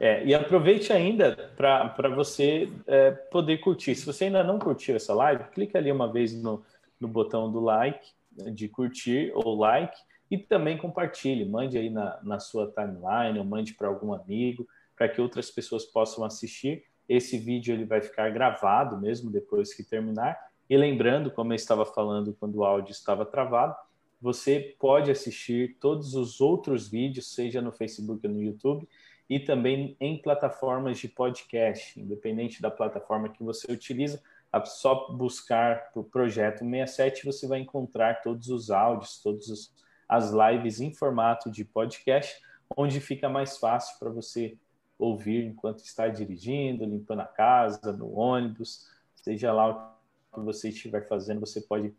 É, 0.01 0.25
e 0.25 0.35
aproveite 0.35 0.93
ainda 0.93 1.53
para 1.57 2.09
você 2.15 2.69
é, 2.87 3.11
poder 3.11 3.59
curtir. 3.59 3.95
Se 3.95 4.07
você 4.07 4.25
ainda 4.25 4.45
não 4.45 4.59
curtiu 4.59 4.95
essa 4.95 5.15
live, 5.15 5.45
clique 5.53 5.77
ali 5.77 5.91
uma 5.91 6.13
vez 6.13 6.41
no, 6.41 6.63
no 7.01 7.09
botão 7.09 7.51
do 7.51 7.61
like, 7.61 8.13
de 8.53 8.69
curtir 8.69 9.33
ou 9.35 9.59
like, 9.59 9.97
e 10.31 10.39
também 10.39 10.77
compartilhe. 10.77 11.45
Mande 11.45 11.79
aí 11.79 11.91
na, 11.91 12.21
na 12.23 12.39
sua 12.39 12.71
timeline, 12.71 13.39
ou 13.39 13.45
mande 13.45 13.75
para 13.75 13.89
algum 13.89 14.13
amigo, 14.13 14.69
para 14.99 15.09
que 15.09 15.21
outras 15.21 15.51
pessoas 15.51 15.85
possam 15.85 16.25
assistir. 16.25 16.85
Esse 17.09 17.39
vídeo 17.39 17.73
ele 17.73 17.85
vai 17.85 18.03
ficar 18.03 18.29
gravado 18.31 19.01
mesmo 19.01 19.31
depois 19.31 19.73
que 19.73 19.85
terminar. 19.85 20.37
E 20.69 20.77
lembrando, 20.77 21.31
como 21.31 21.53
eu 21.53 21.57
estava 21.57 21.87
falando 21.87 22.37
quando 22.39 22.57
o 22.57 22.65
áudio 22.65 22.91
estava 22.91 23.25
travado, 23.25 23.75
você 24.21 24.77
pode 24.79 25.11
assistir 25.11 25.77
todos 25.81 26.15
os 26.15 26.41
outros 26.41 26.89
vídeos, 26.89 27.33
seja 27.33 27.63
no 27.63 27.71
Facebook 27.71 28.27
ou 28.27 28.33
no 28.33 28.43
YouTube, 28.43 28.87
e 29.31 29.39
também 29.39 29.97
em 30.01 30.21
plataformas 30.21 30.99
de 30.99 31.09
podcast, 31.09 31.99
independente 31.99 32.61
da 32.61 32.71
plataforma 32.71 33.29
que 33.29 33.43
você 33.43 33.71
utiliza, 33.71 34.21
é 34.53 34.65
só 34.65 35.09
buscar 35.13 35.93
por 35.93 36.05
Projeto 36.05 36.61
67 36.61 37.25
você 37.25 37.47
vai 37.47 37.61
encontrar 37.61 38.23
todos 38.23 38.49
os 38.49 38.71
áudios, 38.71 39.21
todas 39.23 39.73
as 40.09 40.33
lives 40.33 40.81
em 40.81 40.93
formato 40.93 41.51
de 41.51 41.65
podcast, 41.65 42.35
onde 42.77 42.99
fica 42.99 43.29
mais 43.29 43.59
fácil 43.59 43.99
para 43.99 44.09
você 44.09 44.57
ouvir 44.99 45.45
enquanto 45.45 45.79
está 45.79 46.09
dirigindo, 46.09 46.85
limpando 46.85 47.21
a 47.21 47.27
casa, 47.27 47.93
no 47.93 48.13
ônibus, 48.19 48.91
seja 49.15 49.53
lá 49.53 49.95
o 50.33 50.35
que 50.35 50.41
você 50.41 50.71
estiver 50.71 51.07
fazendo, 51.07 51.41
você 51.41 51.61
pode 51.61 51.95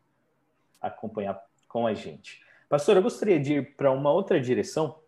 acompanhar 0.81 1.41
com 1.67 1.87
a 1.87 1.93
gente. 1.93 2.43
Pastor, 2.67 2.97
eu 2.97 3.01
gostaria 3.01 3.39
de 3.39 3.53
ir 3.55 3.75
para 3.75 3.91
uma 3.91 4.11
outra 4.11 4.39
direção, 4.39 4.99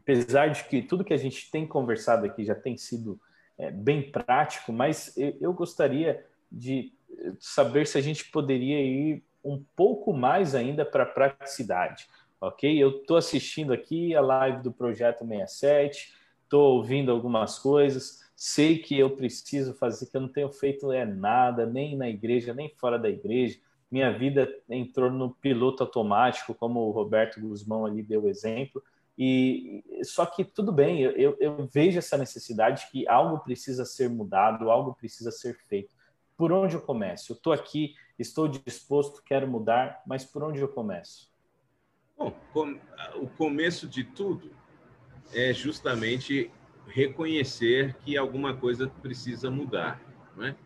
apesar 0.00 0.48
de 0.48 0.64
que 0.64 0.82
tudo 0.82 1.04
que 1.04 1.14
a 1.14 1.18
gente 1.18 1.50
tem 1.50 1.66
conversado 1.66 2.26
aqui 2.26 2.44
já 2.44 2.54
tem 2.54 2.76
sido 2.76 3.20
é, 3.56 3.70
bem 3.70 4.10
prático, 4.10 4.72
mas 4.72 5.14
eu 5.16 5.52
gostaria 5.52 6.26
de 6.50 6.92
saber 7.38 7.86
se 7.86 7.98
a 7.98 8.00
gente 8.00 8.30
poderia 8.30 8.80
ir 8.80 9.22
um 9.44 9.62
pouco 9.74 10.12
mais 10.12 10.54
ainda 10.54 10.84
para 10.84 11.04
a 11.04 11.06
praticidade, 11.06 12.08
ok? 12.40 12.82
Eu 12.82 13.00
estou 13.00 13.16
assistindo 13.16 13.72
aqui 13.72 14.14
a 14.14 14.20
live 14.20 14.62
do 14.62 14.72
Projeto 14.72 15.26
67, 15.26 16.14
estou 16.50 16.78
ouvindo 16.78 17.12
algumas 17.12 17.60
coisas, 17.60 18.28
sei 18.34 18.78
que 18.78 18.98
eu 18.98 19.10
preciso 19.10 19.72
fazer, 19.72 20.06
que 20.06 20.16
eu 20.16 20.20
não 20.20 20.28
tenho 20.28 20.50
feito 20.50 20.90
é 20.90 21.06
nada, 21.06 21.64
nem 21.64 21.96
na 21.96 22.08
igreja, 22.08 22.52
nem 22.52 22.68
fora 22.68 22.98
da 22.98 23.08
igreja, 23.08 23.60
minha 23.88 24.10
vida 24.10 24.52
entrou 24.68 25.10
no 25.10 25.30
piloto 25.30 25.84
automático, 25.84 26.52
como 26.52 26.80
o 26.80 26.90
Roberto 26.90 27.40
Guzmão 27.40 27.86
ali 27.86 28.02
deu 28.02 28.28
exemplo, 28.28 28.82
e 29.16 29.84
só 30.02 30.26
que 30.26 30.44
tudo 30.44 30.72
bem, 30.72 31.00
eu, 31.00 31.36
eu 31.38 31.68
vejo 31.72 31.98
essa 31.98 32.18
necessidade 32.18 32.88
que 32.90 33.06
algo 33.06 33.38
precisa 33.40 33.84
ser 33.84 34.08
mudado, 34.08 34.70
algo 34.70 34.94
precisa 34.94 35.30
ser 35.30 35.54
feito. 35.68 35.94
Por 36.36 36.50
onde 36.52 36.74
eu 36.74 36.80
começo? 36.80 37.32
Eu 37.32 37.36
estou 37.36 37.52
aqui, 37.52 37.94
estou 38.18 38.48
disposto, 38.48 39.22
quero 39.22 39.46
mudar, 39.46 40.02
mas 40.06 40.24
por 40.24 40.42
onde 40.42 40.58
eu 40.58 40.68
começo? 40.68 41.30
Bom, 42.16 42.32
o 43.16 43.28
começo 43.28 43.86
de 43.86 44.04
tudo 44.04 44.50
é 45.32 45.52
justamente 45.52 46.50
reconhecer 46.86 47.94
que 48.04 48.16
alguma 48.16 48.54
coisa 48.54 48.88
precisa 48.88 49.50
mudar, 49.50 50.00
não 50.36 50.44
é? 50.44 50.56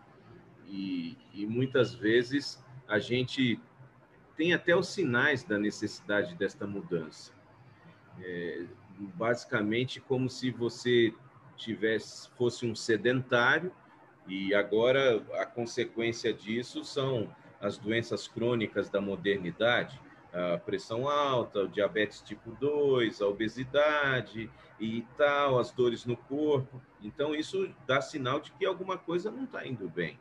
E, 0.66 1.16
e 1.32 1.46
muitas 1.46 1.94
vezes 1.94 2.64
a 2.88 2.98
gente 2.98 3.60
tem 4.36 4.54
até 4.54 4.74
os 4.74 4.88
sinais 4.88 5.44
da 5.44 5.58
necessidade 5.58 6.34
desta 6.34 6.66
mudança 6.66 7.32
é, 8.22 8.64
basicamente 9.14 10.00
como 10.00 10.28
se 10.28 10.50
você 10.50 11.12
tivesse 11.56 12.28
fosse 12.30 12.66
um 12.66 12.74
sedentário 12.74 13.72
e 14.26 14.54
agora 14.54 15.24
a 15.34 15.46
consequência 15.46 16.32
disso 16.32 16.84
são 16.84 17.34
as 17.60 17.78
doenças 17.78 18.26
crônicas 18.28 18.88
da 18.90 19.00
modernidade, 19.00 20.00
a 20.34 20.58
pressão 20.58 21.08
alta, 21.08 21.60
o 21.60 21.68
diabetes 21.68 22.20
tipo 22.20 22.50
2, 22.52 23.22
a 23.22 23.28
obesidade 23.28 24.50
e 24.80 25.02
tal, 25.16 25.60
as 25.60 25.70
dores 25.70 26.04
no 26.04 26.16
corpo. 26.16 26.82
Então 27.00 27.34
isso 27.34 27.72
dá 27.86 28.00
sinal 28.00 28.40
de 28.40 28.50
que 28.52 28.66
alguma 28.66 28.98
coisa 28.98 29.30
não 29.30 29.44
está 29.44 29.64
indo 29.64 29.88
bem. 29.88 30.18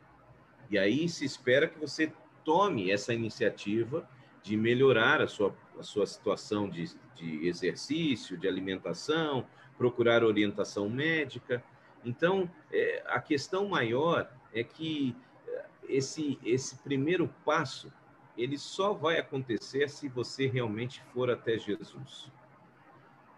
E 0.70 0.78
aí 0.78 1.08
se 1.08 1.24
espera 1.24 1.66
que 1.66 1.78
você 1.78 2.12
tome 2.44 2.90
essa 2.90 3.12
iniciativa 3.12 4.08
de 4.42 4.56
melhorar 4.56 5.20
a 5.20 5.26
sua, 5.26 5.54
a 5.78 5.82
sua 5.82 6.06
situação 6.06 6.68
de, 6.70 6.94
de 7.16 7.48
exercício, 7.48 8.36
de 8.36 8.46
alimentação, 8.46 9.46
procurar 9.76 10.22
orientação 10.22 10.88
médica. 10.88 11.64
Então, 12.04 12.48
é, 12.70 13.02
a 13.06 13.18
questão 13.18 13.68
maior 13.68 14.30
é 14.52 14.62
que 14.62 15.16
é, 15.48 15.64
esse, 15.88 16.38
esse 16.44 16.76
primeiro 16.76 17.28
passo 17.44 17.90
ele 18.36 18.58
só 18.58 18.92
vai 18.92 19.18
acontecer 19.18 19.88
se 19.88 20.08
você 20.08 20.46
realmente 20.46 21.02
for 21.12 21.30
até 21.30 21.58
Jesus. 21.58 22.30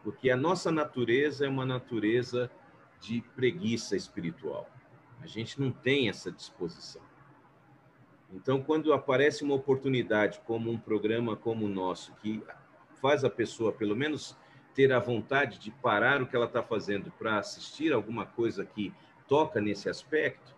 Porque 0.02 0.30
a 0.30 0.36
nossa 0.36 0.70
natureza 0.70 1.44
é 1.44 1.48
uma 1.48 1.66
natureza 1.66 2.50
de 3.00 3.22
preguiça 3.34 3.96
espiritual. 3.96 4.68
A 5.20 5.26
gente 5.26 5.60
não 5.60 5.70
tem 5.70 6.08
essa 6.08 6.30
disposição. 6.30 7.02
Então, 8.32 8.62
quando 8.62 8.92
aparece 8.92 9.44
uma 9.44 9.54
oportunidade, 9.54 10.40
como 10.46 10.70
um 10.70 10.78
programa 10.78 11.36
como 11.36 11.66
o 11.66 11.68
nosso, 11.68 12.14
que 12.16 12.42
faz 13.00 13.24
a 13.24 13.30
pessoa, 13.30 13.72
pelo 13.72 13.94
menos, 13.94 14.36
ter 14.74 14.92
a 14.92 14.98
vontade 14.98 15.58
de 15.58 15.70
parar 15.70 16.20
o 16.20 16.26
que 16.26 16.36
ela 16.36 16.46
está 16.46 16.62
fazendo 16.62 17.10
para 17.12 17.38
assistir 17.38 17.92
alguma 17.92 18.26
coisa 18.26 18.64
que 18.64 18.92
toca 19.28 19.60
nesse 19.60 19.88
aspecto, 19.88 20.54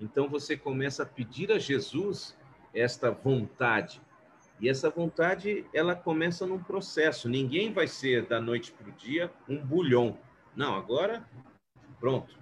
então 0.00 0.28
você 0.28 0.56
começa 0.56 1.02
a 1.02 1.06
pedir 1.06 1.52
a 1.52 1.58
Jesus 1.58 2.36
esta 2.74 3.10
vontade. 3.10 4.00
E 4.60 4.68
essa 4.68 4.88
vontade, 4.88 5.66
ela 5.74 5.94
começa 5.94 6.46
num 6.46 6.62
processo. 6.62 7.28
Ninguém 7.28 7.72
vai 7.72 7.88
ser 7.88 8.26
da 8.26 8.40
noite 8.40 8.72
para 8.72 8.88
o 8.88 8.92
dia 8.92 9.30
um 9.48 9.58
bulhão. 9.58 10.16
Não, 10.54 10.76
agora, 10.76 11.28
pronto. 11.98 12.38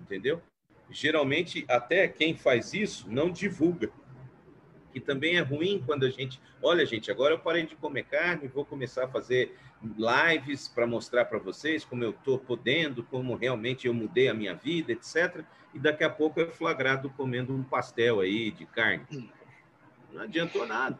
Entendeu? 0.00 0.40
Geralmente, 0.88 1.64
até 1.68 2.06
quem 2.06 2.36
faz 2.36 2.74
isso 2.74 3.10
não 3.10 3.30
divulga. 3.30 3.90
Que 4.92 5.00
também 5.00 5.36
é 5.36 5.40
ruim 5.40 5.82
quando 5.84 6.06
a 6.06 6.10
gente. 6.10 6.40
Olha, 6.62 6.86
gente, 6.86 7.10
agora 7.10 7.34
eu 7.34 7.38
parei 7.40 7.66
de 7.66 7.74
comer 7.74 8.04
carne, 8.04 8.46
vou 8.46 8.64
começar 8.64 9.06
a 9.06 9.08
fazer 9.08 9.56
lives 9.82 10.68
para 10.68 10.86
mostrar 10.86 11.24
para 11.24 11.38
vocês 11.38 11.84
como 11.84 12.04
eu 12.04 12.10
estou 12.10 12.38
podendo, 12.38 13.02
como 13.02 13.34
realmente 13.34 13.86
eu 13.86 13.92
mudei 13.92 14.28
a 14.28 14.34
minha 14.34 14.54
vida, 14.54 14.92
etc. 14.92 15.44
E 15.74 15.78
daqui 15.80 16.04
a 16.04 16.10
pouco 16.10 16.40
é 16.40 16.46
flagrado 16.46 17.10
comendo 17.10 17.52
um 17.52 17.64
pastel 17.64 18.20
aí 18.20 18.52
de 18.52 18.64
carne. 18.64 19.04
Não 20.14 20.22
adiantou 20.22 20.64
nada. 20.64 20.98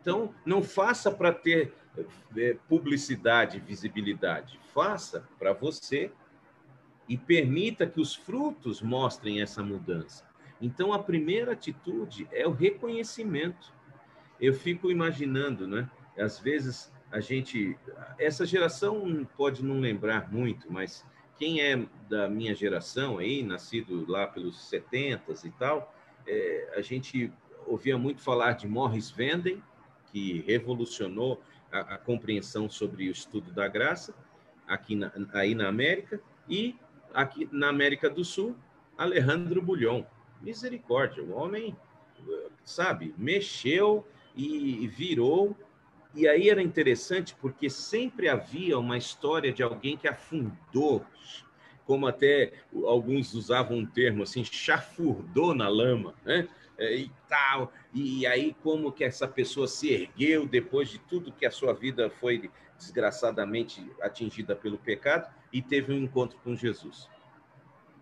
Então, 0.00 0.32
não 0.44 0.62
faça 0.62 1.10
para 1.10 1.32
ter 1.32 1.72
é, 2.36 2.56
publicidade, 2.68 3.58
visibilidade. 3.58 4.60
Faça 4.74 5.26
para 5.38 5.54
você 5.54 6.12
e 7.08 7.16
permita 7.16 7.86
que 7.86 8.00
os 8.00 8.14
frutos 8.14 8.82
mostrem 8.82 9.40
essa 9.40 9.62
mudança. 9.62 10.24
Então, 10.60 10.92
a 10.92 10.98
primeira 10.98 11.52
atitude 11.52 12.28
é 12.30 12.46
o 12.46 12.52
reconhecimento. 12.52 13.72
Eu 14.38 14.52
fico 14.52 14.90
imaginando, 14.90 15.66
né? 15.66 15.90
Às 16.18 16.38
vezes 16.38 16.92
a 17.10 17.20
gente, 17.20 17.76
essa 18.18 18.44
geração 18.44 19.26
pode 19.36 19.64
não 19.64 19.80
lembrar 19.80 20.30
muito, 20.30 20.70
mas 20.70 21.04
quem 21.38 21.60
é 21.60 21.86
da 22.08 22.28
minha 22.28 22.54
geração 22.54 23.18
aí, 23.18 23.42
nascido 23.42 24.10
lá 24.10 24.26
pelos 24.26 24.68
70 24.68 25.32
e 25.44 25.50
tal, 25.52 25.94
é, 26.26 26.74
a 26.76 26.80
gente 26.80 27.32
ouvia 27.66 27.98
muito 27.98 28.22
falar 28.22 28.52
de 28.52 28.66
Morris 28.66 29.10
Venden, 29.10 29.62
que 30.12 30.42
revolucionou 30.46 31.42
a, 31.70 31.80
a, 31.80 31.98
compreensão 31.98 32.70
sobre 32.70 33.08
o 33.08 33.12
estudo 33.12 33.50
da 33.52 33.68
graça 33.68 34.14
aqui 34.66 34.94
na, 34.94 35.12
aí 35.32 35.54
na 35.54 35.68
América 35.68 36.20
e 36.48 36.76
aqui 37.12 37.48
na 37.52 37.68
América 37.68 38.08
do 38.08 38.24
Sul, 38.24 38.56
Alejandro 38.96 39.60
Bulhon. 39.60 40.04
Misericórdia, 40.40 41.22
o 41.22 41.32
homem, 41.32 41.76
sabe, 42.64 43.14
mexeu 43.16 44.06
e 44.34 44.86
virou. 44.88 45.56
E 46.14 46.28
aí 46.28 46.48
era 46.48 46.62
interessante 46.62 47.34
porque 47.40 47.68
sempre 47.68 48.28
havia 48.28 48.78
uma 48.78 48.96
história 48.96 49.52
de 49.52 49.62
alguém 49.62 49.96
que 49.96 50.08
afundou, 50.08 51.04
como 51.84 52.06
até 52.06 52.52
alguns 52.84 53.34
usavam 53.34 53.78
um 53.78 53.86
termo 53.86 54.22
assim, 54.22 54.44
chafurdou 54.44 55.54
na 55.54 55.68
lama, 55.68 56.14
né? 56.24 56.48
E 56.78 57.10
tal. 57.28 57.72
E 57.92 58.26
aí, 58.26 58.54
como 58.62 58.92
que 58.92 59.04
essa 59.04 59.26
pessoa 59.26 59.66
se 59.66 59.92
ergueu 59.92 60.46
depois 60.46 60.88
de 60.88 60.98
tudo 60.98 61.32
que 61.32 61.46
a 61.46 61.50
sua 61.50 61.72
vida 61.72 62.10
foi 62.10 62.50
desgraçadamente 62.78 63.90
atingida 64.00 64.54
pelo 64.54 64.78
pecado 64.78 65.32
e 65.52 65.62
teve 65.62 65.92
um 65.92 65.96
encontro 65.96 66.38
com 66.44 66.54
Jesus. 66.54 67.08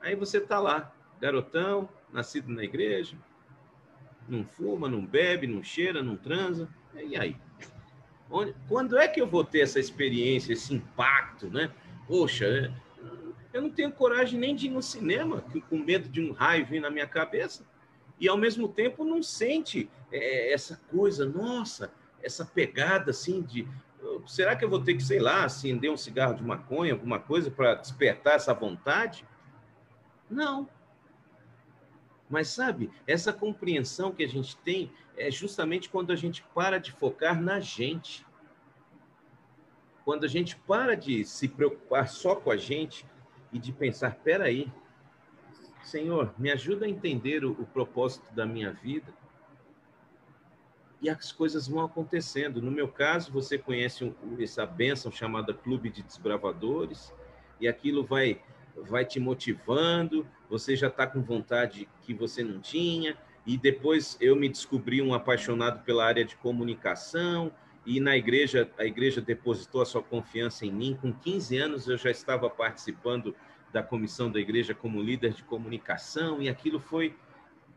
Aí 0.00 0.14
você 0.16 0.38
está 0.38 0.58
lá, 0.58 0.92
garotão, 1.20 1.88
nascido 2.12 2.52
na 2.52 2.64
igreja, 2.64 3.16
não 4.28 4.44
fuma, 4.44 4.88
não 4.88 5.04
bebe, 5.04 5.46
não 5.46 5.62
cheira, 5.62 6.02
não 6.02 6.16
transa. 6.16 6.68
E 6.94 7.16
aí? 7.16 7.36
Onde, 8.30 8.54
quando 8.68 8.98
é 8.98 9.06
que 9.06 9.20
eu 9.20 9.26
vou 9.26 9.44
ter 9.44 9.60
essa 9.60 9.78
experiência, 9.78 10.52
esse 10.52 10.74
impacto, 10.74 11.48
né? 11.48 11.72
Poxa, 12.06 12.74
eu 13.52 13.62
não 13.62 13.70
tenho 13.70 13.92
coragem 13.92 14.38
nem 14.38 14.54
de 14.54 14.66
ir 14.66 14.70
no 14.70 14.82
cinema, 14.82 15.44
com 15.70 15.78
medo 15.78 16.08
de 16.08 16.20
um 16.20 16.32
raio 16.32 16.66
vir 16.66 16.80
na 16.80 16.90
minha 16.90 17.06
cabeça 17.06 17.64
e 18.20 18.28
ao 18.28 18.36
mesmo 18.36 18.68
tempo 18.68 19.04
não 19.04 19.22
sente 19.22 19.90
é, 20.12 20.52
essa 20.52 20.80
coisa, 20.90 21.26
nossa, 21.26 21.92
essa 22.22 22.44
pegada 22.44 23.10
assim 23.10 23.42
de 23.42 23.66
será 24.26 24.54
que 24.56 24.64
eu 24.64 24.68
vou 24.68 24.82
ter 24.82 24.94
que, 24.94 25.02
sei 25.02 25.18
lá, 25.18 25.44
acender 25.44 25.90
um 25.90 25.96
cigarro 25.96 26.34
de 26.34 26.42
maconha, 26.42 26.92
alguma 26.92 27.18
coisa 27.18 27.50
para 27.50 27.74
despertar 27.74 28.34
essa 28.34 28.52
vontade? 28.52 29.26
Não. 30.30 30.68
Mas 32.28 32.48
sabe, 32.48 32.90
essa 33.06 33.32
compreensão 33.32 34.12
que 34.12 34.24
a 34.24 34.28
gente 34.28 34.56
tem 34.58 34.90
é 35.16 35.30
justamente 35.30 35.88
quando 35.88 36.10
a 36.10 36.16
gente 36.16 36.42
para 36.54 36.78
de 36.78 36.92
focar 36.92 37.40
na 37.40 37.60
gente. 37.60 38.26
Quando 40.04 40.24
a 40.24 40.28
gente 40.28 40.56
para 40.56 40.96
de 40.96 41.24
se 41.24 41.48
preocupar 41.48 42.08
só 42.08 42.34
com 42.34 42.50
a 42.50 42.56
gente 42.56 43.06
e 43.52 43.58
de 43.58 43.72
pensar, 43.72 44.16
peraí, 44.16 44.70
Senhor, 45.84 46.34
me 46.38 46.50
ajuda 46.50 46.86
a 46.86 46.88
entender 46.88 47.44
o, 47.44 47.52
o 47.52 47.66
propósito 47.66 48.34
da 48.34 48.46
minha 48.46 48.72
vida. 48.72 49.12
E 51.00 51.10
as 51.10 51.30
coisas 51.30 51.68
vão 51.68 51.84
acontecendo. 51.84 52.62
No 52.62 52.70
meu 52.70 52.88
caso, 52.88 53.30
você 53.30 53.58
conhece 53.58 54.04
um, 54.04 54.14
essa 54.40 54.64
bênção 54.64 55.12
chamada 55.12 55.52
Clube 55.52 55.90
de 55.90 56.02
Desbravadores, 56.02 57.12
e 57.60 57.68
aquilo 57.68 58.04
vai, 58.04 58.40
vai 58.76 59.04
te 59.04 59.20
motivando, 59.20 60.26
você 60.48 60.74
já 60.74 60.88
está 60.88 61.06
com 61.06 61.22
vontade 61.22 61.88
que 62.02 62.14
você 62.14 62.42
não 62.42 62.60
tinha, 62.60 63.16
e 63.46 63.58
depois 63.58 64.16
eu 64.20 64.34
me 64.34 64.48
descobri 64.48 65.02
um 65.02 65.12
apaixonado 65.12 65.84
pela 65.84 66.04
área 66.06 66.24
de 66.24 66.36
comunicação, 66.36 67.52
e 67.86 68.00
na 68.00 68.16
igreja, 68.16 68.70
a 68.78 68.84
igreja 68.84 69.20
depositou 69.20 69.82
a 69.82 69.86
sua 69.86 70.02
confiança 70.02 70.64
em 70.64 70.72
mim. 70.72 70.98
Com 70.98 71.12
15 71.12 71.58
anos 71.58 71.86
eu 71.86 71.98
já 71.98 72.10
estava 72.10 72.48
participando 72.48 73.36
da 73.74 73.82
comissão 73.82 74.30
da 74.30 74.38
igreja 74.38 74.72
como 74.72 75.02
líder 75.02 75.32
de 75.32 75.42
comunicação, 75.42 76.40
e 76.40 76.48
aquilo 76.48 76.78
foi. 76.78 77.16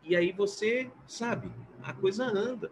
E 0.03 0.15
aí 0.15 0.31
você, 0.31 0.91
sabe, 1.07 1.51
a 1.81 1.91
coisa 1.91 2.23
anda. 2.23 2.71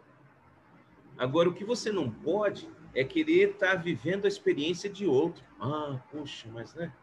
Agora, 1.18 1.50
o 1.50 1.54
que 1.54 1.66
você 1.66 1.92
não 1.92 2.08
pode 2.08 2.70
é 2.94 3.04
querer 3.04 3.54
estar 3.54 3.72
tá 3.72 3.76
vivendo 3.76 4.26
a 4.26 4.28
experiência 4.28 4.88
de 4.88 5.08
outro. 5.08 5.44
Ah, 5.60 6.00
puxa, 6.12 6.48
mas 6.54 6.76
né? 6.76 6.94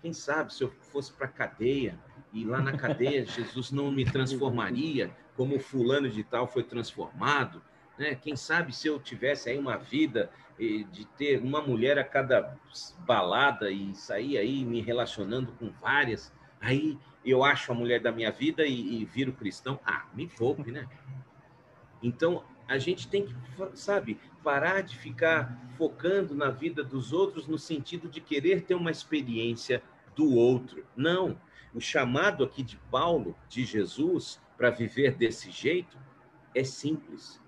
Quem 0.00 0.12
sabe 0.12 0.54
se 0.54 0.62
eu 0.62 0.70
fosse 0.70 1.12
para 1.12 1.26
a 1.26 1.30
cadeia 1.30 1.98
e 2.32 2.44
lá 2.44 2.60
na 2.62 2.76
cadeia 2.76 3.26
Jesus 3.26 3.72
não 3.72 3.90
me 3.90 4.04
transformaria 4.04 5.10
como 5.36 5.58
fulano 5.58 6.08
de 6.08 6.22
tal 6.22 6.46
foi 6.46 6.62
transformado, 6.62 7.60
né? 7.98 8.14
Quem 8.14 8.36
sabe 8.36 8.72
se 8.72 8.86
eu 8.86 9.00
tivesse 9.00 9.50
aí 9.50 9.58
uma 9.58 9.76
vida 9.76 10.30
de 10.58 11.04
ter 11.16 11.40
uma 11.42 11.60
mulher 11.60 11.98
a 11.98 12.04
cada 12.04 12.56
balada 13.00 13.70
e 13.70 13.94
sair 13.94 14.38
aí 14.38 14.64
me 14.64 14.80
relacionando 14.80 15.52
com 15.52 15.70
várias, 15.70 16.32
aí 16.60 16.98
eu 17.24 17.42
acho 17.42 17.72
a 17.72 17.74
mulher 17.74 18.00
da 18.00 18.12
minha 18.12 18.30
vida 18.30 18.64
e, 18.66 19.00
e 19.00 19.04
viro 19.04 19.32
cristão. 19.32 19.80
Ah, 19.84 20.06
me 20.14 20.28
poupe, 20.28 20.70
né? 20.70 20.88
Então, 22.02 22.44
a 22.68 22.78
gente 22.78 23.08
tem 23.08 23.26
que, 23.26 23.34
sabe, 23.74 24.18
parar 24.42 24.82
de 24.82 24.96
ficar 24.96 25.58
focando 25.76 26.34
na 26.34 26.50
vida 26.50 26.84
dos 26.84 27.12
outros 27.12 27.46
no 27.46 27.58
sentido 27.58 28.08
de 28.08 28.20
querer 28.20 28.62
ter 28.62 28.74
uma 28.74 28.90
experiência 28.90 29.82
do 30.14 30.34
outro. 30.34 30.84
Não. 30.94 31.40
O 31.74 31.80
chamado 31.80 32.44
aqui 32.44 32.62
de 32.62 32.76
Paulo, 32.90 33.34
de 33.48 33.64
Jesus, 33.64 34.40
para 34.56 34.70
viver 34.70 35.16
desse 35.16 35.50
jeito, 35.50 35.98
é 36.54 36.62
simples. 36.62 37.42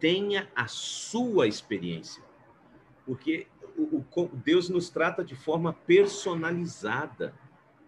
Tenha 0.00 0.48
a 0.56 0.66
sua 0.66 1.46
experiência 1.46 2.27
porque 3.08 3.46
o, 3.74 4.04
o, 4.14 4.28
Deus 4.34 4.68
nos 4.68 4.90
trata 4.90 5.24
de 5.24 5.34
forma 5.34 5.72
personalizada, 5.72 7.34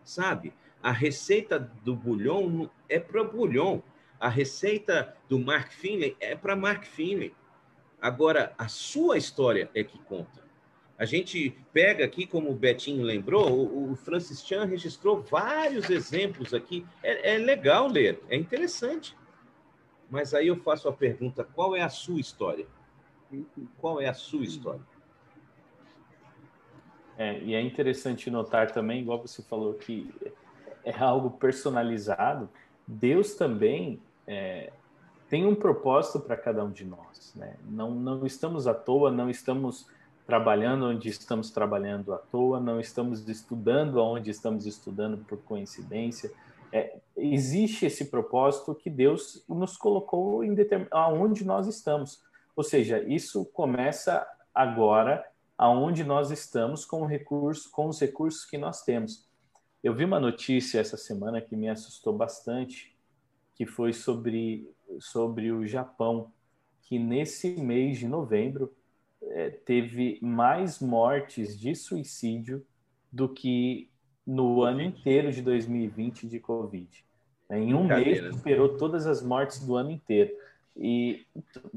sabe? 0.02 0.54
A 0.82 0.90
receita 0.90 1.58
do 1.58 1.94
bulhão 1.94 2.70
é 2.88 2.98
para 2.98 3.22
bulhão, 3.22 3.82
a 4.18 4.30
receita 4.30 5.14
do 5.28 5.38
Mark 5.38 5.72
Finley 5.72 6.16
é 6.20 6.34
para 6.34 6.56
Mark 6.56 6.84
Finley. 6.84 7.34
Agora, 8.00 8.54
a 8.56 8.66
sua 8.66 9.18
história 9.18 9.70
é 9.74 9.84
que 9.84 9.98
conta. 9.98 10.42
A 10.96 11.04
gente 11.04 11.54
pega 11.70 12.02
aqui, 12.02 12.26
como 12.26 12.50
o 12.50 12.54
Betinho 12.54 13.02
lembrou, 13.02 13.52
o, 13.52 13.92
o 13.92 13.96
Francis 13.96 14.42
Chan 14.42 14.64
registrou 14.64 15.20
vários 15.20 15.90
exemplos 15.90 16.54
aqui. 16.54 16.86
É, 17.02 17.34
é 17.34 17.38
legal 17.38 17.88
ler, 17.88 18.22
é 18.30 18.36
interessante. 18.36 19.14
Mas 20.10 20.32
aí 20.32 20.46
eu 20.46 20.56
faço 20.56 20.88
a 20.88 20.92
pergunta: 20.94 21.44
qual 21.44 21.76
é 21.76 21.82
a 21.82 21.90
sua 21.90 22.18
história? 22.18 22.66
Qual 23.76 24.00
é 24.00 24.08
a 24.08 24.14
sua 24.14 24.44
história? 24.44 24.80
É, 27.20 27.38
e 27.40 27.54
é 27.54 27.60
interessante 27.60 28.30
notar 28.30 28.70
também, 28.70 29.02
igual 29.02 29.20
você 29.20 29.42
falou, 29.42 29.74
que 29.74 30.10
é 30.82 30.98
algo 30.98 31.32
personalizado. 31.32 32.48
Deus 32.88 33.34
também 33.34 34.00
é, 34.26 34.72
tem 35.28 35.44
um 35.44 35.54
propósito 35.54 36.18
para 36.18 36.34
cada 36.34 36.64
um 36.64 36.70
de 36.70 36.86
nós. 36.86 37.34
Né? 37.36 37.56
Não, 37.68 37.90
não 37.90 38.24
estamos 38.24 38.66
à 38.66 38.72
toa, 38.72 39.10
não 39.10 39.28
estamos 39.28 39.86
trabalhando 40.26 40.86
onde 40.86 41.10
estamos 41.10 41.50
trabalhando 41.50 42.14
à 42.14 42.16
toa, 42.16 42.58
não 42.58 42.80
estamos 42.80 43.28
estudando 43.28 43.96
onde 43.96 44.30
estamos 44.30 44.64
estudando 44.64 45.18
por 45.18 45.36
coincidência. 45.42 46.32
É, 46.72 47.00
existe 47.14 47.84
esse 47.84 48.06
propósito 48.06 48.74
que 48.74 48.88
Deus 48.88 49.44
nos 49.46 49.76
colocou 49.76 50.42
em 50.42 50.54
determin... 50.54 50.86
aonde 50.90 51.44
nós 51.44 51.66
estamos. 51.66 52.22
Ou 52.56 52.64
seja, 52.64 52.98
isso 53.02 53.44
começa 53.52 54.26
agora 54.54 55.22
aonde 55.61 56.02
nós 56.04 56.30
estamos 56.30 56.86
com, 56.86 57.02
o 57.02 57.06
recurso, 57.06 57.70
com 57.70 57.86
os 57.86 58.00
recursos 58.00 58.46
que 58.46 58.56
nós 58.56 58.82
temos. 58.82 59.28
Eu 59.84 59.94
vi 59.94 60.06
uma 60.06 60.18
notícia 60.18 60.80
essa 60.80 60.96
semana 60.96 61.38
que 61.38 61.54
me 61.54 61.68
assustou 61.68 62.16
bastante, 62.16 62.96
que 63.54 63.66
foi 63.66 63.92
sobre, 63.92 64.66
sobre 64.98 65.52
o 65.52 65.66
Japão, 65.66 66.32
que 66.80 66.98
nesse 66.98 67.61
mês 67.61 67.98
de 67.98 68.08
novembro 68.08 68.74
é, 69.22 69.50
teve 69.50 70.18
mais 70.22 70.80
mortes 70.80 71.61
de 71.61 71.74
suicídio 71.74 72.64
do 73.12 73.28
que 73.28 73.90
no 74.26 74.62
ano 74.62 74.80
inteiro 74.80 75.30
de 75.30 75.42
2020 75.42 76.26
de 76.26 76.40
Covid. 76.40 77.04
Em 77.50 77.74
um 77.74 77.84
mês 77.84 78.22
né? 78.22 78.32
superou 78.32 78.78
todas 78.78 79.06
as 79.06 79.22
mortes 79.22 79.62
do 79.66 79.76
ano 79.76 79.90
inteiro. 79.90 80.32
E 80.81 81.26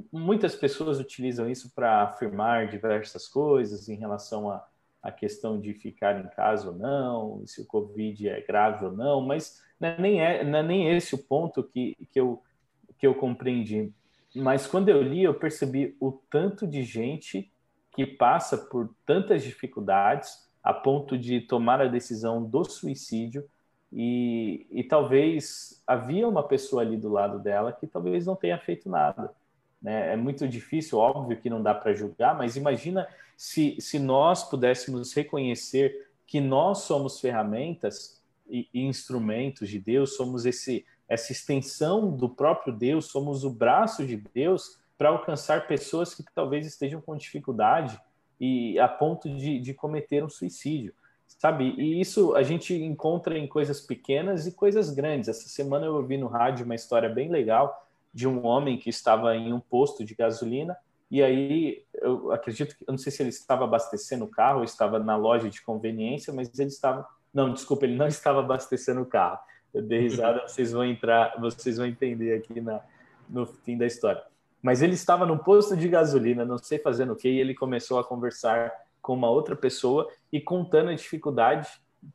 muitas 0.10 0.56
pessoas 0.56 0.98
utilizam 0.98 1.50
isso 1.50 1.70
para 1.76 2.04
afirmar 2.04 2.70
diversas 2.70 3.28
coisas 3.28 3.90
em 3.90 3.96
relação 3.96 4.50
à, 4.50 4.66
à 5.02 5.12
questão 5.12 5.60
de 5.60 5.74
ficar 5.74 6.24
em 6.24 6.30
casa 6.30 6.70
ou 6.70 6.76
não, 6.78 7.46
se 7.46 7.62
o 7.62 7.66
Covid 7.66 8.30
é 8.30 8.40
grave 8.40 8.86
ou 8.86 8.94
não, 8.94 9.20
mas 9.20 9.62
não 9.78 9.90
é 9.90 10.00
nem, 10.00 10.22
é, 10.22 10.38
é 10.38 10.64
nem 10.64 10.96
esse 10.96 11.14
o 11.14 11.18
ponto 11.18 11.62
que, 11.62 11.98
que, 12.14 12.18
eu, 12.18 12.42
que 12.98 13.06
eu 13.06 13.14
compreendi. 13.14 13.92
Mas 14.34 14.66
quando 14.66 14.88
eu 14.88 15.02
li, 15.02 15.22
eu 15.22 15.34
percebi 15.34 15.98
o 16.00 16.14
tanto 16.30 16.66
de 16.66 16.82
gente 16.84 17.52
que 17.92 18.06
passa 18.06 18.58
por 18.58 18.96
tantas 19.06 19.44
dificuldades 19.44 20.50
a 20.64 20.74
ponto 20.74 21.18
de 21.18 21.42
tomar 21.42 21.82
a 21.82 21.88
decisão 21.88 22.42
do 22.42 22.64
suicídio 22.64 23.44
e, 23.96 24.66
e 24.72 24.84
talvez 24.84 25.82
havia 25.86 26.28
uma 26.28 26.42
pessoa 26.42 26.82
ali 26.82 26.98
do 26.98 27.10
lado 27.10 27.38
dela 27.38 27.72
que 27.72 27.86
talvez 27.86 28.26
não 28.26 28.36
tenha 28.36 28.58
feito 28.58 28.90
nada. 28.90 29.34
Né? 29.82 30.14
É 30.14 30.16
muito 30.16 30.48
difícil, 30.48 30.98
óbvio 30.98 31.38
que 31.38 31.50
não 31.50 31.62
dá 31.62 31.76
para 31.76 31.94
julgar, 31.94 32.36
mas 32.36 32.56
imagina 32.56 33.08
se, 33.38 33.78
se 33.80 34.00
nós 34.00 34.44
pudéssemos 34.44 35.14
reconhecer 35.14 36.10
que 36.26 36.42
nós 36.42 36.80
somos 36.80 37.20
ferramentas 37.20 38.20
e, 38.50 38.68
e 38.74 38.82
instrumentos 38.82 39.70
de 39.70 39.80
Deus, 39.80 40.16
somos 40.16 40.46
esse 40.46 40.86
essa 41.08 41.32
extensão 41.32 42.10
do 42.10 42.30
próprio 42.30 42.74
Deus, 42.74 43.06
somos 43.06 43.44
o 43.44 43.50
braço 43.50 44.06
de 44.06 44.18
Deus 44.34 44.80
para 44.98 45.10
alcançar 45.10 45.68
pessoas 45.68 46.16
que 46.16 46.24
talvez 46.34 46.66
estejam 46.66 47.02
com 47.02 47.16
dificuldade 47.16 48.00
e 48.40 48.80
a 48.80 48.88
ponto 48.88 49.30
de, 49.30 49.60
de 49.60 49.74
cometer 49.74 50.24
um 50.24 50.30
suicídio, 50.30 50.94
sabe? 51.28 51.76
E 51.78 52.00
isso 52.00 52.36
a 52.36 52.44
gente 52.44 52.74
encontra 52.74 53.38
em 53.38 53.48
coisas 53.48 53.82
pequenas 53.82 54.48
e 54.48 54.52
coisas 54.52 54.90
grandes. 54.90 55.30
Essa 55.30 55.50
semana 55.50 55.86
eu 55.86 55.96
ouvi 55.96 56.18
no 56.18 56.28
rádio 56.28 56.66
uma 56.66 56.76
história 56.76 57.10
bem 57.10 57.30
legal 57.30 57.88
de 58.14 58.28
um 58.28 58.46
homem 58.46 58.78
que 58.78 58.90
estava 58.90 59.36
em 59.36 59.52
um 59.52 59.60
posto 59.60 60.06
de 60.06 60.16
gasolina 60.16 60.78
e 61.10 61.22
aí 61.22 61.84
eu 61.94 62.32
acredito 62.32 62.76
que 62.76 62.84
eu 62.88 62.92
não 62.92 62.98
sei 62.98 63.12
se 63.12 63.22
ele 63.22 63.30
estava 63.30 63.66
abastecendo 63.66 64.26
o 64.26 64.28
carro 64.28 64.60
ou 64.60 64.64
estava 64.64 64.98
na 64.98 65.16
loja 65.16 65.50
de 65.50 65.62
conveniência, 65.62 66.34
mas 66.34 66.58
ele 66.58 66.70
estava 66.70 67.08
não, 67.34 67.52
desculpa, 67.52 67.86
ele 67.86 67.96
não 67.96 68.08
estava 68.08 68.40
abastecendo 68.40 69.02
o 69.02 69.06
carro. 69.06 69.40
Eu 69.74 69.82
dei 69.82 70.02
risada, 70.02 70.42
vocês 70.48 70.72
vão 70.72 70.86
entrar, 70.86 71.36
vocês 71.40 71.78
vão 71.78 71.86
entender 71.86 72.36
aqui 72.36 72.62
na, 72.62 72.82
no 73.30 73.46
fim 73.46 73.78
da 73.78 73.86
história. 73.86 74.24
Mas 74.62 74.82
ele 74.82 74.94
estava 74.94 75.26
num 75.26 75.38
posto 75.38 75.76
de 75.76 75.88
gasolina, 75.90 76.46
não 76.46 76.58
sei 76.58 76.80
fazendo 76.80 77.14
o 77.14 77.16
que, 77.16 77.28
e 77.28 77.40
ele 77.40 77.54
começou 77.54 78.00
a 78.00 78.04
conversar 78.04 78.72
com 79.04 79.14
uma 79.14 79.30
outra 79.30 79.56
pessoa 79.56 80.10
e 80.32 80.42
contando 80.42 80.90
a 80.90 80.96
dificuldade 80.96 81.70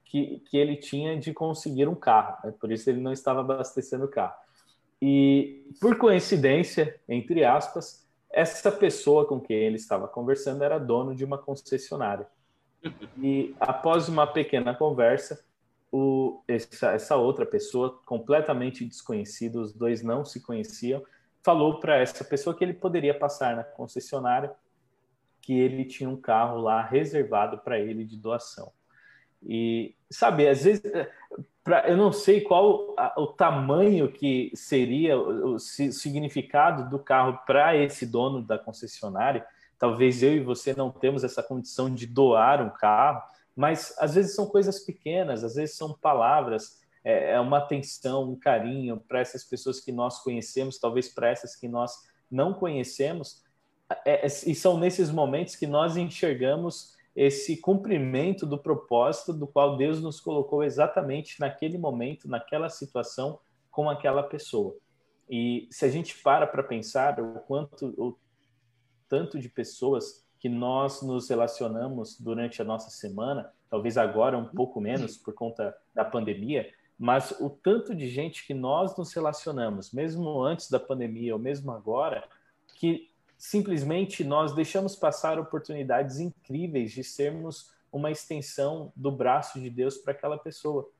que, 0.04 0.42
que 0.50 0.56
ele 0.56 0.74
tinha 0.74 1.18
de 1.18 1.32
conseguir 1.32 1.86
um 1.86 1.94
carro. 1.94 2.38
Né? 2.42 2.54
Por 2.58 2.72
isso 2.72 2.88
ele 2.88 3.00
não 3.00 3.12
estava 3.12 3.40
abastecendo 3.40 4.06
o 4.06 4.10
carro. 4.10 4.34
E 5.00 5.70
por 5.80 5.96
coincidência, 5.96 6.98
entre 7.08 7.44
aspas, 7.44 8.08
essa 8.30 8.72
pessoa 8.72 9.26
com 9.26 9.38
quem 9.38 9.56
ele 9.56 9.76
estava 9.76 10.08
conversando 10.08 10.64
era 10.64 10.78
dono 10.78 11.14
de 11.14 11.24
uma 11.24 11.38
concessionária. 11.38 12.26
E 13.20 13.54
após 13.58 14.08
uma 14.08 14.26
pequena 14.26 14.72
conversa, 14.72 15.44
o, 15.90 16.42
essa, 16.46 16.92
essa 16.92 17.16
outra 17.16 17.44
pessoa, 17.44 18.00
completamente 18.06 18.84
desconhecida, 18.84 19.58
os 19.58 19.72
dois 19.72 20.02
não 20.02 20.24
se 20.24 20.40
conheciam, 20.40 21.02
falou 21.42 21.80
para 21.80 21.96
essa 21.96 22.24
pessoa 22.24 22.54
que 22.54 22.62
ele 22.62 22.74
poderia 22.74 23.18
passar 23.18 23.56
na 23.56 23.64
concessionária, 23.64 24.54
que 25.48 25.58
ele 25.58 25.86
tinha 25.86 26.10
um 26.10 26.20
carro 26.20 26.60
lá 26.60 26.82
reservado 26.82 27.56
para 27.56 27.80
ele 27.80 28.04
de 28.04 28.18
doação. 28.18 28.70
E, 29.42 29.94
sabe, 30.10 30.46
às 30.46 30.62
vezes, 30.62 30.82
pra, 31.64 31.88
eu 31.88 31.96
não 31.96 32.12
sei 32.12 32.42
qual 32.42 32.94
a, 32.98 33.18
o 33.18 33.28
tamanho 33.28 34.12
que 34.12 34.52
seria 34.54 35.18
o, 35.18 35.54
o 35.54 35.58
significado 35.58 36.90
do 36.90 36.98
carro 36.98 37.38
para 37.46 37.74
esse 37.74 38.04
dono 38.04 38.42
da 38.42 38.58
concessionária. 38.58 39.42
Talvez 39.78 40.22
eu 40.22 40.34
e 40.34 40.40
você 40.40 40.74
não 40.74 40.90
temos 40.90 41.24
essa 41.24 41.42
condição 41.42 41.94
de 41.94 42.06
doar 42.06 42.60
um 42.60 42.68
carro, 42.68 43.22
mas 43.56 43.96
às 43.98 44.16
vezes 44.16 44.34
são 44.34 44.48
coisas 44.48 44.80
pequenas, 44.80 45.42
às 45.42 45.54
vezes 45.54 45.78
são 45.78 45.94
palavras, 45.94 46.82
é, 47.02 47.30
é 47.30 47.40
uma 47.40 47.56
atenção, 47.56 48.30
um 48.30 48.38
carinho 48.38 49.02
para 49.08 49.20
essas 49.20 49.44
pessoas 49.44 49.80
que 49.80 49.92
nós 49.92 50.22
conhecemos, 50.22 50.78
talvez 50.78 51.08
para 51.08 51.30
essas 51.30 51.56
que 51.56 51.68
nós 51.68 52.06
não 52.30 52.52
conhecemos, 52.52 53.47
é, 54.04 54.26
é, 54.26 54.26
e 54.26 54.54
são 54.54 54.78
nesses 54.78 55.10
momentos 55.10 55.56
que 55.56 55.66
nós 55.66 55.96
enxergamos 55.96 56.96
esse 57.16 57.56
cumprimento 57.56 58.46
do 58.46 58.58
propósito 58.58 59.32
do 59.32 59.46
qual 59.46 59.76
Deus 59.76 60.00
nos 60.00 60.20
colocou 60.20 60.62
exatamente 60.62 61.40
naquele 61.40 61.76
momento, 61.76 62.28
naquela 62.28 62.68
situação, 62.68 63.40
com 63.70 63.90
aquela 63.90 64.22
pessoa. 64.22 64.76
E 65.28 65.66
se 65.70 65.84
a 65.84 65.88
gente 65.88 66.16
para 66.22 66.46
para 66.46 66.62
pensar 66.62 67.18
o 67.20 67.40
quanto, 67.40 67.86
o 67.98 68.16
tanto 69.08 69.38
de 69.38 69.48
pessoas 69.48 70.26
que 70.38 70.48
nós 70.48 71.02
nos 71.02 71.28
relacionamos 71.28 72.18
durante 72.20 72.62
a 72.62 72.64
nossa 72.64 72.90
semana, 72.90 73.52
talvez 73.68 73.98
agora 73.98 74.38
um 74.38 74.46
pouco 74.46 74.80
menos 74.80 75.16
por 75.16 75.34
conta 75.34 75.76
da 75.92 76.04
pandemia, 76.04 76.72
mas 76.98 77.32
o 77.40 77.50
tanto 77.50 77.94
de 77.94 78.08
gente 78.08 78.46
que 78.46 78.54
nós 78.54 78.96
nos 78.96 79.12
relacionamos, 79.12 79.92
mesmo 79.92 80.40
antes 80.42 80.70
da 80.70 80.78
pandemia 80.78 81.34
ou 81.34 81.40
mesmo 81.40 81.72
agora, 81.72 82.24
que 82.76 83.10
simplesmente 83.38 84.24
nós 84.24 84.52
deixamos 84.52 84.96
passar 84.96 85.38
oportunidades 85.38 86.18
incríveis 86.18 86.90
de 86.90 87.04
sermos 87.04 87.72
uma 87.90 88.10
extensão 88.10 88.92
do 88.94 89.10
braço 89.12 89.60
de 89.60 89.70
Deus 89.70 89.96
para 89.96 90.12
aquela 90.12 90.36
pessoa. 90.36 90.90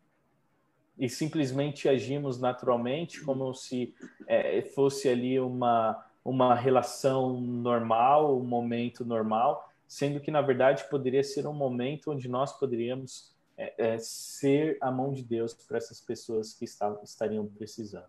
E 0.97 1.09
simplesmente 1.09 1.89
agimos 1.89 2.41
naturalmente, 2.41 3.20
como 3.20 3.53
se 3.55 3.95
é, 4.26 4.62
fosse 4.62 5.09
ali 5.09 5.39
uma, 5.39 6.05
uma 6.24 6.55
relação 6.55 7.41
normal, 7.41 8.39
um 8.39 8.45
momento 8.45 9.05
normal, 9.05 9.70
sendo 9.86 10.20
que 10.20 10.30
na 10.30 10.41
verdade 10.41 10.89
poderia 10.89 11.24
ser 11.24 11.47
um 11.47 11.53
momento 11.53 12.12
onde 12.12 12.28
nós 12.28 12.57
poderíamos 12.59 13.34
é, 13.57 13.74
é, 13.76 13.99
ser 13.99 14.78
a 14.80 14.91
mão 14.91 15.12
de 15.12 15.22
Deus 15.22 15.53
para 15.55 15.78
essas 15.78 16.01
pessoas 16.01 16.55
que 16.55 16.64
está, 16.64 16.97
estariam 17.03 17.47
precisando. 17.47 18.07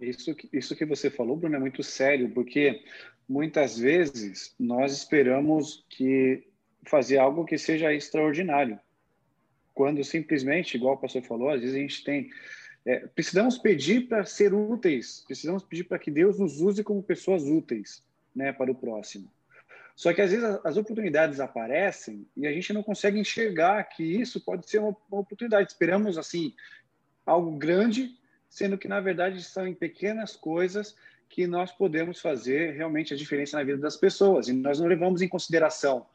Isso, 0.00 0.34
isso 0.52 0.74
que 0.74 0.84
você 0.84 1.10
falou, 1.10 1.36
Bruno, 1.36 1.56
é 1.56 1.58
muito 1.60 1.82
sério, 1.82 2.32
porque 2.32 2.82
muitas 3.28 3.78
vezes 3.78 4.54
nós 4.58 4.92
esperamos 4.92 5.84
que 5.88 6.46
fazer 6.84 7.18
algo 7.18 7.44
que 7.44 7.56
seja 7.56 7.92
extraordinário, 7.92 8.78
quando 9.74 10.02
simplesmente, 10.04 10.76
igual 10.76 10.94
o 10.94 10.98
pastor 10.98 11.22
falou, 11.22 11.50
às 11.50 11.60
vezes 11.60 11.76
a 11.76 11.78
gente 11.78 12.04
tem 12.04 12.30
é, 12.84 13.06
precisamos 13.06 13.58
pedir 13.58 14.08
para 14.08 14.24
ser 14.24 14.52
úteis, 14.52 15.22
precisamos 15.26 15.62
pedir 15.62 15.84
para 15.84 15.98
que 15.98 16.10
Deus 16.10 16.38
nos 16.38 16.60
use 16.60 16.82
como 16.82 17.02
pessoas 17.02 17.44
úteis 17.44 18.04
né, 18.34 18.52
para 18.52 18.70
o 18.70 18.74
próximo. 18.74 19.30
Só 19.94 20.12
que 20.12 20.20
às 20.20 20.30
vezes 20.32 20.44
as 20.64 20.76
oportunidades 20.76 21.38
aparecem 21.38 22.26
e 22.36 22.46
a 22.46 22.52
gente 22.52 22.72
não 22.72 22.82
consegue 22.82 23.18
enxergar 23.18 23.84
que 23.84 24.02
isso 24.02 24.40
pode 24.40 24.68
ser 24.68 24.78
uma, 24.78 24.96
uma 25.10 25.20
oportunidade. 25.20 25.70
Esperamos 25.70 26.18
assim 26.18 26.54
algo 27.24 27.56
grande, 27.56 28.18
sendo 28.48 28.76
que 28.76 28.88
na 28.88 29.00
verdade 29.00 29.42
são 29.44 29.66
em 29.66 29.74
pequenas 29.74 30.34
coisas 30.34 30.96
que 31.32 31.46
nós 31.46 31.72
podemos 31.72 32.20
fazer 32.20 32.74
realmente 32.74 33.14
a 33.14 33.16
diferença 33.16 33.56
na 33.56 33.64
vida 33.64 33.78
das 33.78 33.96
pessoas 33.96 34.48
e 34.48 34.52
nós 34.52 34.78
não 34.78 34.86
levamos 34.86 35.22
em 35.22 35.28
consideração 35.28 36.06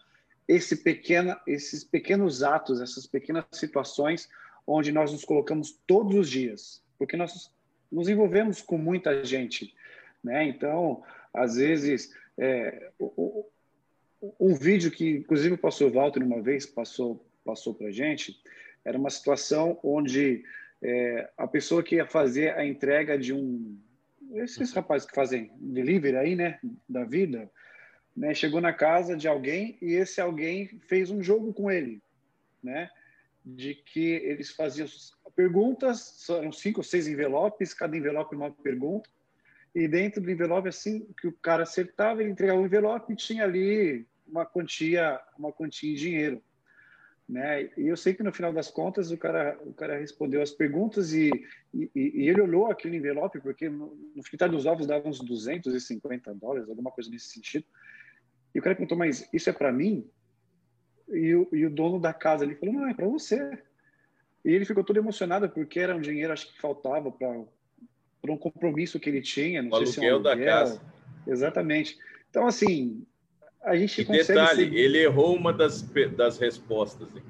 esse 0.47 0.78
pequena, 0.78 1.41
esses 1.47 1.84
pequenos 1.84 2.43
atos, 2.43 2.80
essas 2.80 3.07
pequenas 3.07 3.43
situações 3.51 4.30
onde 4.65 4.91
nós 4.91 5.11
nos 5.11 5.26
colocamos 5.26 5.82
todos 5.88 6.13
os 6.15 6.30
dias, 6.30 6.84
porque 6.99 7.18
nós 7.18 7.51
nos 7.91 8.07
envolvemos 8.07 8.61
com 8.61 8.78
muita 8.78 9.26
gente, 9.26 9.74
né? 10.24 10.45
Então, 10.45 11.03
às 11.34 11.55
vezes, 11.55 12.13
é, 12.38 12.91
um 14.39 14.53
vídeo 14.53 14.91
que, 14.91 15.18
inclusive, 15.18 15.55
o 15.55 15.57
pastor 15.57 15.91
Walter 15.91 16.22
uma 16.22 16.43
vez 16.43 16.65
passou 16.68 17.26
passou 17.43 17.74
para 17.74 17.89
gente, 17.89 18.39
era 18.86 18.97
uma 18.97 19.09
situação 19.09 19.80
onde 19.82 20.43
é, 20.82 21.30
a 21.38 21.47
pessoa 21.47 21.82
que 21.82 21.95
ia 21.95 22.05
fazer 22.05 22.53
a 22.55 22.63
entrega 22.65 23.18
de 23.18 23.34
um 23.34 23.80
esses 24.36 24.73
rapazes 24.73 25.07
que 25.07 25.15
fazem 25.15 25.51
delivery 25.59 26.17
aí, 26.17 26.36
né, 26.36 26.59
da 26.88 27.03
vida, 27.03 27.49
né, 28.15 28.34
chegou 28.34 28.59
na 28.59 28.73
casa 28.73 29.15
de 29.15 29.28
alguém 29.28 29.78
e 29.82 29.93
esse 29.93 30.19
alguém 30.19 30.80
fez 30.88 31.09
um 31.09 31.21
jogo 31.21 31.53
com 31.53 31.69
ele, 31.69 32.01
né? 32.63 32.89
de 33.47 33.75
que 33.75 34.15
eles 34.25 34.51
faziam 34.51 34.88
perguntas, 35.34 36.28
eram 36.30 36.51
cinco 36.51 36.82
ou 36.82 36.84
seis 36.84 37.07
envelopes, 37.07 37.73
cada 37.73 37.95
envelope 37.95 38.36
uma 38.36 38.51
pergunta, 38.51 39.09
e 39.73 39.88
dentro 39.88 40.21
do 40.21 40.30
envelope, 40.30 40.67
assim, 40.67 41.07
que 41.21 41.28
o 41.28 41.32
cara 41.32 41.63
acertava, 41.63 42.21
ele 42.21 42.32
entregava 42.32 42.59
o 42.59 42.65
envelope 42.65 43.13
e 43.13 43.15
tinha 43.15 43.43
ali 43.43 44.05
uma 44.28 44.45
quantia, 44.45 45.19
uma 45.38 45.53
quantia 45.53 45.91
em 45.91 45.95
dinheiro. 45.95 46.43
Né? 47.28 47.69
E 47.78 47.88
eu 47.88 47.97
sei 47.97 48.13
que 48.13 48.23
no 48.23 48.32
final 48.32 48.53
das 48.53 48.69
contas 48.69 49.11
o 49.11 49.17
cara, 49.17 49.59
o 49.65 49.73
cara 49.73 49.99
respondeu 49.99 50.41
as 50.41 50.51
perguntas 50.51 51.13
e, 51.13 51.30
e, 51.73 51.89
e 51.93 52.30
ele 52.30 52.41
olhou 52.41 52.71
aquele 52.71 52.97
envelope, 52.97 53.41
porque 53.41 53.69
no, 53.69 53.93
no 54.15 54.23
fritar 54.23 54.49
dos 54.49 54.65
ovos 54.65 54.88
dava 54.88 55.09
uns 55.09 55.19
250 55.19 56.34
dólares, 56.36 56.69
alguma 56.69 56.91
coisa 56.91 57.09
nesse 57.09 57.28
sentido. 57.28 57.65
E 58.55 58.59
o 58.59 58.61
cara 58.61 58.75
perguntou, 58.75 58.97
mas 58.97 59.28
isso 59.34 59.49
é 59.49 59.53
para 59.53 59.73
mim? 59.73 60.09
E 61.09 61.36
o, 61.36 61.49
e 61.51 61.65
o 61.65 61.69
dono 61.69 61.99
da 61.99 62.13
casa 62.13 62.45
ali 62.45 62.55
falou, 62.55 62.75
não, 62.75 62.88
é 62.88 62.93
para 62.93 63.07
você. 63.07 63.61
E 64.43 64.51
ele 64.51 64.65
ficou 64.65 64.84
todo 64.84 64.97
emocionado 64.97 65.49
porque 65.49 65.80
era 65.80 65.95
um 65.95 66.01
dinheiro, 66.01 66.32
acho 66.32 66.53
que 66.53 66.61
faltava 66.61 67.11
para 67.11 68.32
um 68.32 68.38
compromisso 68.38 68.99
que 68.99 69.09
ele 69.09 69.21
tinha. 69.21 69.61
Não 69.61 69.69
o 69.71 69.86
sei 69.86 69.86
aluguel, 69.86 69.91
se 69.91 69.99
é 69.99 70.11
um 70.11 70.15
aluguel 70.15 70.38
da 70.38 70.45
casa. 70.45 70.82
Exatamente. 71.28 71.97
Então, 72.30 72.47
assim, 72.47 73.05
a 73.64 73.76
gente 73.76 74.01
e 74.01 74.05
detalhe, 74.05 74.70
ser... 74.70 74.76
ele 74.76 74.99
errou 74.99 75.36
uma 75.36 75.51
das, 75.51 75.82
das 76.16 76.38
respostas. 76.38 77.08
Hein? 77.16 77.24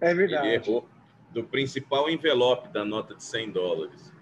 É 0.00 0.14
verdade. 0.14 0.48
Ele 0.48 0.54
errou 0.56 0.88
do 1.32 1.44
principal 1.44 2.08
envelope 2.08 2.72
da 2.72 2.84
nota 2.84 3.14
de 3.14 3.24
100 3.24 3.50
dólares. 3.50 4.12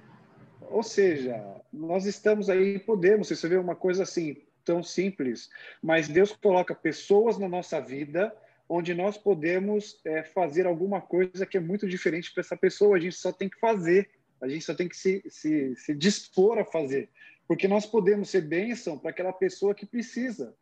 Ou 0.61 0.83
seja, 0.83 1.45
nós 1.73 2.07
estamos 2.07 2.49
aí, 2.49 2.79
podemos, 2.79 3.29
você 3.29 3.49
vê 3.49 3.57
uma 3.57 3.77
coisa 3.77 4.05
assim, 4.05 4.37
tão 4.65 4.83
simples, 4.83 5.51
mas 5.83 6.09
Deus 6.09 6.33
coloca 6.33 6.75
pessoas 6.75 7.37
na 7.37 7.49
nossa 7.49 7.81
vida 7.81 8.35
onde 8.69 8.95
nós 8.95 9.19
podemos 9.19 10.01
é, 10.03 10.23
fazer 10.23 10.67
alguma 10.67 10.99
coisa 10.99 11.45
que 11.45 11.59
é 11.59 11.61
muito 11.61 11.87
diferente 11.87 12.33
para 12.33 12.41
essa 12.41 12.57
pessoa. 12.57 12.97
A 12.97 13.01
gente 13.01 13.17
só 13.17 13.31
tem 13.31 13.49
que 13.49 13.61
fazer, 13.61 14.09
a 14.41 14.49
gente 14.49 14.65
só 14.65 14.75
tem 14.75 14.89
que 14.89 14.97
se, 14.97 15.23
se, 15.29 15.77
se 15.77 15.95
dispor 15.95 16.59
a 16.59 16.65
fazer, 16.65 17.11
porque 17.47 17.69
nós 17.69 17.85
podemos 17.85 18.31
ser 18.31 18.41
bênção 18.41 18.99
para 18.99 19.11
aquela 19.11 19.33
pessoa 19.33 19.75
que 19.75 19.85
precisa. 19.85 20.55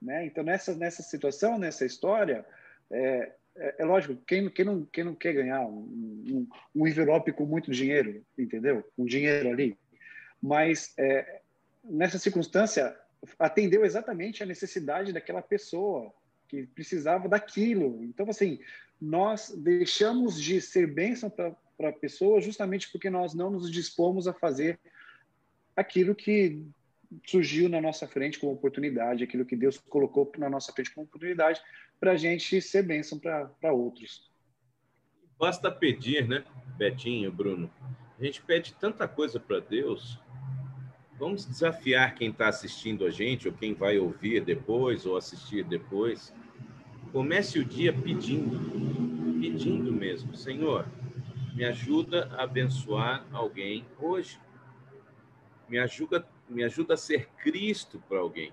Né? 0.00 0.26
Então, 0.26 0.44
nessa, 0.44 0.74
nessa 0.74 1.02
situação, 1.02 1.58
nessa 1.58 1.84
história, 1.84 2.44
é, 2.90 3.32
é, 3.56 3.74
é 3.78 3.84
lógico, 3.84 4.16
quem, 4.26 4.48
quem, 4.48 4.64
não, 4.64 4.84
quem 4.84 5.04
não 5.04 5.14
quer 5.14 5.32
ganhar 5.32 5.62
um, 5.62 5.80
um, 5.80 6.48
um, 6.74 6.86
envelope 6.86 7.32
com 7.32 7.44
muito 7.44 7.70
dinheiro, 7.70 8.24
entendeu? 8.36 8.84
Um 8.96 9.04
dinheiro 9.04 9.50
ali. 9.50 9.76
Mas, 10.40 10.94
é, 10.96 11.40
nessa 11.82 12.18
circunstância, 12.18 12.96
atendeu 13.38 13.84
exatamente 13.84 14.42
a 14.42 14.46
necessidade 14.46 15.12
daquela 15.12 15.42
pessoa 15.42 16.12
que 16.46 16.66
precisava 16.66 17.28
daquilo. 17.28 18.02
Então, 18.04 18.28
assim, 18.30 18.60
nós 19.00 19.50
deixamos 19.56 20.40
de 20.40 20.60
ser 20.60 20.86
bênção 20.86 21.28
para 21.28 21.88
a 21.88 21.92
pessoa 21.92 22.40
justamente 22.40 22.90
porque 22.90 23.10
nós 23.10 23.34
não 23.34 23.50
nos 23.50 23.70
dispomos 23.70 24.26
a 24.26 24.32
fazer 24.32 24.78
aquilo 25.76 26.14
que 26.14 26.60
surgiu 27.26 27.68
na 27.68 27.80
nossa 27.80 28.06
frente 28.06 28.38
como 28.38 28.52
oportunidade, 28.52 29.24
aquilo 29.24 29.44
que 29.44 29.56
Deus 29.56 29.78
colocou 29.78 30.30
na 30.38 30.50
nossa 30.50 30.72
frente 30.72 30.94
como 30.94 31.06
oportunidade 31.06 31.60
para 31.98 32.12
a 32.12 32.16
gente 32.16 32.60
ser 32.60 32.82
bênção 32.82 33.18
para 33.18 33.72
outros. 33.72 34.30
Basta 35.38 35.70
pedir, 35.70 36.26
né, 36.26 36.44
Betinho, 36.76 37.30
Bruno? 37.30 37.70
A 38.18 38.24
gente 38.24 38.42
pede 38.42 38.74
tanta 38.74 39.06
coisa 39.06 39.38
para 39.38 39.60
Deus. 39.60 40.18
Vamos 41.18 41.44
desafiar 41.44 42.14
quem 42.14 42.30
está 42.30 42.48
assistindo 42.48 43.04
a 43.04 43.10
gente, 43.10 43.48
ou 43.48 43.54
quem 43.54 43.74
vai 43.74 43.98
ouvir 43.98 44.44
depois, 44.44 45.06
ou 45.06 45.16
assistir 45.16 45.64
depois. 45.64 46.34
Comece 47.12 47.58
o 47.58 47.64
dia 47.64 47.92
pedindo, 47.92 48.58
pedindo 49.40 49.92
mesmo. 49.92 50.36
Senhor, 50.36 50.86
me 51.54 51.64
ajuda 51.64 52.28
a 52.36 52.42
abençoar 52.42 53.26
alguém 53.32 53.84
hoje. 53.98 54.38
Me 55.68 55.78
ajuda 55.78 56.26
me 56.48 56.64
ajuda 56.64 56.94
a 56.94 56.96
ser 56.96 57.28
Cristo 57.42 58.02
para 58.08 58.18
alguém. 58.18 58.52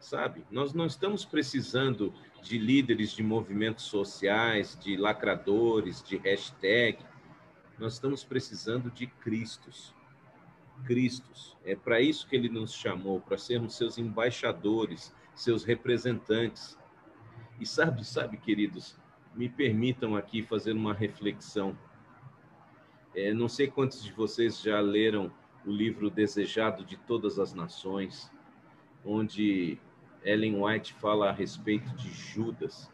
Sabe? 0.00 0.44
Nós 0.50 0.72
não 0.74 0.86
estamos 0.86 1.24
precisando 1.24 2.12
de 2.42 2.58
líderes 2.58 3.10
de 3.12 3.22
movimentos 3.22 3.84
sociais, 3.84 4.78
de 4.78 4.96
lacradores, 4.96 6.02
de 6.02 6.16
hashtag. 6.16 6.98
Nós 7.78 7.94
estamos 7.94 8.22
precisando 8.22 8.90
de 8.90 9.06
Cristos. 9.06 9.94
Cristos. 10.84 11.56
É 11.64 11.74
para 11.74 12.00
isso 12.00 12.28
que 12.28 12.36
ele 12.36 12.48
nos 12.48 12.72
chamou, 12.72 13.20
para 13.20 13.38
sermos 13.38 13.76
seus 13.76 13.98
embaixadores, 13.98 15.14
seus 15.34 15.64
representantes. 15.64 16.78
E 17.58 17.66
sabe, 17.66 18.04
sabe, 18.04 18.36
queridos, 18.36 18.96
me 19.34 19.48
permitam 19.48 20.14
aqui 20.14 20.42
fazer 20.42 20.72
uma 20.72 20.92
reflexão. 20.92 21.76
É, 23.14 23.32
não 23.32 23.48
sei 23.48 23.66
quantos 23.66 24.04
de 24.04 24.12
vocês 24.12 24.60
já 24.60 24.78
leram 24.78 25.32
o 25.66 25.70
livro 25.70 26.08
Desejado 26.08 26.84
de 26.84 26.96
Todas 26.96 27.40
as 27.40 27.52
Nações, 27.52 28.30
onde 29.04 29.78
Ellen 30.24 30.62
White 30.62 30.94
fala 30.94 31.28
a 31.28 31.32
respeito 31.32 31.88
de 31.96 32.08
Judas. 32.08 32.90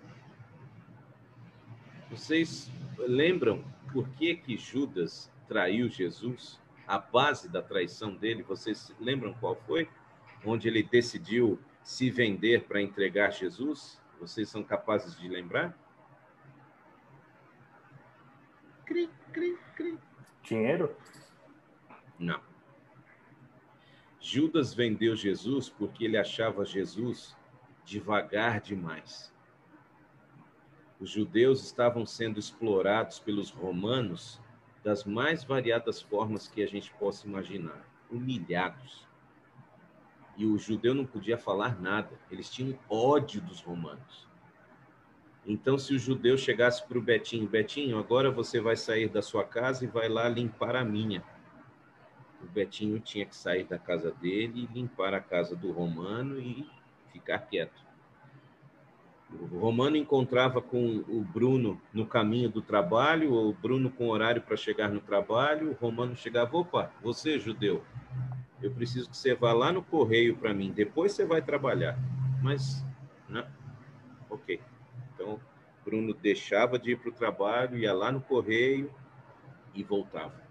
Vocês 2.11 2.71
lembram 2.99 3.63
por 3.93 4.09
que 4.11 4.35
que 4.35 4.57
Judas 4.57 5.31
traiu 5.47 5.89
Jesus? 5.89 6.59
A 6.87 6.99
base 6.99 7.49
da 7.49 7.63
traição 7.63 8.15
dele, 8.15 8.43
vocês 8.43 8.95
lembram 8.99 9.35
qual 9.35 9.55
foi? 9.55 9.89
Onde 10.45 10.67
ele 10.67 10.83
decidiu 10.83 11.61
se 11.83 12.11
vender 12.11 12.65
para 12.65 12.81
entregar 12.81 13.31
Jesus? 13.33 14.01
Vocês 14.19 14.49
são 14.49 14.65
capazes 14.65 15.19
de 15.19 15.29
lembrar? 15.29 15.77
Cri, 18.87 19.11
cri, 19.33 19.59
cri. 19.75 19.99
Dinheiro? 20.43 20.97
Não. 22.19 22.52
Judas 24.25 24.73
vendeu 24.73 25.17
Jesus 25.17 25.69
porque 25.69 26.05
ele 26.05 26.17
achava 26.17 26.65
Jesus 26.65 27.37
devagar 27.85 28.61
demais. 28.61 29.35
Os 31.01 31.11
judeus 31.11 31.61
estavam 31.65 32.07
sendo 32.07 32.39
explorados 32.39 33.19
pelos 33.19 33.51
romanos 33.51 34.41
das 34.85 35.05
mais 35.05 35.43
variadas 35.43 36.01
formas 36.01 36.47
que 36.47 36.63
a 36.63 36.69
gente 36.69 36.93
possa 36.95 37.27
imaginar, 37.27 37.85
humilhados. 38.09 39.09
E 40.37 40.47
o 40.47 40.57
judeu 40.57 40.95
não 40.95 41.05
podia 41.05 41.37
falar 41.37 41.81
nada, 41.81 42.17
eles 42.31 42.49
tinham 42.49 42.79
ódio 42.89 43.41
dos 43.41 43.61
romanos. 43.61 44.29
Então, 45.45 45.77
se 45.77 45.97
o 45.97 45.99
judeu 45.99 46.39
chegasse 46.39 46.87
para 46.87 46.97
o 46.97 47.03
Betinho, 47.03 47.49
Betinho, 47.49 47.99
agora 47.99 48.31
você 48.31 48.61
vai 48.61 48.77
sair 48.77 49.09
da 49.09 49.21
sua 49.21 49.43
casa 49.43 49.85
e 49.85 49.89
vai 49.89 50.09
lá 50.09 50.29
limpar 50.29 50.77
a 50.77 50.85
minha 50.85 51.25
o 52.43 52.47
Betinho 52.47 52.99
tinha 52.99 53.25
que 53.25 53.37
sair 53.37 53.65
da 53.65 53.79
casa 53.79 54.11
dele 54.11 54.69
limpar 54.73 55.15
a 55.15 55.21
casa 55.21 55.55
do 55.55 55.71
Romano 55.71 56.39
e 56.39 56.69
ficar 57.13 57.39
quieto. 57.39 57.81
O 59.31 59.59
Romano 59.59 59.97
encontrava 59.97 60.61
com 60.61 60.99
o 61.09 61.23
Bruno 61.23 61.81
no 61.93 62.07
caminho 62.07 62.51
do 62.51 62.61
trabalho, 62.61 63.33
o 63.33 63.53
Bruno 63.53 63.91
com 63.91 64.09
horário 64.09 64.43
para 64.43 64.57
chegar 64.57 64.91
no 64.91 65.01
trabalho, 65.01 65.71
o 65.71 65.75
Romano 65.75 66.15
chegava, 66.15 66.57
opa, 66.57 66.93
você 67.03 67.39
judeu, 67.39 67.83
eu 68.63 68.71
preciso 68.71 69.09
que 69.09 69.17
você 69.17 69.35
vá 69.35 69.53
lá 69.53 69.73
no 69.73 69.83
correio 69.83 70.37
para 70.37 70.53
mim, 70.53 70.71
depois 70.71 71.13
você 71.13 71.25
vai 71.25 71.41
trabalhar. 71.41 71.99
Mas, 72.43 72.85
né? 73.29 73.47
Ok. 74.29 74.61
Então, 75.15 75.41
Bruno 75.85 76.13
deixava 76.13 76.79
de 76.79 76.93
ir 76.93 76.99
para 76.99 77.09
o 77.09 77.15
trabalho, 77.15 77.79
ia 77.79 77.93
lá 77.93 78.13
no 78.13 78.21
correio 78.21 78.93
e 79.75 79.83
voltava. 79.83 80.43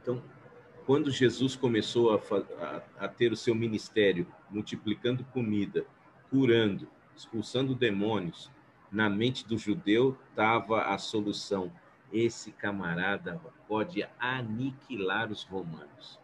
Então, 0.00 0.22
quando 0.86 1.10
Jesus 1.10 1.56
começou 1.56 2.14
a, 2.14 2.16
a, 2.18 3.04
a, 3.06 3.08
ter 3.08 3.32
o 3.32 3.36
seu 3.36 3.54
ministério, 3.54 4.26
multiplicando 4.50 5.24
comida, 5.24 5.86
curando, 6.30 6.88
expulsando 7.16 7.74
demônios, 7.74 8.50
na 8.92 9.08
mente 9.08 9.46
do 9.46 9.56
judeu 9.56 10.16
estava 10.30 10.82
a 10.82 10.98
solução. 10.98 11.72
Esse 12.12 12.52
camarada 12.52 13.40
pode 13.66 14.06
aniquilar 14.18 15.32
os 15.32 15.42
romanos. 15.42 16.20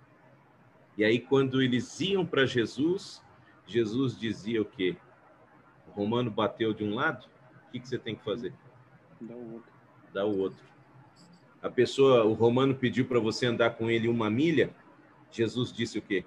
E 0.96 1.04
aí, 1.04 1.18
quando 1.18 1.62
eles 1.62 2.00
iam 2.00 2.26
para 2.26 2.44
Jesus, 2.44 3.22
Jesus 3.66 4.18
dizia 4.18 4.60
o 4.60 4.64
quê? 4.64 4.96
O 5.88 5.90
romano 5.90 6.30
bateu 6.30 6.74
de 6.74 6.84
um 6.84 6.94
lado, 6.94 7.26
o 7.66 7.70
que, 7.72 7.80
que 7.80 7.88
você 7.88 7.98
tem 7.98 8.14
que 8.14 8.24
fazer? 8.24 8.52
Dá 9.20 9.34
o 9.34 9.52
outro. 9.54 9.72
Dá 10.12 10.24
o 10.24 10.38
outro 10.38 10.69
a 11.62 11.68
pessoa, 11.68 12.24
o 12.24 12.32
romano 12.32 12.74
pediu 12.74 13.04
para 13.04 13.18
você 13.18 13.46
andar 13.46 13.70
com 13.70 13.90
ele 13.90 14.08
uma 14.08 14.30
milha, 14.30 14.70
Jesus 15.30 15.72
disse 15.72 15.98
o 15.98 16.02
quê? 16.02 16.24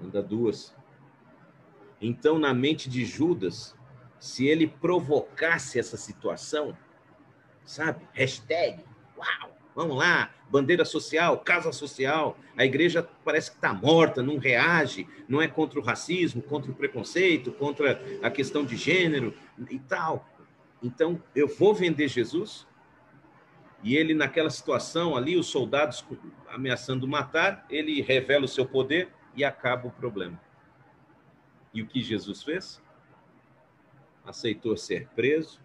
Anda 0.00 0.22
duas. 0.22 0.74
Então, 2.00 2.38
na 2.38 2.54
mente 2.54 2.88
de 2.88 3.04
Judas, 3.04 3.74
se 4.20 4.46
ele 4.46 4.66
provocasse 4.66 5.78
essa 5.78 5.96
situação, 5.96 6.76
sabe? 7.64 8.06
Hashtag, 8.12 8.84
uau, 9.16 9.56
vamos 9.74 9.96
lá, 9.96 10.30
bandeira 10.50 10.84
social, 10.84 11.38
casa 11.38 11.72
social, 11.72 12.38
a 12.56 12.64
igreja 12.64 13.08
parece 13.24 13.50
que 13.50 13.56
está 13.56 13.72
morta, 13.72 14.22
não 14.22 14.38
reage, 14.38 15.08
não 15.28 15.42
é 15.42 15.48
contra 15.48 15.80
o 15.80 15.82
racismo, 15.82 16.42
contra 16.42 16.70
o 16.70 16.74
preconceito, 16.74 17.50
contra 17.52 18.00
a 18.22 18.30
questão 18.30 18.64
de 18.64 18.76
gênero 18.76 19.34
e 19.70 19.78
tal. 19.78 20.28
Então, 20.82 21.20
eu 21.34 21.48
vou 21.48 21.74
vender 21.74 22.08
Jesus? 22.08 22.66
E 23.82 23.96
ele, 23.96 24.12
naquela 24.12 24.50
situação 24.50 25.16
ali, 25.16 25.36
os 25.36 25.46
soldados 25.46 26.04
ameaçando 26.48 27.06
matar, 27.06 27.64
ele 27.70 28.00
revela 28.00 28.44
o 28.44 28.48
seu 28.48 28.66
poder 28.66 29.12
e 29.34 29.44
acaba 29.44 29.86
o 29.86 29.90
problema. 29.90 30.40
E 31.72 31.82
o 31.82 31.86
que 31.86 32.02
Jesus 32.02 32.42
fez? 32.42 32.82
Aceitou 34.24 34.76
ser 34.76 35.08
preso, 35.14 35.60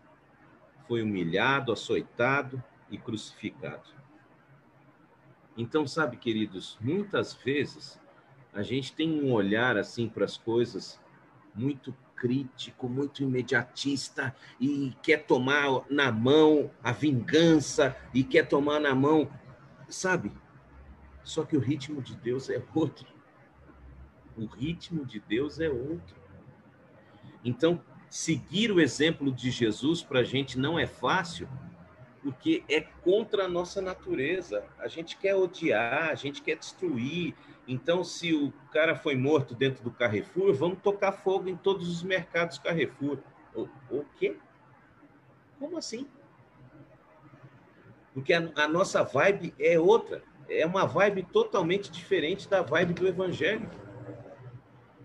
foi 0.87 1.01
humilhado, 1.01 1.71
açoitado 1.71 2.63
e 2.89 2.97
crucificado. 2.97 3.89
Então, 5.57 5.87
sabe, 5.87 6.17
queridos, 6.17 6.77
muitas 6.81 7.33
vezes 7.33 7.99
a 8.53 8.61
gente 8.61 8.93
tem 8.93 9.23
um 9.23 9.31
olhar 9.31 9.77
assim 9.77 10.07
para 10.07 10.25
as 10.25 10.37
coisas 10.37 11.01
muito 11.55 11.95
crítico, 12.15 12.87
muito 12.87 13.23
imediatista 13.23 14.35
e 14.59 14.93
quer 15.01 15.25
tomar 15.25 15.83
na 15.89 16.11
mão 16.11 16.71
a 16.83 16.91
vingança 16.91 17.95
e 18.13 18.23
quer 18.23 18.47
tomar 18.47 18.79
na 18.79 18.95
mão, 18.95 19.29
sabe? 19.89 20.31
Só 21.23 21.43
que 21.43 21.55
o 21.55 21.59
ritmo 21.59 22.01
de 22.01 22.15
Deus 22.15 22.49
é 22.49 22.61
outro. 22.73 23.07
O 24.35 24.45
ritmo 24.45 25.05
de 25.05 25.19
Deus 25.19 25.59
é 25.59 25.69
outro. 25.69 26.15
Então, 27.43 27.81
seguir 28.09 28.71
o 28.71 28.79
exemplo 28.79 29.31
de 29.31 29.51
Jesus 29.51 30.01
para 30.01 30.19
a 30.19 30.23
gente 30.23 30.57
não 30.57 30.77
é 30.77 30.87
fácil, 30.87 31.47
porque 32.21 32.63
é 32.69 32.79
contra 32.79 33.45
a 33.45 33.47
nossa 33.47 33.81
natureza. 33.81 34.63
A 34.79 34.87
gente 34.87 35.17
quer 35.17 35.35
odiar, 35.35 36.09
a 36.09 36.15
gente 36.15 36.41
quer 36.41 36.57
destruir. 36.57 37.35
Então, 37.67 38.03
se 38.03 38.33
o 38.33 38.51
cara 38.71 38.95
foi 38.95 39.15
morto 39.15 39.55
dentro 39.55 39.83
do 39.83 39.91
Carrefour, 39.91 40.53
vamos 40.53 40.79
tocar 40.79 41.13
fogo 41.13 41.47
em 41.47 41.55
todos 41.55 41.87
os 41.87 42.03
mercados 42.03 42.57
Carrefour. 42.57 43.19
O, 43.55 43.67
o 43.89 44.05
quê? 44.17 44.37
Como 45.59 45.77
assim? 45.77 46.07
Porque 48.13 48.33
a, 48.33 48.51
a 48.55 48.67
nossa 48.67 49.01
vibe 49.03 49.53
é 49.57 49.79
outra. 49.79 50.23
É 50.49 50.65
uma 50.65 50.85
vibe 50.85 51.23
totalmente 51.23 51.89
diferente 51.89 52.49
da 52.49 52.61
vibe 52.61 52.93
do 52.93 53.07
Evangelho. 53.07 53.69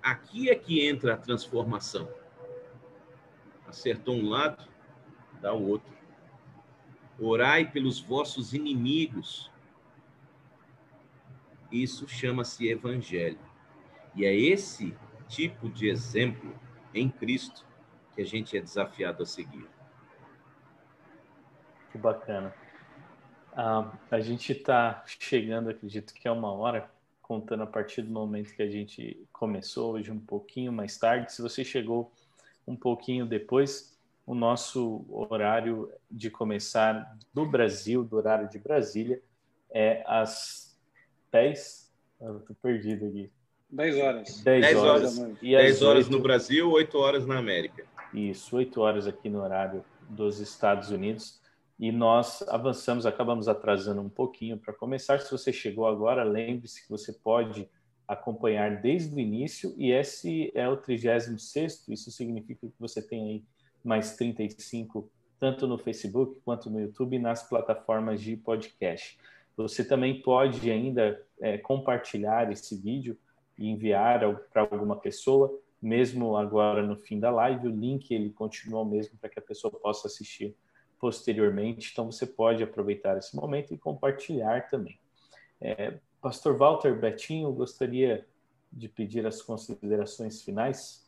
Aqui 0.02 0.50
é 0.50 0.54
que 0.54 0.86
entra 0.86 1.14
a 1.14 1.16
transformação. 1.16 2.08
Acertou 3.66 4.16
um 4.16 4.28
lado, 4.28 4.66
dá 5.40 5.52
o 5.52 5.68
outro. 5.68 5.92
Orai 7.20 7.70
pelos 7.70 8.00
vossos 8.00 8.52
inimigos. 8.52 9.50
Isso 11.70 12.08
chama-se 12.08 12.68
evangelho. 12.68 13.38
E 14.14 14.24
é 14.24 14.34
esse 14.34 14.96
tipo 15.28 15.68
de 15.68 15.88
exemplo 15.88 16.54
em 16.94 17.08
Cristo 17.08 17.66
que 18.14 18.22
a 18.22 18.24
gente 18.24 18.56
é 18.56 18.60
desafiado 18.60 19.22
a 19.22 19.26
seguir. 19.26 19.66
Que 21.92 21.98
bacana. 21.98 22.54
Ah, 23.52 23.92
a 24.10 24.20
gente 24.20 24.52
está 24.52 25.04
chegando, 25.06 25.70
acredito 25.70 26.14
que 26.14 26.26
é 26.26 26.30
uma 26.30 26.52
hora 26.52 26.90
contando 27.20 27.62
a 27.62 27.66
partir 27.66 28.02
do 28.02 28.10
momento 28.10 28.54
que 28.54 28.62
a 28.62 28.70
gente 28.70 29.26
começou, 29.32 29.92
hoje 29.92 30.10
um 30.10 30.18
pouquinho 30.18 30.72
mais 30.72 30.96
tarde. 30.96 31.32
Se 31.32 31.42
você 31.42 31.62
chegou 31.62 32.10
um 32.66 32.74
pouquinho 32.74 33.26
depois, 33.26 33.98
o 34.24 34.34
nosso 34.34 35.04
horário 35.08 35.92
de 36.10 36.30
começar 36.30 37.16
do 37.32 37.46
Brasil, 37.46 38.02
do 38.02 38.16
horário 38.16 38.48
de 38.48 38.58
Brasília, 38.58 39.22
é 39.70 40.02
às 40.06 40.67
10. 41.32 41.92
Eu 42.20 42.40
tô 42.40 42.54
perdido 42.54 43.06
aqui. 43.06 43.30
10 43.70 43.96
horas. 43.98 44.42
10, 44.42 44.62
10 44.62 44.76
horas. 44.78 45.18
horas. 45.18 45.36
E 45.42 45.50
10 45.50 45.82
horas 45.82 46.04
8... 46.06 46.16
no 46.16 46.22
Brasil, 46.22 46.70
8 46.70 46.98
horas 46.98 47.26
na 47.26 47.38
América. 47.38 47.84
Isso, 48.12 48.56
8 48.56 48.80
horas 48.80 49.06
aqui 49.06 49.28
no 49.28 49.42
horário 49.42 49.84
dos 50.08 50.40
Estados 50.40 50.90
Unidos 50.90 51.38
e 51.78 51.92
nós 51.92 52.42
avançamos, 52.48 53.06
acabamos 53.06 53.46
atrasando 53.46 54.00
um 54.00 54.08
pouquinho 54.08 54.58
para 54.58 54.74
começar. 54.74 55.20
Se 55.20 55.30
você 55.30 55.52
chegou 55.52 55.86
agora, 55.86 56.24
lembre-se 56.24 56.82
que 56.82 56.90
você 56.90 57.12
pode 57.12 57.68
acompanhar 58.06 58.80
desde 58.80 59.14
o 59.14 59.20
início 59.20 59.74
e 59.76 59.92
esse 59.92 60.50
é 60.54 60.66
o 60.66 60.76
36 60.78 61.86
isso 61.88 62.10
significa 62.10 62.66
que 62.66 62.74
você 62.80 63.02
tem 63.02 63.22
aí 63.22 63.44
mais 63.84 64.16
35 64.16 65.10
tanto 65.38 65.66
no 65.66 65.78
Facebook 65.78 66.40
quanto 66.42 66.70
no 66.70 66.80
YouTube 66.80 67.14
e 67.14 67.18
nas 67.18 67.46
plataformas 67.48 68.20
de 68.20 68.36
podcast. 68.36 69.18
Você 69.58 69.84
também 69.84 70.22
pode 70.22 70.70
ainda 70.70 71.20
é, 71.40 71.58
compartilhar 71.58 72.50
esse 72.52 72.76
vídeo 72.76 73.18
e 73.58 73.68
enviar 73.68 74.20
para 74.52 74.62
alguma 74.62 74.96
pessoa, 74.96 75.52
mesmo 75.82 76.36
agora 76.36 76.80
no 76.80 76.96
fim 76.96 77.18
da 77.18 77.30
live, 77.30 77.66
o 77.66 77.70
link 77.70 78.12
ele 78.12 78.30
continua 78.30 78.82
o 78.82 78.84
mesmo 78.84 79.18
para 79.18 79.28
que 79.28 79.38
a 79.38 79.42
pessoa 79.42 79.72
possa 79.72 80.06
assistir 80.06 80.54
posteriormente. 81.00 81.90
Então, 81.92 82.10
você 82.10 82.24
pode 82.24 82.62
aproveitar 82.62 83.18
esse 83.18 83.34
momento 83.34 83.74
e 83.74 83.78
compartilhar 83.78 84.68
também. 84.68 84.98
É, 85.60 85.98
Pastor 86.20 86.56
Walter 86.56 86.96
Betinho, 86.98 87.52
gostaria 87.52 88.24
de 88.72 88.88
pedir 88.88 89.26
as 89.26 89.42
considerações 89.42 90.42
finais. 90.42 91.07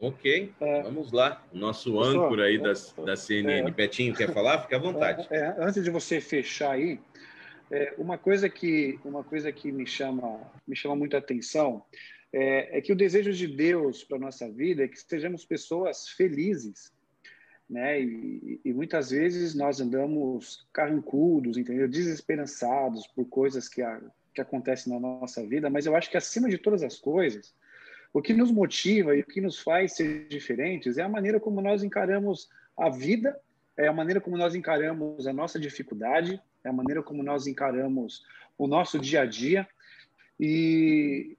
Ok, 0.00 0.52
é, 0.60 0.82
vamos 0.82 1.12
lá. 1.12 1.44
O 1.52 1.58
nosso 1.58 1.94
Pastor, 1.94 2.24
âncora 2.24 2.44
aí 2.44 2.58
das, 2.58 2.94
da 3.04 3.16
CNN. 3.16 3.68
É, 3.68 3.70
Betinho, 3.70 4.14
quer 4.14 4.32
falar? 4.32 4.62
Fique 4.62 4.74
à 4.74 4.78
vontade. 4.78 5.26
É, 5.30 5.36
é, 5.36 5.56
antes 5.58 5.84
de 5.84 5.90
você 5.90 6.20
fechar 6.20 6.72
aí, 6.72 6.98
é, 7.70 7.94
uma 7.98 8.16
coisa 8.16 8.48
que 8.48 8.98
uma 9.04 9.22
coisa 9.22 9.52
que 9.52 9.70
me 9.70 9.86
chama 9.86 10.40
me 10.66 10.74
chama 10.74 10.96
muita 10.96 11.18
atenção 11.18 11.84
é, 12.32 12.78
é 12.78 12.80
que 12.80 12.92
o 12.92 12.96
desejo 12.96 13.32
de 13.32 13.46
Deus 13.46 14.02
para 14.02 14.18
nossa 14.18 14.50
vida 14.50 14.84
é 14.84 14.88
que 14.88 14.98
sejamos 14.98 15.44
pessoas 15.44 16.08
felizes 16.08 16.90
né? 17.70 18.02
E, 18.02 18.60
e, 18.64 18.72
muitas 18.72 19.10
vezes 19.10 19.54
nós 19.54 19.80
andamos 19.80 20.66
carrancudos, 20.72 21.56
entendeu? 21.56 21.86
Desesperançados 21.86 23.06
por 23.06 23.24
coisas 23.26 23.68
que, 23.68 23.80
a, 23.80 24.00
que 24.34 24.40
acontecem 24.40 24.92
na 24.92 24.98
nossa 24.98 25.46
vida, 25.46 25.70
mas 25.70 25.86
eu 25.86 25.94
acho 25.94 26.10
que 26.10 26.16
acima 26.16 26.48
de 26.48 26.58
todas 26.58 26.82
as 26.82 26.98
coisas, 26.98 27.54
o 28.12 28.20
que 28.20 28.32
nos 28.32 28.50
motiva 28.50 29.16
e 29.16 29.20
o 29.20 29.26
que 29.26 29.40
nos 29.40 29.58
faz 29.58 29.94
ser 29.94 30.26
diferentes 30.28 30.98
é 30.98 31.02
a 31.02 31.08
maneira 31.08 31.38
como 31.38 31.60
nós 31.60 31.82
encaramos 31.82 32.48
a 32.76 32.88
vida, 32.88 33.38
é 33.76 33.86
a 33.86 33.92
maneira 33.92 34.20
como 34.20 34.36
nós 34.36 34.54
encaramos 34.54 35.26
a 35.26 35.32
nossa 35.32 35.58
dificuldade, 35.58 36.40
é 36.64 36.68
a 36.68 36.72
maneira 36.72 37.02
como 37.02 37.22
nós 37.22 37.46
encaramos 37.46 38.24
o 38.58 38.66
nosso 38.66 38.98
dia 38.98 39.22
a 39.22 39.26
dia. 39.26 39.66
E, 40.38 41.36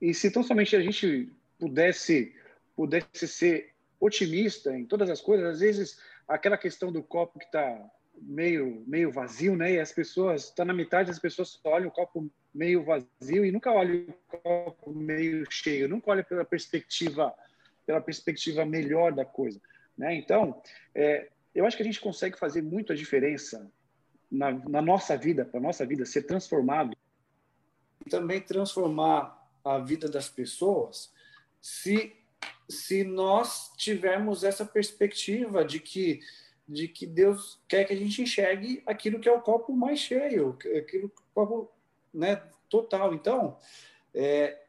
e 0.00 0.12
se 0.12 0.30
tão 0.30 0.42
somente 0.42 0.76
a 0.76 0.80
gente 0.80 1.30
pudesse 1.58 2.34
pudesse 2.74 3.28
ser 3.28 3.72
otimista 4.00 4.76
em 4.76 4.84
todas 4.84 5.08
as 5.08 5.20
coisas. 5.20 5.46
Às 5.46 5.60
vezes, 5.60 6.00
aquela 6.26 6.56
questão 6.56 6.90
do 6.90 7.02
copo 7.02 7.38
que 7.38 7.44
está 7.44 7.78
meio 8.26 8.82
meio 8.86 9.10
vazio, 9.10 9.56
né? 9.56 9.72
E 9.72 9.80
as 9.80 9.92
pessoas 9.92 10.44
está 10.44 10.64
na 10.64 10.72
metade, 10.72 11.10
as 11.10 11.18
pessoas 11.18 11.58
olham 11.64 11.88
o 11.88 11.92
copo 11.92 12.30
meio 12.54 12.84
vazio 12.84 13.44
e 13.44 13.52
nunca 13.52 13.70
olham 13.72 14.06
o 14.08 14.36
copo 14.38 14.92
meio 14.92 15.44
cheio, 15.50 15.88
nunca 15.88 16.10
olham 16.10 16.24
pela 16.24 16.44
perspectiva 16.44 17.34
pela 17.84 18.00
perspectiva 18.00 18.64
melhor 18.64 19.12
da 19.12 19.24
coisa, 19.24 19.60
né? 19.98 20.14
Então, 20.14 20.62
é, 20.94 21.28
eu 21.54 21.66
acho 21.66 21.76
que 21.76 21.82
a 21.82 21.86
gente 21.86 22.00
consegue 22.00 22.38
fazer 22.38 22.62
muito 22.62 22.92
a 22.92 22.96
diferença 22.96 23.70
na, 24.30 24.52
na 24.52 24.80
nossa 24.80 25.16
vida, 25.16 25.44
para 25.44 25.60
nossa 25.60 25.84
vida 25.84 26.06
ser 26.06 26.22
transformado 26.22 26.96
e 28.06 28.08
também 28.08 28.40
transformar 28.40 29.36
a 29.64 29.78
vida 29.78 30.08
das 30.08 30.28
pessoas 30.28 31.12
se 31.60 32.16
se 32.68 33.04
nós 33.04 33.70
tivermos 33.76 34.42
essa 34.42 34.64
perspectiva 34.64 35.64
de 35.64 35.78
que 35.78 36.20
de 36.68 36.88
que 36.88 37.06
Deus 37.06 37.60
quer 37.68 37.84
que 37.84 37.92
a 37.92 37.96
gente 37.96 38.22
enxergue 38.22 38.82
aquilo 38.86 39.18
que 39.18 39.28
é 39.28 39.32
o 39.32 39.40
copo 39.40 39.72
mais 39.72 39.98
cheio, 39.98 40.56
aquilo 40.60 40.84
que 40.84 40.96
é 40.96 41.04
o 41.04 41.12
copo 41.34 41.70
né, 42.12 42.42
total. 42.68 43.14
Então, 43.14 43.58
é, 44.14 44.62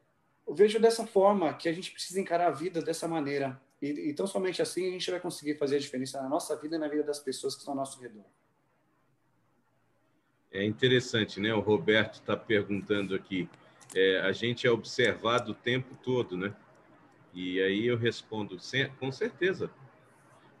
eu 0.46 0.54
vejo 0.54 0.78
dessa 0.78 1.06
forma 1.06 1.54
que 1.54 1.68
a 1.68 1.72
gente 1.72 1.90
precisa 1.90 2.20
encarar 2.20 2.48
a 2.48 2.50
vida 2.50 2.82
dessa 2.82 3.08
maneira. 3.08 3.60
E, 3.80 3.88
e 4.10 4.14
tão 4.14 4.26
somente 4.26 4.60
assim 4.60 4.88
a 4.88 4.92
gente 4.92 5.10
vai 5.10 5.20
conseguir 5.20 5.56
fazer 5.56 5.76
a 5.76 5.80
diferença 5.80 6.22
na 6.22 6.28
nossa 6.28 6.56
vida 6.56 6.76
e 6.76 6.78
na 6.78 6.88
vida 6.88 7.02
das 7.02 7.18
pessoas 7.18 7.54
que 7.54 7.60
estão 7.60 7.72
ao 7.72 7.78
nosso 7.78 8.00
redor. 8.00 8.24
É 10.50 10.64
interessante, 10.64 11.40
né? 11.40 11.52
O 11.52 11.60
Roberto 11.60 12.14
está 12.14 12.36
perguntando 12.36 13.14
aqui. 13.14 13.48
É, 13.94 14.20
a 14.20 14.32
gente 14.32 14.66
é 14.66 14.70
observado 14.70 15.52
o 15.52 15.54
tempo 15.54 15.96
todo, 16.02 16.36
né? 16.36 16.54
E 17.32 17.60
aí 17.60 17.86
eu 17.86 17.96
respondo, 17.96 18.56
com 19.00 19.10
certeza. 19.10 19.68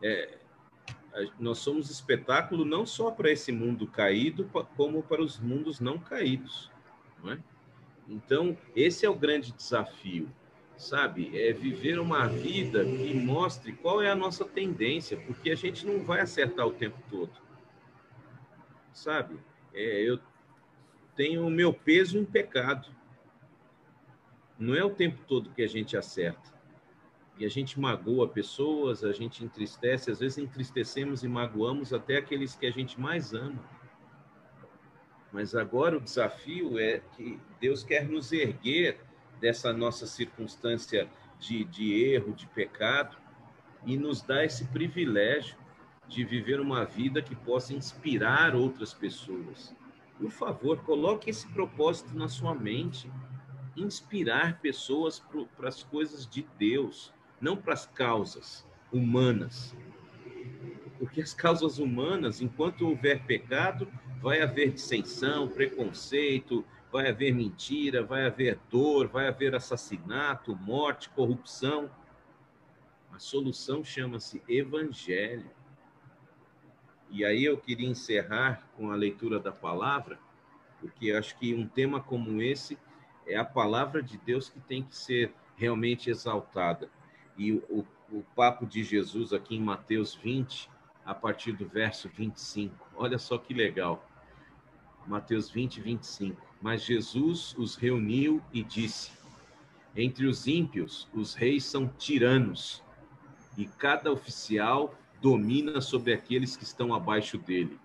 É, 0.02 0.38
nós 1.38 1.58
somos 1.58 1.90
espetáculo 1.90 2.64
não 2.64 2.84
só 2.84 3.10
para 3.10 3.30
esse 3.30 3.52
mundo 3.52 3.86
caído, 3.86 4.50
como 4.76 5.02
para 5.02 5.22
os 5.22 5.38
mundos 5.38 5.80
não 5.80 5.98
caídos. 5.98 6.70
Não 7.22 7.32
é? 7.32 7.38
Então, 8.08 8.56
esse 8.74 9.06
é 9.06 9.08
o 9.08 9.14
grande 9.14 9.52
desafio, 9.52 10.28
sabe? 10.76 11.30
É 11.38 11.52
viver 11.52 11.98
uma 11.98 12.26
vida 12.26 12.84
que 12.84 13.14
mostre 13.14 13.72
qual 13.72 14.02
é 14.02 14.10
a 14.10 14.16
nossa 14.16 14.44
tendência, 14.44 15.16
porque 15.16 15.50
a 15.50 15.54
gente 15.54 15.86
não 15.86 16.02
vai 16.04 16.20
acertar 16.20 16.66
o 16.66 16.72
tempo 16.72 16.98
todo. 17.08 17.32
Sabe? 18.92 19.38
É, 19.72 20.02
eu 20.02 20.18
tenho 21.16 21.46
o 21.46 21.50
meu 21.50 21.72
peso 21.72 22.18
em 22.18 22.24
pecado. 22.24 22.88
Não 24.58 24.74
é 24.74 24.84
o 24.84 24.90
tempo 24.90 25.22
todo 25.26 25.50
que 25.50 25.62
a 25.62 25.68
gente 25.68 25.96
acerta 25.96 26.53
e 27.36 27.44
a 27.44 27.48
gente 27.48 27.80
magoa 27.80 28.28
pessoas, 28.28 29.02
a 29.02 29.12
gente 29.12 29.44
entristece, 29.44 30.10
às 30.10 30.20
vezes 30.20 30.38
entristecemos 30.38 31.24
e 31.24 31.28
magoamos 31.28 31.92
até 31.92 32.18
aqueles 32.18 32.54
que 32.54 32.66
a 32.66 32.70
gente 32.70 33.00
mais 33.00 33.34
ama. 33.34 33.58
Mas 35.32 35.54
agora 35.54 35.96
o 35.96 36.00
desafio 36.00 36.78
é 36.78 37.00
que 37.16 37.40
Deus 37.60 37.82
quer 37.82 38.08
nos 38.08 38.30
erguer 38.32 39.00
dessa 39.40 39.72
nossa 39.72 40.06
circunstância 40.06 41.10
de, 41.40 41.64
de 41.64 42.04
erro, 42.04 42.32
de 42.32 42.46
pecado, 42.46 43.16
e 43.84 43.96
nos 43.96 44.22
dá 44.22 44.44
esse 44.44 44.66
privilégio 44.66 45.56
de 46.06 46.24
viver 46.24 46.60
uma 46.60 46.84
vida 46.84 47.20
que 47.20 47.34
possa 47.34 47.74
inspirar 47.74 48.54
outras 48.54 48.94
pessoas. 48.94 49.74
Por 50.18 50.30
favor, 50.30 50.78
coloque 50.84 51.28
esse 51.28 51.46
propósito 51.48 52.16
na 52.16 52.28
sua 52.28 52.54
mente. 52.54 53.10
Inspirar 53.76 54.60
pessoas 54.60 55.18
para 55.56 55.68
as 55.68 55.82
coisas 55.82 56.26
de 56.26 56.46
Deus, 56.56 57.12
não 57.40 57.56
para 57.56 57.74
as 57.74 57.86
causas 57.86 58.66
humanas. 58.92 59.74
Porque 60.98 61.20
as 61.20 61.34
causas 61.34 61.78
humanas, 61.78 62.40
enquanto 62.40 62.86
houver 62.86 63.24
pecado, 63.24 63.90
vai 64.20 64.40
haver 64.40 64.72
dissensão, 64.72 65.48
preconceito, 65.48 66.64
vai 66.90 67.10
haver 67.10 67.34
mentira, 67.34 68.02
vai 68.02 68.24
haver 68.24 68.58
dor, 68.70 69.08
vai 69.08 69.26
haver 69.26 69.54
assassinato, 69.54 70.56
morte, 70.56 71.10
corrupção. 71.10 71.90
A 73.12 73.18
solução 73.18 73.84
chama-se 73.84 74.42
Evangelho. 74.48 75.50
E 77.10 77.24
aí 77.24 77.44
eu 77.44 77.58
queria 77.58 77.88
encerrar 77.88 78.66
com 78.76 78.90
a 78.90 78.96
leitura 78.96 79.38
da 79.38 79.52
palavra, 79.52 80.18
porque 80.80 81.12
acho 81.12 81.36
que 81.38 81.54
um 81.54 81.66
tema 81.66 82.00
como 82.00 82.40
esse 82.40 82.78
é 83.26 83.36
a 83.36 83.44
palavra 83.44 84.02
de 84.02 84.16
Deus 84.18 84.48
que 84.48 84.60
tem 84.60 84.82
que 84.82 84.96
ser 84.96 85.32
realmente 85.56 86.10
exaltada. 86.10 86.90
E 87.36 87.52
o, 87.52 87.84
o 88.10 88.22
papo 88.34 88.66
de 88.66 88.82
Jesus 88.82 89.32
aqui 89.32 89.56
em 89.56 89.60
Mateus 89.60 90.14
20, 90.14 90.70
a 91.04 91.14
partir 91.14 91.52
do 91.52 91.66
verso 91.66 92.08
25. 92.08 92.74
Olha 92.96 93.18
só 93.18 93.36
que 93.38 93.52
legal. 93.52 94.08
Mateus 95.06 95.50
20, 95.50 95.80
25. 95.80 96.40
Mas 96.62 96.82
Jesus 96.82 97.54
os 97.58 97.76
reuniu 97.76 98.42
e 98.52 98.62
disse: 98.62 99.12
Entre 99.94 100.26
os 100.26 100.46
ímpios, 100.46 101.08
os 101.12 101.34
reis 101.34 101.64
são 101.64 101.88
tiranos, 101.88 102.82
e 103.56 103.66
cada 103.66 104.10
oficial 104.10 104.94
domina 105.20 105.80
sobre 105.80 106.12
aqueles 106.12 106.56
que 106.56 106.64
estão 106.64 106.94
abaixo 106.94 107.36
dele. 107.38 107.78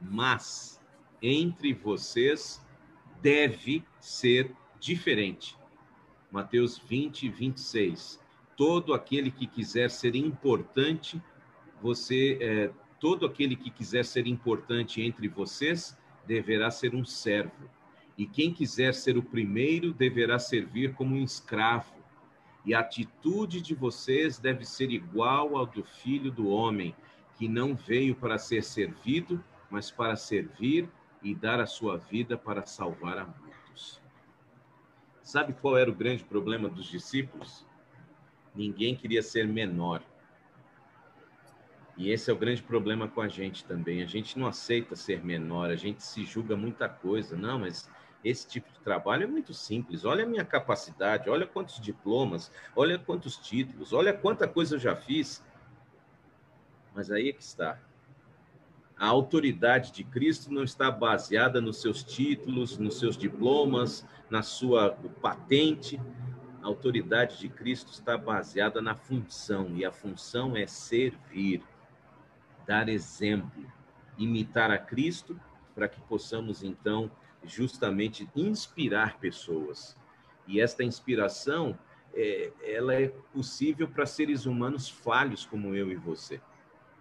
Mas 0.00 0.80
entre 1.22 1.72
vocês 1.72 2.64
deve 3.22 3.82
ser 4.00 4.54
diferente. 4.78 5.56
Mateus 6.30 6.78
20, 6.78 7.28
26. 7.30 8.20
Todo 8.56 8.94
aquele 8.94 9.30
que 9.30 9.46
quiser 9.46 9.90
ser 9.90 10.14
importante, 10.14 11.20
você, 11.82 12.38
é, 12.40 12.70
todo 13.00 13.26
aquele 13.26 13.56
que 13.56 13.70
quiser 13.70 14.04
ser 14.04 14.26
importante 14.26 15.02
entre 15.02 15.28
vocês, 15.28 15.98
deverá 16.26 16.70
ser 16.70 16.94
um 16.94 17.04
servo. 17.04 17.68
E 18.16 18.26
quem 18.26 18.52
quiser 18.52 18.94
ser 18.94 19.18
o 19.18 19.22
primeiro, 19.22 19.92
deverá 19.92 20.38
servir 20.38 20.94
como 20.94 21.16
um 21.16 21.22
escravo 21.22 22.04
e 22.64 22.74
a 22.74 22.80
atitude 22.80 23.60
de 23.60 23.74
vocês 23.74 24.38
deve 24.38 24.64
ser 24.64 24.90
igual 24.90 25.56
ao 25.56 25.66
do 25.66 25.84
filho 25.84 26.30
do 26.30 26.48
homem, 26.48 26.94
que 27.36 27.46
não 27.46 27.74
veio 27.74 28.14
para 28.14 28.38
ser 28.38 28.62
servido, 28.62 29.42
mas 29.70 29.90
para 29.90 30.16
servir 30.16 30.88
e 31.22 31.34
dar 31.34 31.60
a 31.60 31.66
sua 31.66 31.98
vida 31.98 32.38
para 32.38 32.64
salvar 32.64 33.18
a 33.18 33.26
muitos. 33.26 34.00
Sabe 35.22 35.52
qual 35.52 35.76
era 35.76 35.90
o 35.90 35.94
grande 35.94 36.24
problema 36.24 36.68
dos 36.68 36.86
discípulos? 36.86 37.66
Ninguém 38.54 38.94
queria 38.94 39.22
ser 39.22 39.46
menor. 39.46 40.02
E 41.96 42.10
esse 42.10 42.30
é 42.30 42.32
o 42.32 42.36
grande 42.36 42.62
problema 42.62 43.08
com 43.08 43.20
a 43.20 43.28
gente 43.28 43.64
também. 43.64 44.02
A 44.02 44.06
gente 44.06 44.38
não 44.38 44.46
aceita 44.46 44.96
ser 44.96 45.24
menor, 45.24 45.70
a 45.70 45.76
gente 45.76 46.02
se 46.02 46.24
julga 46.24 46.56
muita 46.56 46.88
coisa. 46.88 47.36
Não, 47.36 47.60
mas 47.60 47.88
esse 48.24 48.48
tipo 48.48 48.72
de 48.72 48.80
trabalho 48.80 49.24
é 49.24 49.26
muito 49.26 49.52
simples. 49.52 50.04
Olha 50.04 50.24
a 50.24 50.26
minha 50.26 50.44
capacidade, 50.44 51.30
olha 51.30 51.46
quantos 51.46 51.80
diplomas, 51.80 52.50
olha 52.74 52.98
quantos 52.98 53.36
títulos, 53.36 53.92
olha 53.92 54.12
quanta 54.12 54.48
coisa 54.48 54.76
eu 54.76 54.80
já 54.80 54.96
fiz. 54.96 55.44
Mas 56.94 57.10
aí 57.10 57.28
é 57.28 57.32
que 57.32 57.42
está. 57.42 57.78
A 58.96 59.06
autoridade 59.06 59.92
de 59.92 60.04
Cristo 60.04 60.52
não 60.52 60.62
está 60.62 60.90
baseada 60.90 61.60
nos 61.60 61.80
seus 61.80 62.02
títulos, 62.02 62.78
nos 62.78 62.98
seus 62.98 63.16
diplomas, 63.16 64.06
na 64.30 64.42
sua 64.42 64.92
patente. 65.20 66.00
A 66.64 66.66
autoridade 66.66 67.38
de 67.38 67.50
Cristo 67.50 67.92
está 67.92 68.16
baseada 68.16 68.80
na 68.80 68.94
função, 68.94 69.76
e 69.76 69.84
a 69.84 69.92
função 69.92 70.56
é 70.56 70.66
servir, 70.66 71.62
dar 72.66 72.88
exemplo, 72.88 73.70
imitar 74.16 74.70
a 74.70 74.78
Cristo, 74.78 75.38
para 75.74 75.86
que 75.86 76.00
possamos 76.00 76.64
então 76.64 77.10
justamente 77.44 78.26
inspirar 78.34 79.18
pessoas. 79.18 79.94
E 80.46 80.58
esta 80.58 80.82
inspiração, 80.82 81.78
é, 82.14 82.50
ela 82.62 82.94
é 82.94 83.08
possível 83.08 83.86
para 83.86 84.06
seres 84.06 84.46
humanos 84.46 84.88
falhos 84.88 85.44
como 85.44 85.74
eu 85.74 85.92
e 85.92 85.96
você. 85.96 86.40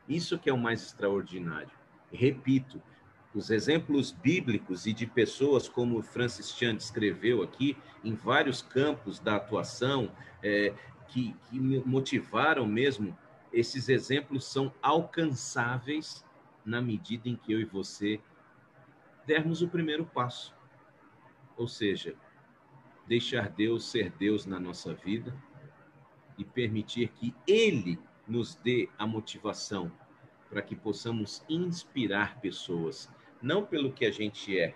Isso 0.09 0.37
que 0.37 0.49
é 0.49 0.53
o 0.53 0.57
mais 0.57 0.81
extraordinário. 0.81 1.71
Repito, 2.11 2.81
os 3.33 3.49
exemplos 3.49 4.11
bíblicos 4.11 4.85
e 4.85 4.93
de 4.93 5.07
pessoas 5.07 5.67
como 5.67 6.01
Francis 6.01 6.55
Chan 6.55 6.75
descreveu 6.75 7.41
aqui, 7.41 7.75
em 8.03 8.13
vários 8.13 8.61
campos 8.61 9.19
da 9.19 9.35
atuação, 9.35 10.11
é, 10.41 10.73
que, 11.07 11.35
que 11.49 11.59
motivaram 11.59 12.65
mesmo, 12.65 13.17
esses 13.51 13.89
exemplos 13.89 14.45
são 14.45 14.73
alcançáveis 14.81 16.23
na 16.65 16.81
medida 16.81 17.27
em 17.27 17.35
que 17.35 17.51
eu 17.51 17.59
e 17.59 17.65
você 17.65 18.19
dermos 19.25 19.61
o 19.61 19.67
primeiro 19.67 20.05
passo. 20.05 20.55
Ou 21.57 21.67
seja, 21.67 22.15
deixar 23.07 23.49
Deus 23.49 23.89
ser 23.89 24.11
Deus 24.11 24.45
na 24.45 24.59
nossa 24.59 24.93
vida 24.93 25.35
e 26.37 26.43
permitir 26.43 27.09
que 27.09 27.35
Ele 27.47 27.99
nos 28.27 28.55
dê 28.55 28.89
a 28.97 29.05
motivação 29.05 29.91
para 30.49 30.61
que 30.61 30.75
possamos 30.75 31.43
inspirar 31.49 32.39
pessoas, 32.39 33.09
não 33.43 33.65
pelo 33.65 33.91
que 33.91 34.05
a 34.05 34.11
gente 34.11 34.57
é, 34.57 34.73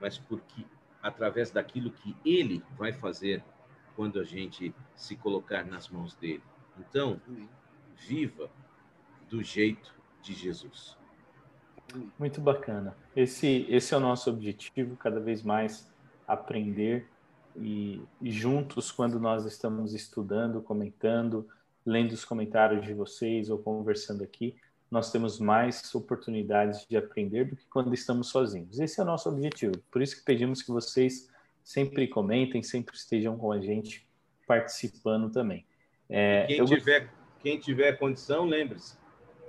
mas 0.00 0.18
porque 0.18 0.64
através 1.02 1.50
daquilo 1.50 1.90
que 1.90 2.16
Ele 2.24 2.64
vai 2.76 2.92
fazer 2.92 3.44
quando 3.94 4.18
a 4.18 4.24
gente 4.24 4.74
se 4.96 5.14
colocar 5.14 5.64
nas 5.64 5.88
mãos 5.88 6.14
dele. 6.14 6.42
Então, 6.78 7.20
viva 7.96 8.50
do 9.28 9.42
jeito 9.42 9.94
de 10.22 10.32
Jesus. 10.32 10.96
Muito 12.18 12.40
bacana. 12.40 12.96
Esse, 13.14 13.66
esse 13.68 13.92
é 13.92 13.96
o 13.96 14.00
nosso 14.00 14.30
objetivo, 14.30 14.96
cada 14.96 15.20
vez 15.20 15.42
mais 15.42 15.90
aprender 16.26 17.08
e, 17.56 18.00
e, 18.20 18.30
juntos, 18.30 18.92
quando 18.92 19.18
nós 19.18 19.44
estamos 19.44 19.92
estudando, 19.92 20.62
comentando, 20.62 21.48
lendo 21.84 22.12
os 22.12 22.24
comentários 22.24 22.84
de 22.86 22.94
vocês 22.94 23.50
ou 23.50 23.58
conversando 23.58 24.22
aqui, 24.22 24.54
nós 24.90 25.12
temos 25.12 25.38
mais 25.38 25.94
oportunidades 25.94 26.86
de 26.88 26.96
aprender 26.96 27.44
do 27.44 27.56
que 27.56 27.66
quando 27.66 27.92
estamos 27.92 28.28
sozinhos. 28.28 28.78
Esse 28.78 29.00
é 29.00 29.02
o 29.02 29.06
nosso 29.06 29.28
objetivo. 29.28 29.76
Por 29.90 30.00
isso 30.00 30.16
que 30.16 30.24
pedimos 30.24 30.62
que 30.62 30.70
vocês 30.70 31.28
sempre 31.62 32.08
comentem, 32.08 32.62
sempre 32.62 32.96
estejam 32.96 33.36
com 33.36 33.52
a 33.52 33.60
gente 33.60 34.06
participando 34.46 35.30
também. 35.30 35.66
É, 36.08 36.46
quem, 36.46 36.58
eu... 36.58 36.64
tiver, 36.64 37.10
quem 37.42 37.58
tiver 37.58 37.92
condição, 37.98 38.46
lembre-se, 38.46 38.96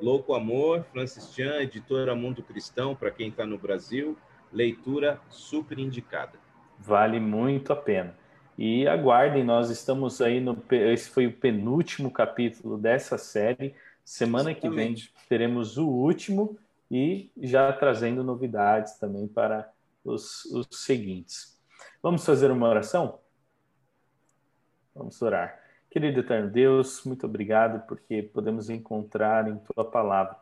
Louco 0.01 0.33
Amor, 0.33 0.85
Francis 0.91 1.33
Chan, 1.33 1.61
editora 1.61 2.15
Mundo 2.15 2.43
Cristão, 2.43 2.95
para 2.95 3.11
quem 3.11 3.29
está 3.29 3.45
no 3.45 3.57
Brasil, 3.57 4.17
leitura 4.51 5.19
super 5.29 5.79
indicada. 5.79 6.37
Vale 6.77 7.19
muito 7.19 7.71
a 7.73 7.75
pena. 7.75 8.17
E 8.57 8.85
aguardem, 8.87 9.43
nós 9.43 9.69
estamos 9.69 10.19
aí 10.19 10.41
no. 10.41 10.61
Esse 10.69 11.09
foi 11.09 11.27
o 11.27 11.31
penúltimo 11.31 12.11
capítulo 12.11 12.77
dessa 12.77 13.17
série. 13.17 13.73
Semana 14.09 14.49
Exatamente. 14.49 15.05
que 15.05 15.13
vem 15.13 15.27
teremos 15.29 15.77
o 15.77 15.87
último 15.87 16.57
e 16.89 17.31
já 17.37 17.71
trazendo 17.71 18.23
novidades 18.23 18.97
também 18.97 19.27
para 19.27 19.71
os, 20.03 20.45
os 20.45 20.67
seguintes. 20.71 21.61
Vamos 22.01 22.25
fazer 22.25 22.49
uma 22.49 22.67
oração? 22.67 23.19
Vamos 24.95 25.21
orar. 25.21 25.61
Querido 25.91 26.21
Eterno 26.21 26.49
Deus, 26.49 27.03
muito 27.05 27.27
obrigado 27.27 27.85
porque 27.85 28.23
podemos 28.23 28.67
encontrar 28.67 29.47
em 29.47 29.59
Tua 29.59 29.85
palavra 29.85 30.37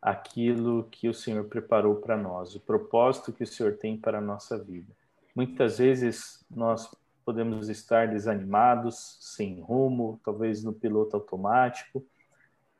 aquilo 0.00 0.88
que 0.90 1.06
o 1.06 1.12
Senhor 1.12 1.44
preparou 1.44 1.96
para 1.96 2.16
nós, 2.16 2.54
o 2.54 2.60
propósito 2.60 3.30
que 3.30 3.44
o 3.44 3.46
Senhor 3.46 3.76
tem 3.76 3.98
para 3.98 4.18
a 4.18 4.22
nossa 4.22 4.56
vida. 4.58 4.90
Muitas 5.36 5.76
vezes 5.76 6.42
nós 6.50 6.90
podemos 7.26 7.68
estar 7.68 8.08
desanimados, 8.08 9.18
sem 9.20 9.60
rumo, 9.60 10.18
talvez 10.24 10.64
no 10.64 10.72
piloto 10.72 11.14
automático, 11.14 12.02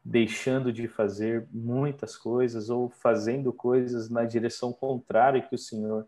deixando 0.05 0.73
de 0.73 0.89
fazer 0.89 1.47
muitas 1.53 2.17
coisas 2.17 2.71
ou 2.71 2.89
fazendo 2.89 3.53
coisas 3.53 4.09
na 4.09 4.25
direção 4.25 4.73
contrária 4.73 5.43
que 5.43 5.55
o 5.55 5.59
Senhor 5.59 6.07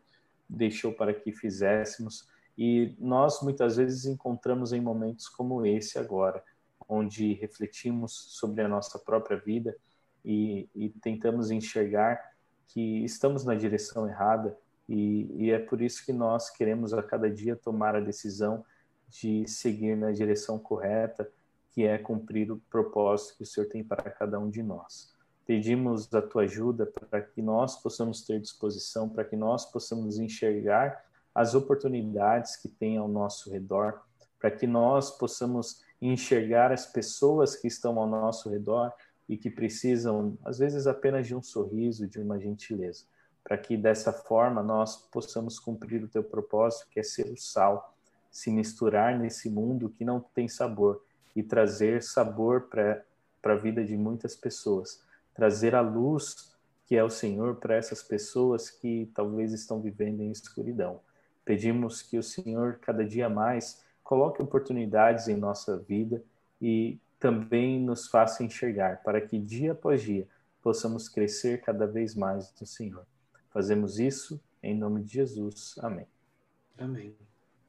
deixou 0.48 0.92
para 0.92 1.12
que 1.12 1.32
fizéssemos. 1.32 2.28
E 2.56 2.94
nós 2.98 3.40
muitas 3.42 3.76
vezes 3.76 4.04
encontramos 4.04 4.72
em 4.72 4.80
momentos 4.80 5.28
como 5.28 5.64
esse 5.64 5.98
agora, 5.98 6.42
onde 6.88 7.34
refletimos 7.34 8.12
sobre 8.12 8.62
a 8.62 8.68
nossa 8.68 8.98
própria 8.98 9.36
vida 9.36 9.76
e, 10.24 10.68
e 10.74 10.88
tentamos 10.88 11.50
enxergar 11.50 12.32
que 12.68 13.04
estamos 13.04 13.44
na 13.44 13.54
direção 13.54 14.08
errada, 14.08 14.56
e, 14.88 15.46
e, 15.46 15.50
é 15.50 15.58
por 15.58 15.80
isso 15.80 16.04
que 16.04 16.12
nós 16.12 16.50
queremos 16.50 16.92
a 16.92 17.02
cada 17.02 17.30
dia 17.30 17.54
tomar 17.54 17.94
a 17.94 18.00
decisão 18.00 18.64
de 19.08 19.46
seguir 19.46 19.96
na 19.96 20.10
direção 20.10 20.58
correta, 20.58 21.30
que 21.72 21.84
é 21.84 21.96
cumprir 21.98 22.52
o 22.52 22.60
propósito 22.70 23.36
que 23.36 23.42
o 23.42 23.46
Senhor 23.46 23.66
tem 23.66 23.82
para 23.82 24.10
cada 24.10 24.38
um 24.38 24.50
de 24.50 24.62
nós. 24.62 25.12
Pedimos 25.46 26.12
a 26.14 26.22
tua 26.22 26.42
ajuda 26.42 26.86
para 26.86 27.20
que 27.20 27.42
nós 27.42 27.82
possamos 27.82 28.22
ter 28.22 28.40
disposição, 28.40 29.08
para 29.08 29.24
que 29.24 29.36
nós 29.36 29.64
possamos 29.64 30.18
enxergar 30.18 31.04
as 31.34 31.54
oportunidades 31.54 32.56
que 32.56 32.68
tem 32.68 32.98
ao 32.98 33.08
nosso 33.08 33.50
redor, 33.50 34.02
para 34.38 34.50
que 34.50 34.66
nós 34.66 35.10
possamos 35.10 35.82
enxergar 36.00 36.70
as 36.70 36.86
pessoas 36.86 37.56
que 37.56 37.66
estão 37.66 37.98
ao 37.98 38.06
nosso 38.06 38.50
redor 38.50 38.92
e 39.28 39.36
que 39.36 39.50
precisam, 39.50 40.36
às 40.44 40.58
vezes, 40.58 40.86
apenas 40.86 41.26
de 41.26 41.34
um 41.34 41.42
sorriso, 41.42 42.06
de 42.06 42.20
uma 42.20 42.38
gentileza, 42.38 43.04
para 43.42 43.56
que 43.56 43.76
dessa 43.76 44.12
forma 44.12 44.62
nós 44.62 44.96
possamos 45.10 45.58
cumprir 45.58 46.04
o 46.04 46.08
teu 46.08 46.22
propósito, 46.22 46.88
que 46.90 47.00
é 47.00 47.02
ser 47.02 47.32
o 47.32 47.36
sal, 47.36 47.96
se 48.30 48.50
misturar 48.50 49.18
nesse 49.18 49.48
mundo 49.48 49.88
que 49.88 50.04
não 50.04 50.20
tem 50.20 50.48
sabor 50.48 51.02
e 51.34 51.42
trazer 51.42 52.02
sabor 52.02 52.62
para 52.62 53.04
a 53.42 53.54
vida 53.54 53.84
de 53.84 53.96
muitas 53.96 54.36
pessoas, 54.36 55.02
trazer 55.34 55.74
a 55.74 55.80
luz 55.80 56.52
que 56.86 56.96
é 56.96 57.02
o 57.02 57.08
Senhor 57.08 57.56
para 57.56 57.74
essas 57.74 58.02
pessoas 58.02 58.68
que 58.68 59.10
talvez 59.14 59.52
estão 59.52 59.80
vivendo 59.80 60.20
em 60.20 60.30
escuridão. 60.30 61.00
Pedimos 61.44 62.02
que 62.02 62.18
o 62.18 62.22
Senhor, 62.22 62.78
cada 62.80 63.04
dia 63.04 63.28
mais, 63.28 63.82
coloque 64.04 64.42
oportunidades 64.42 65.26
em 65.28 65.36
nossa 65.36 65.78
vida 65.78 66.22
e 66.60 66.98
também 67.18 67.80
nos 67.80 68.08
faça 68.08 68.44
enxergar, 68.44 69.02
para 69.02 69.20
que 69.20 69.38
dia 69.38 69.72
após 69.72 70.02
dia 70.02 70.28
possamos 70.62 71.08
crescer 71.08 71.60
cada 71.62 71.86
vez 71.86 72.14
mais 72.14 72.52
no 72.60 72.66
Senhor. 72.66 73.06
Fazemos 73.50 73.98
isso 73.98 74.40
em 74.62 74.76
nome 74.76 75.02
de 75.02 75.14
Jesus. 75.14 75.74
Amém. 75.78 76.06
Amém. 76.78 77.16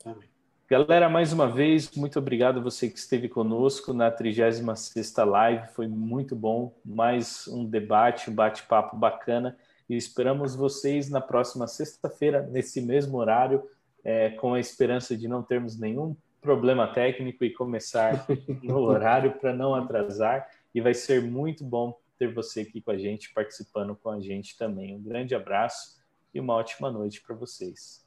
Amém. 0.05 0.32
Galera, 0.73 1.07
mais 1.07 1.31
uma 1.31 1.47
vez, 1.47 1.91
muito 1.91 2.17
obrigado 2.17 2.57
a 2.57 2.63
você 2.63 2.89
que 2.89 2.97
esteve 2.97 3.29
conosco 3.29 3.93
na 3.93 4.11
36ª 4.11 5.23
live, 5.23 5.67
foi 5.67 5.87
muito 5.87 6.35
bom, 6.35 6.75
mais 6.83 7.47
um 7.47 7.63
debate, 7.63 8.31
um 8.31 8.33
bate-papo 8.33 8.97
bacana, 8.97 9.55
e 9.87 9.95
esperamos 9.95 10.55
vocês 10.55 11.11
na 11.11 11.21
próxima 11.21 11.67
sexta-feira, 11.67 12.41
nesse 12.49 12.81
mesmo 12.81 13.19
horário, 13.19 13.61
é, 14.03 14.31
com 14.31 14.55
a 14.55 14.59
esperança 14.59 15.15
de 15.15 15.27
não 15.27 15.43
termos 15.43 15.79
nenhum 15.79 16.17
problema 16.41 16.87
técnico 16.87 17.45
e 17.45 17.53
começar 17.53 18.25
no 18.63 18.79
horário 18.79 19.33
para 19.33 19.53
não 19.53 19.75
atrasar, 19.75 20.49
e 20.73 20.81
vai 20.81 20.95
ser 20.95 21.21
muito 21.21 21.63
bom 21.63 21.95
ter 22.17 22.33
você 22.33 22.61
aqui 22.61 22.81
com 22.81 22.89
a 22.89 22.97
gente, 22.97 23.31
participando 23.31 23.95
com 23.95 24.09
a 24.09 24.19
gente 24.19 24.57
também. 24.57 24.95
Um 24.95 25.03
grande 25.03 25.35
abraço 25.35 26.01
e 26.33 26.39
uma 26.39 26.55
ótima 26.55 26.89
noite 26.89 27.21
para 27.21 27.35
vocês. 27.35 28.03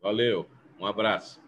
Valeu, 0.00 0.46
um 0.80 0.86
abraço. 0.86 1.44